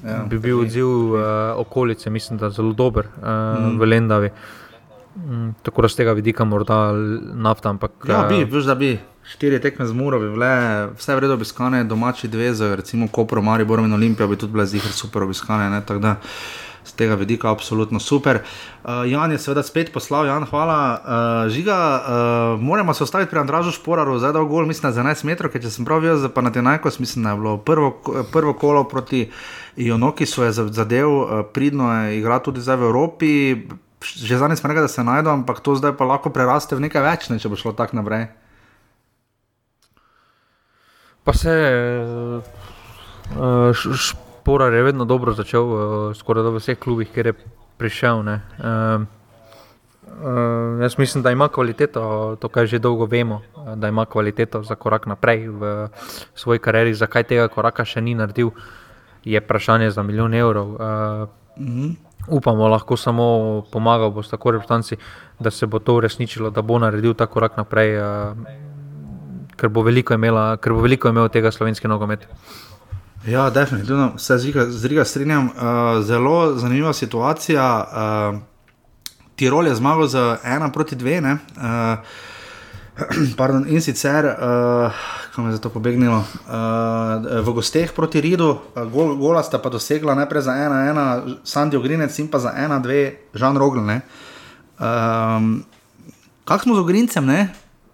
[0.04, 0.16] ja.
[0.30, 1.20] bi bil odziv uh,
[1.62, 3.78] okolice, mislim, da zelo dober uh, mm.
[3.78, 4.30] v Lendavi.
[4.34, 4.59] Mm,
[5.62, 6.92] tako da z tega vidika morda
[7.34, 8.98] nafta, ampak Ja, bi, eh, veš, da bi.
[9.30, 13.84] Štiri tekme z Muro bi bile, vse vredno obiskane, domači dve, z recimo Kopro, Mariborom
[13.86, 15.70] in Olimpijo bi tudi bile zihar super obiskane.
[15.70, 16.16] Ne, tako da
[16.84, 18.40] z tega vidika absolutno super.
[18.84, 20.78] Uh, Jan je seveda spet poslal, Jan, hvala.
[20.80, 25.24] Uh, žiga, uh, moramo se ostaviti pri Andražu Šporaru, zdaj dal gol, mislim, na 11
[25.24, 27.92] metrov, ker če sem prav videl, za Panathinaikos, mislim, da je bilo prvo,
[28.32, 29.28] prvo kolo proti
[29.76, 33.32] Ionoki, so je zadev, uh, pridno je igral tudi zdaj v Evropi.
[34.00, 37.02] Že zadnjič smo rekli, da se najde, ampak to zdaj pa lahko preraste v nekaj
[37.04, 38.32] več, ne, če bo šlo tako naprej.
[41.20, 41.52] Pa se
[43.36, 45.80] uh, Šporar je vedno dobro začel, uh,
[46.16, 47.34] skoraj da v vseh klubih, kjer je
[47.76, 48.24] prišel.
[48.24, 48.40] ne.
[48.56, 49.04] Uh,
[50.24, 54.62] uh, jaz mislim, da ima kvaliteto, to kar že dolgo vemo, uh, da ima kvaliteto
[54.64, 55.88] za korak naprej v
[56.34, 56.96] svoji karieri.
[56.96, 58.56] Zakaj tega koraka še ni naredil,
[59.28, 60.68] je vprašanje za milijon evrov.
[60.80, 61.28] Uh,
[61.60, 62.09] Mhm.
[62.28, 64.96] Upamo, lahko samo pomagal bo s tako reprezentanci,
[65.38, 67.98] da se bo to uresničilo, da bo naredil ta korak naprej.
[67.98, 68.36] Uh,
[69.60, 72.24] ker bo veliko, imela, ker bo veliko imel tega slovenski nogomet.
[73.28, 75.46] Ja, definitivno se z Riga- strinjam.
[75.46, 75.52] Uh,
[76.04, 77.66] zelo zanimiva situacija.
[78.32, 78.40] Uh,
[79.36, 81.20] Tirol je zmagal z 1 proti 2.
[81.20, 81.32] Ne?
[81.56, 81.98] Uh,
[83.36, 84.92] Pardon, in sicer, uh,
[85.30, 86.24] kam je za to pobegnilo, uh,
[87.40, 92.12] v gosteh proti Ridu, uh, gol, gola sta pa dosegla najprej za 1-1, Sandijo Grinec
[92.18, 93.80] in pa za 1-2, Žan Rogl.
[93.80, 94.00] ne.
[94.76, 95.64] Um,
[96.44, 97.48] Kak smo z Ogrincem, ne?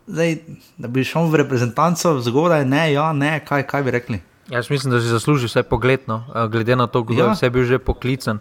[0.07, 0.39] Zdaj,
[0.79, 4.19] da bi šel v reprezentanco zgodaj, ne, ja, ne, kaj, kaj bi rekli.
[4.47, 7.35] Jaz mislim, da si zasluži vsaj pogled, no, eh, glede na to, kdo Ja.
[7.35, 8.39] je bil že poklican,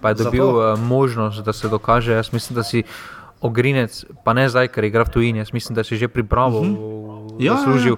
[0.00, 0.76] pa je dobil Zato.
[0.78, 2.12] možnost, da se dokaže.
[2.12, 2.82] Jaz mislim, da si
[3.40, 6.66] ogrinec, pa ne zdaj, ker igra v tujini, jaz mislim, da si že pripravo uh
[6.66, 7.36] Ja, -huh.
[7.38, 7.56] ja, ja.
[7.56, 7.96] zaslužil.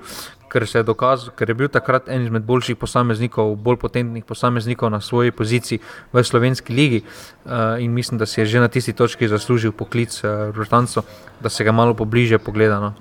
[0.53, 4.91] Ker, se je dokazal, ker je bil takrat en izmed boljših posameznikov, bolj potentnih posameznikov
[4.91, 5.79] na svoji poziciji
[6.13, 7.03] v slovenski ligi.
[7.45, 7.51] Uh,
[7.81, 11.03] in mislim, da si je že na tisti točki zaslužil poklic uh, Rotanco,
[11.41, 12.81] da se ga malo pobliže pogleda.
[12.81, 12.95] No.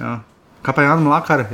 [0.00, 0.20] Ja.
[0.62, 1.44] Kaj pa Jan Mlakar?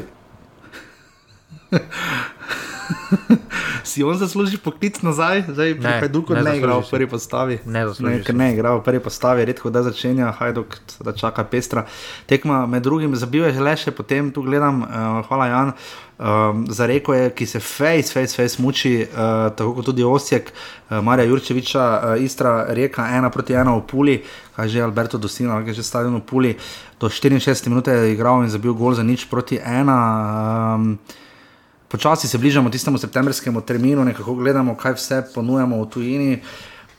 [3.85, 7.59] si on zasluži poklic nazaj, zdaj pri Ne, Hajduku ne, ne zasluži v prvi postavi.
[7.65, 11.87] Ne ne, ker ne igral v prvi postavi, redko da začenja Hajduk, da čaka pestra.
[12.27, 15.75] Tekma med drugim zabil je le še potem, tu gledam, uh, hvala Jan.
[16.23, 20.53] Um, za reko je, ki se fejs, fejs, fejs muči, uh, tako kot tudi Osijek,
[20.53, 24.15] uh, Marija Jurčeviča, uh, Istra, reka ena proti ena v Puli,
[24.55, 26.53] kaj že Alberto Dosina, ki je že stadion v Puli,
[27.01, 29.99] do 64 minut je igral in zabil gol za nič proti ena.
[30.79, 30.99] Um,
[31.93, 36.39] Počasi se bližamo tistemu septembrskemu terminu, nekako gledamo, kaj vse ponujamo v tujini.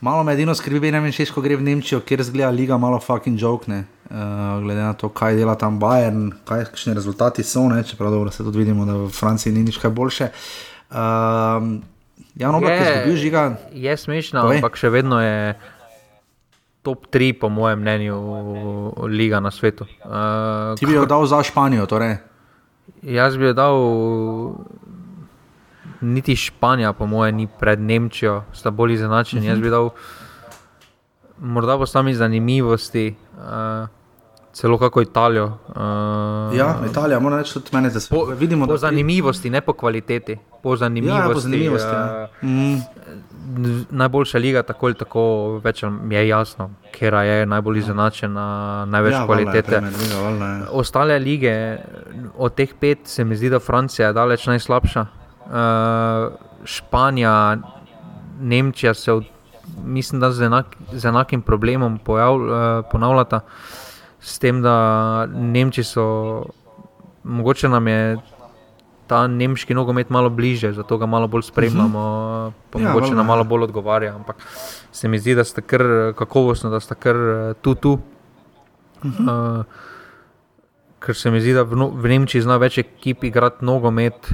[0.00, 3.00] Malo me edino skrbi, ne vem, če ko gre v Nemčijo, kjer zgleda liga malo
[3.02, 3.84] fucking jokne.
[4.04, 7.80] Uh, glede na to, kaj dela tam Bayern, kakšni rezultati so, ne?
[7.82, 10.28] čeprav dobro se tudi vidimo, da v Franciji ni nič kaj boljše.
[10.92, 11.82] Um,
[12.38, 13.42] Jan Oblak je izgubil žiga.
[13.72, 14.60] Je smešno, Povej.
[14.62, 15.56] ampak še vedno je
[16.86, 18.20] top 3, po mojem mnenju,
[19.10, 19.88] liga na svetu.
[20.04, 22.20] Uh, Ti bi jo dal za Španijo, torej.
[23.02, 23.76] Jaz bi jo dal,
[26.00, 29.42] niti Španija, po mojem, ni pred Nemčijo, sta bolj izenačeni.
[29.42, 29.50] Uh -huh.
[29.50, 29.90] Jaz bi dal,
[31.38, 33.88] morda po sami zanimivosti, uh,
[34.52, 35.58] celo kako Italijo.
[35.68, 39.72] Uh, Ja, Italija, moram reči, tudi mene zdaj Po, vidimo, po da zanimivosti, ne po
[39.72, 40.38] kvaliteti.
[40.62, 41.28] Po zanimivosti.
[41.28, 41.88] Ja, po zanimivosti.
[41.88, 42.28] Ja.
[42.42, 42.80] Mm, Uh,
[43.90, 45.22] najboljša liga, tako ali tako,
[45.64, 48.46] več je jasno, ker je najbolj izenačena,
[48.88, 49.68] največ ja, kvalitete.
[49.68, 50.62] Premier Liga, valjda je.
[50.70, 51.78] Ostale lige,
[52.36, 55.06] od teh pet, se mi zdi, da Francija je daleč najslabša.
[55.46, 56.32] Uh,
[56.64, 57.56] Španija,
[58.40, 59.24] Nemčija se, od,
[59.84, 62.50] mislim, da z, enak, z enakim problemom pojav, uh,
[62.90, 63.40] ponavljata.
[64.20, 66.44] S tem, da Nemči so,
[67.24, 68.16] mogoče nam je
[69.06, 72.02] ta nemški nogomet malo bliže, zato ga malo bolj spremljamo,
[72.70, 74.14] pa Ja, mogoče nam malo bolj odgovarja.
[74.14, 74.36] Ampak
[74.92, 75.82] se mi zdi, da sta kar
[76.16, 77.98] kakovostno, da sta kar eh, tu tu.
[79.04, 79.64] Uh,
[81.04, 84.32] ker se mi zdi, da v, no, v Nemčiji zna več ekip igrati nogomet,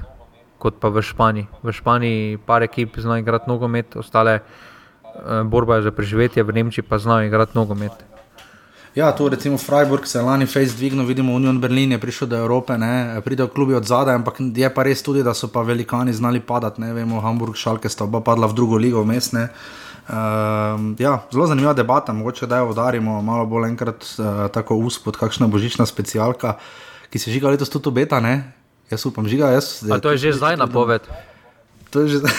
[0.61, 1.49] kot pa v Španiji.
[1.65, 6.85] V Španiji par ekip zna igrati nogomet, ostale uh, borba je za preživetje, v Nemčiji
[6.85, 8.05] pa znajo igrati nogomet.
[8.95, 12.37] Ja, tu recimo Freiburg se je lani face dvignil, vidimo Union Berlin je prišel do
[12.37, 16.13] Evrope, ne, pridejo klubi od zadaj, ampak je pa res tudi, da so pa velikani
[16.13, 19.47] znali padati, ne vemo, Hamburg, Šalke sta oba padla v drugo ligo vmes, ne.
[20.11, 25.17] Uh, ja, zelo zanimiva debata, mogoče da jo udarimo malo bolj enkrat uh, tako uspod,
[25.17, 26.57] kakšna božična specialka,
[27.11, 28.19] ki se žiga letos tudi obeta.
[28.91, 29.83] Jaz upam, žiga, jaz.
[29.91, 31.03] A to je že zdaj napoved.
[31.91, 32.35] To je že zdaj.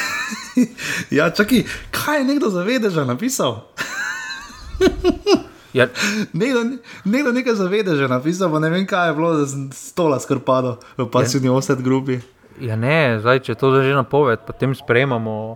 [1.18, 3.64] ja, čakaj, kaj je nekdo zavedeža napisal?
[5.72, 5.88] Ja,
[6.36, 10.19] Nekdo, nekdo nekaj zavede že napisal, pa ne vem kaj je bilo, da sem stola
[10.19, 12.19] skrpado v pasivni offset grupi.
[12.60, 15.56] ja ne, zdaj, če to je že napoved, potem sprejemamo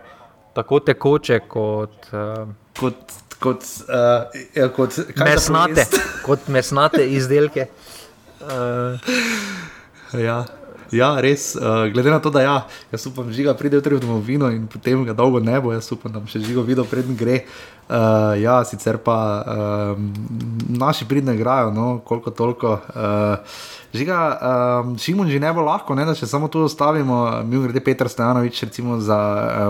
[0.55, 2.47] tako tekoče kot uh,
[2.79, 2.95] Kot,
[3.43, 3.59] kot,
[3.91, 5.83] uh, ja, kot mesnate,
[6.23, 7.67] kot mesnate izdelke.
[8.39, 8.95] Uh,
[10.15, 10.45] Ja.
[10.93, 12.55] Ja, res, uh, glede na to, da ja,
[12.91, 16.19] jaz upam, žiga pride v domovino in potem ga dolgo ne bo, jaz upam, da
[16.21, 17.43] bo še žigo videl, preden gre.
[17.85, 20.13] Uh, ja, sicer pa um,
[20.73, 22.79] naši pridne igrajo, no, koliko toliko.
[22.89, 23.37] Uh,
[23.93, 24.17] žiga,
[24.81, 27.45] um, Šimun že ne bo lahko, ne, da še samo tu ostavimo.
[27.45, 29.19] Mi grede Petr Stojanovič, recimo za,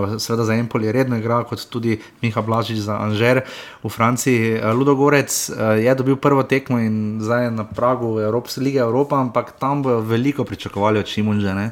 [0.08, 3.44] uh, za Empol je redno igra, kot tudi Miha Blažič za Anžer
[3.84, 4.56] v Franciji.
[4.56, 9.20] Uh, Ludogorec uh, je dobil prvo tekmo in zdaj je na pragu Evropske lige Evropa,
[9.20, 11.68] ampak tam bojo veliko pričakovali od Šimunže, ne.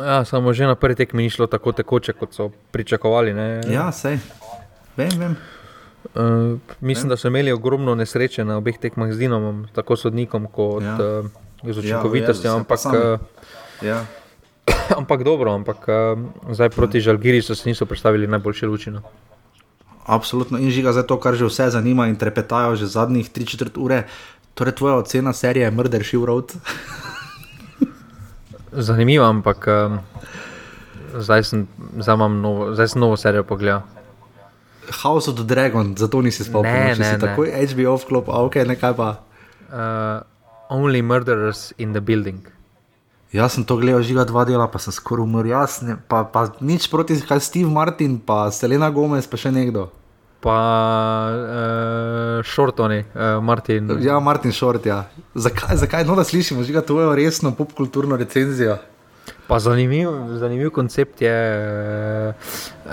[0.00, 3.36] ja, samo že na prvi tekmi ni šlo tako tekoče, kot so pričakovali.
[3.36, 3.60] Ne.
[3.68, 4.39] Ja, sej.
[4.96, 5.36] Vem, vem.
[6.14, 10.82] Uh, mislim, da so imeli ogromno nesreče na obeh tekmah z Dinamom, tako sodnikom kot
[10.82, 10.88] Ja.
[10.88, 11.20] ja.
[11.20, 11.26] uh,
[11.74, 13.26] z učinkovitostjo, Ja, ja, Jezus, ja, pa ampak, uh,
[13.86, 14.04] Ja.
[15.00, 16.18] ampak dobro, ampak uh,
[16.52, 18.90] zdaj proti Žalgiri so se niso predstavili najboljše luči.
[18.90, 19.02] No.
[20.06, 24.04] Absolutno in žiga za to, kar že vse zanima in trepetajo že zadnjih 3-4 ure.
[24.54, 26.54] Torej, tvoja ocena serije je Murder She Wrote.
[28.72, 29.98] Zanimivo, ampak um,
[31.14, 31.68] zdaj, sem,
[31.98, 33.82] zdaj, novo, zdaj sem novo serijo pogledal.
[34.92, 37.18] House of the Dragon, zato nisi spomnil, Ne, si ne, ne.
[37.18, 39.10] takoj HBO vklop, a ok, nekaj pa.
[39.70, 40.22] Uh,
[40.70, 42.42] only murderers in the building.
[43.32, 46.48] Jaz sem to gledal, žiga dva dela, pa sem skoraj umrl, jaz ne, pa, pa
[46.58, 49.86] nič proti, kaj Steve Martin, pa Selena Gomez, pa še nekdo.
[50.42, 50.56] Pa
[51.30, 53.92] uh, Shortoni, uh, Martin.
[54.02, 55.04] Ja, Martin Short, ja.
[55.34, 58.80] Zakaj, zakaj no, da slišimo, žiga tvojo resno popkulturno recenzijo?
[59.50, 60.08] Pa zanimiv,
[60.38, 61.34] zanimiv koncept je,
[62.86, 62.92] uh,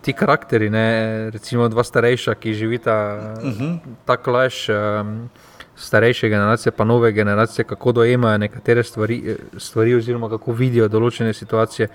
[0.00, 0.86] ti karakteri, ne,
[1.30, 2.94] recimo dva starejša, ki živita
[3.36, 3.78] uh -huh.
[4.04, 4.68] tako laž.
[4.68, 5.30] Um,
[5.76, 11.88] Starejše generacije, pa nove generacije, kako dojemajo nekatere stvari, stvari oziroma kako vidijo določene situacije,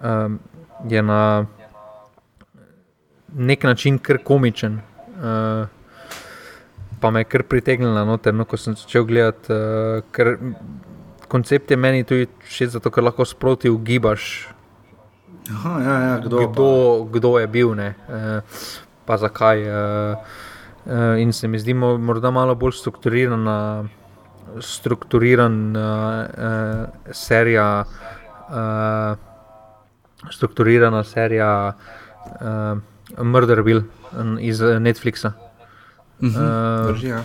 [0.00, 0.38] um,
[0.88, 1.46] je na
[3.34, 4.74] nek način kar komičen.
[4.74, 5.68] Uh,
[7.00, 10.36] pa me je kar pritegnila noter, no, ko sem začel gledati, uh, ker
[11.34, 14.48] koncept je meni tudi všeč, zato ker lahko sproti ugibaš,
[15.50, 16.38] Aha, ja, ja, kdo?
[16.38, 16.68] kdo, kdo,
[17.12, 18.40] kdo je bil, ne, uh,
[19.04, 19.58] pa zakaj.
[19.60, 19.74] Uh,
[20.86, 23.84] uh, in se mi zdi mo- morda malo bolj strukturirana,
[24.64, 25.88] strukturirana
[26.24, 27.68] uh, serija.
[28.48, 29.18] Uh,
[30.30, 31.50] strukturirana serija
[32.40, 32.78] uh,
[33.20, 33.82] Murderville
[34.16, 35.32] um, iz eh, Netflixa.
[36.22, 37.20] Mhm, Uh, drži, ja.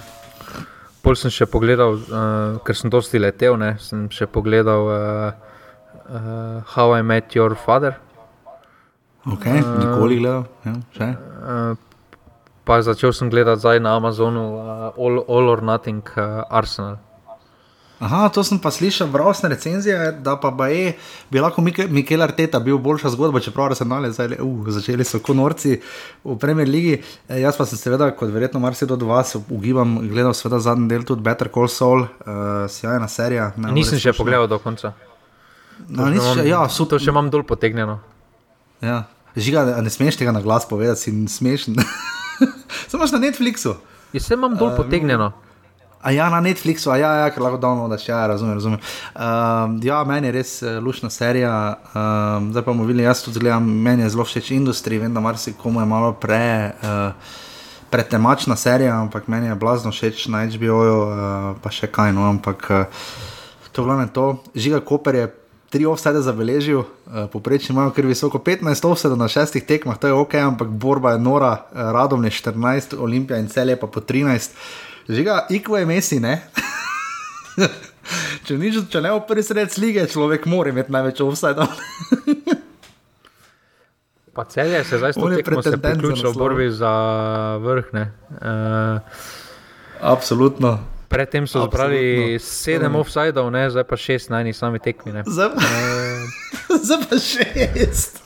[1.03, 5.31] Pol sem še pogledal, uh, ker sem dosti letel, ne, sem še pogledal uh,
[6.11, 7.95] uh, How I Met Your Father.
[9.27, 11.09] Ok, nikoli gledal, ja, še.
[11.39, 11.76] Uh,
[12.67, 16.99] pa začel sem gledati zdaj na Amazonu uh, All, All or Nothing uh, Arsenal.
[17.99, 20.93] Aha, to sem pa slišal, vrosne recenzije, da pa je,
[21.31, 25.81] bi lahko Mikel Arteta bil boljša zgodba, čeprav so nali, zdaj, uh, začeli so konorci
[26.23, 27.01] v Premier League.
[27.27, 31.03] E, jaz pa sem seveda, kot verjetno marsikdo od vas, ugibam, gledal seveda zadnji del
[31.03, 33.51] tudi Better Call Saul, uh, sjajna serija.
[33.67, 34.93] Nisem še pogledal do konca.
[35.89, 37.99] No, to, še, ja, to še imam dol potegnjeno.
[38.80, 39.03] Ja.
[39.35, 41.76] Žiga, ne smeš tega na glas povedati, si smešen.
[42.89, 43.76] Samo na Netflixu.
[44.15, 45.34] Jaz sem imam dol uh, potegnjeno.
[45.99, 48.55] A ja, na Netflixu, a ja, ja ker lahko da še ja, razumem.
[48.55, 48.80] razumem.
[49.15, 51.51] Um, ja, meni je res uh, lušna serija.
[51.91, 55.19] Um, zdaj pa bomo videli, jaz tudi gledam, meni je zelo všeč industrija, vem, da
[55.19, 56.73] marsikomu je malo pre.
[56.80, 57.38] Uh,
[57.89, 62.67] Pretemačna serija, ampak meni je blazno všeč na HBO-ju, uh, pa še kaj no, ampak
[62.69, 63.07] uh,
[63.73, 64.26] to glavno je to.
[64.53, 65.23] Žiga Koper je
[65.73, 70.13] tri offside zabeležil, uh, poprečni imajo kar visoko 15 offside na šestih tekmah, to je
[70.13, 74.05] ok, ampak borba je nora, uh, radom je 14, Olimpija in cel je pa po
[74.05, 74.53] 13.
[75.10, 76.36] Žiga, ikvo je mesi, ne?
[78.45, 81.65] če, nič, če ne v prvi sred lige, človek mora imeti največ offside.
[84.38, 86.94] pa cel je se zdaj da se priključil v borbi za
[87.65, 87.90] vrh.
[87.90, 89.02] Uh,
[89.99, 90.77] Absolutno.
[91.10, 92.99] Predtem so zbrali sedem mm.
[93.02, 95.26] offsajdov, zdaj pa šest na eni sami tekmi.
[95.26, 98.22] Zdaj pa, uh, zdaj pa šest.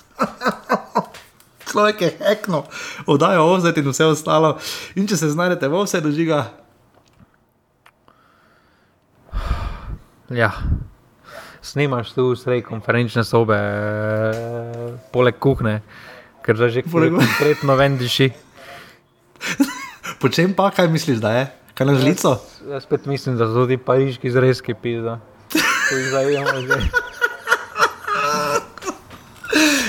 [1.72, 2.65] Človek je hekno,
[3.07, 4.60] oddajo offside in vse ostalo.
[4.99, 6.43] In če se znajdete v offside, žiga,
[10.34, 10.51] Ja.
[11.61, 15.77] Snimaš tu sredi konferenčne sobe, e, poleg kuhne,
[16.43, 18.31] ker že konkretno ven diši.
[20.19, 21.45] Po čem pa, kaj misliš, da je?
[21.73, 22.30] Kaj na žlico?
[22.30, 25.19] Jaz, jaz spet mislim, da so tudi pariški zrezki pisa.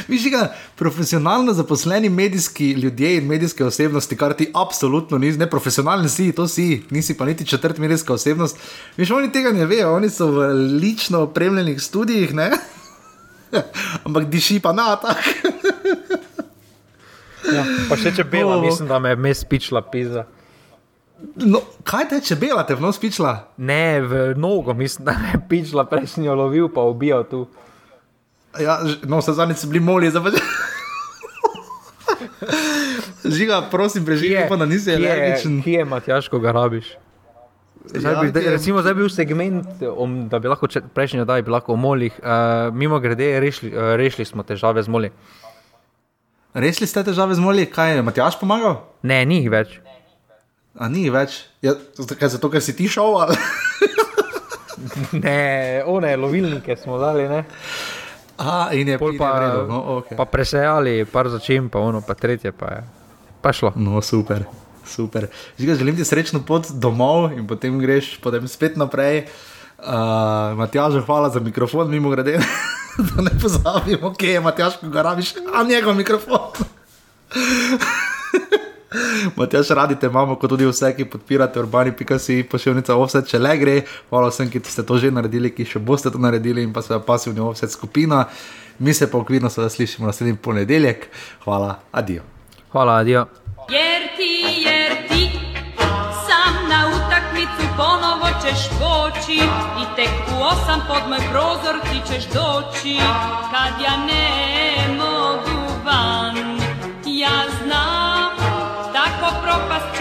[0.08, 6.08] Viš, ga, profesionalno zaposleni medijski ljudje in medijske osebnosti, kar ti absolutno nisi, ne profesionalni
[6.08, 8.58] si, to si, nisi pa niti četrt medijska osebnost.
[8.96, 10.48] Viš, oni tega ne vejo, oni so v
[10.80, 12.50] lično opremljenih studijih, ne?
[14.04, 15.24] ampak diši pa na tak.
[17.54, 18.62] ja, pa še če bela, oh.
[18.64, 20.26] mislim, da me je mes pičla pisa.
[21.40, 23.36] No, kaj te če bela, te v nos pičla?
[23.56, 27.46] Ne, v nogo, mislim, da me je pičla, prej sem jo lovil, pa ubijal tu.
[28.60, 30.42] Ja, no, se zadnji so bili moli, zdaj pa že.
[33.24, 35.62] Žiga, prosim, preživi, pa da nisi alergičen.
[35.62, 36.92] Kje je Matjaš, ko ga rabiš?
[37.84, 41.50] Zdaj, ja, bi, recimo, zdaj bi bil segment, om, da bi lahko prejšnji dan bi
[41.52, 42.12] lahko o molih.
[42.22, 45.10] Uh, mimo grede, rešili, uh, rešili smo težave z moli.
[46.54, 48.78] Rešili ste težave z moli, kaj je Matjaš pomagal?
[49.02, 49.80] Ne, ni jih več.
[50.74, 51.44] A ni več?
[51.62, 51.74] Ja,
[52.18, 53.20] kaj zato, ker si ti šel?
[55.24, 57.44] ne, one lovilnike smo dali, ne.
[58.38, 60.16] A, in je pol pa, no, okay.
[60.18, 62.80] pa presejali, par začim, pa ono, pa tretje, pa je
[63.44, 63.72] pa šlo.
[63.76, 64.44] No, super,
[64.86, 65.28] super.
[65.58, 69.28] Žiga, želim ti srečno pot domov in potem greš potem spet naprej.
[69.84, 72.38] Uh, Matjaž, hvala za mikrofon, mimo grede,
[73.10, 76.64] da ne pozabimo, kje je Matjaž, ko ga rabiš, a njegov mikrofon.
[79.36, 83.56] Matjaš, radite, imamo kot tudi vse, ki podpirate urbani, pika si pošiljnica offset, če le
[83.58, 83.76] gre.
[84.10, 87.04] Hvala vsem, ki ste to že naredili, ki še boste to naredili in pa seveda
[87.04, 88.24] pasivni offset skupina.
[88.78, 91.08] Mi se pa okvirno seveda slišimo naslednji ponedeljek.
[91.44, 92.22] Hvala, adijo.
[92.72, 93.26] Hvala, adijo.
[93.70, 94.32] Jer ti,
[94.66, 95.30] jer ti,
[96.26, 99.38] sam na utakmicu ponovo ćeš poći
[99.82, 102.96] i tek u osam pod moj prozor ti ćeš doći
[103.52, 104.43] kad ja ne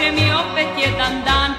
[0.04, 1.44] ce mi-o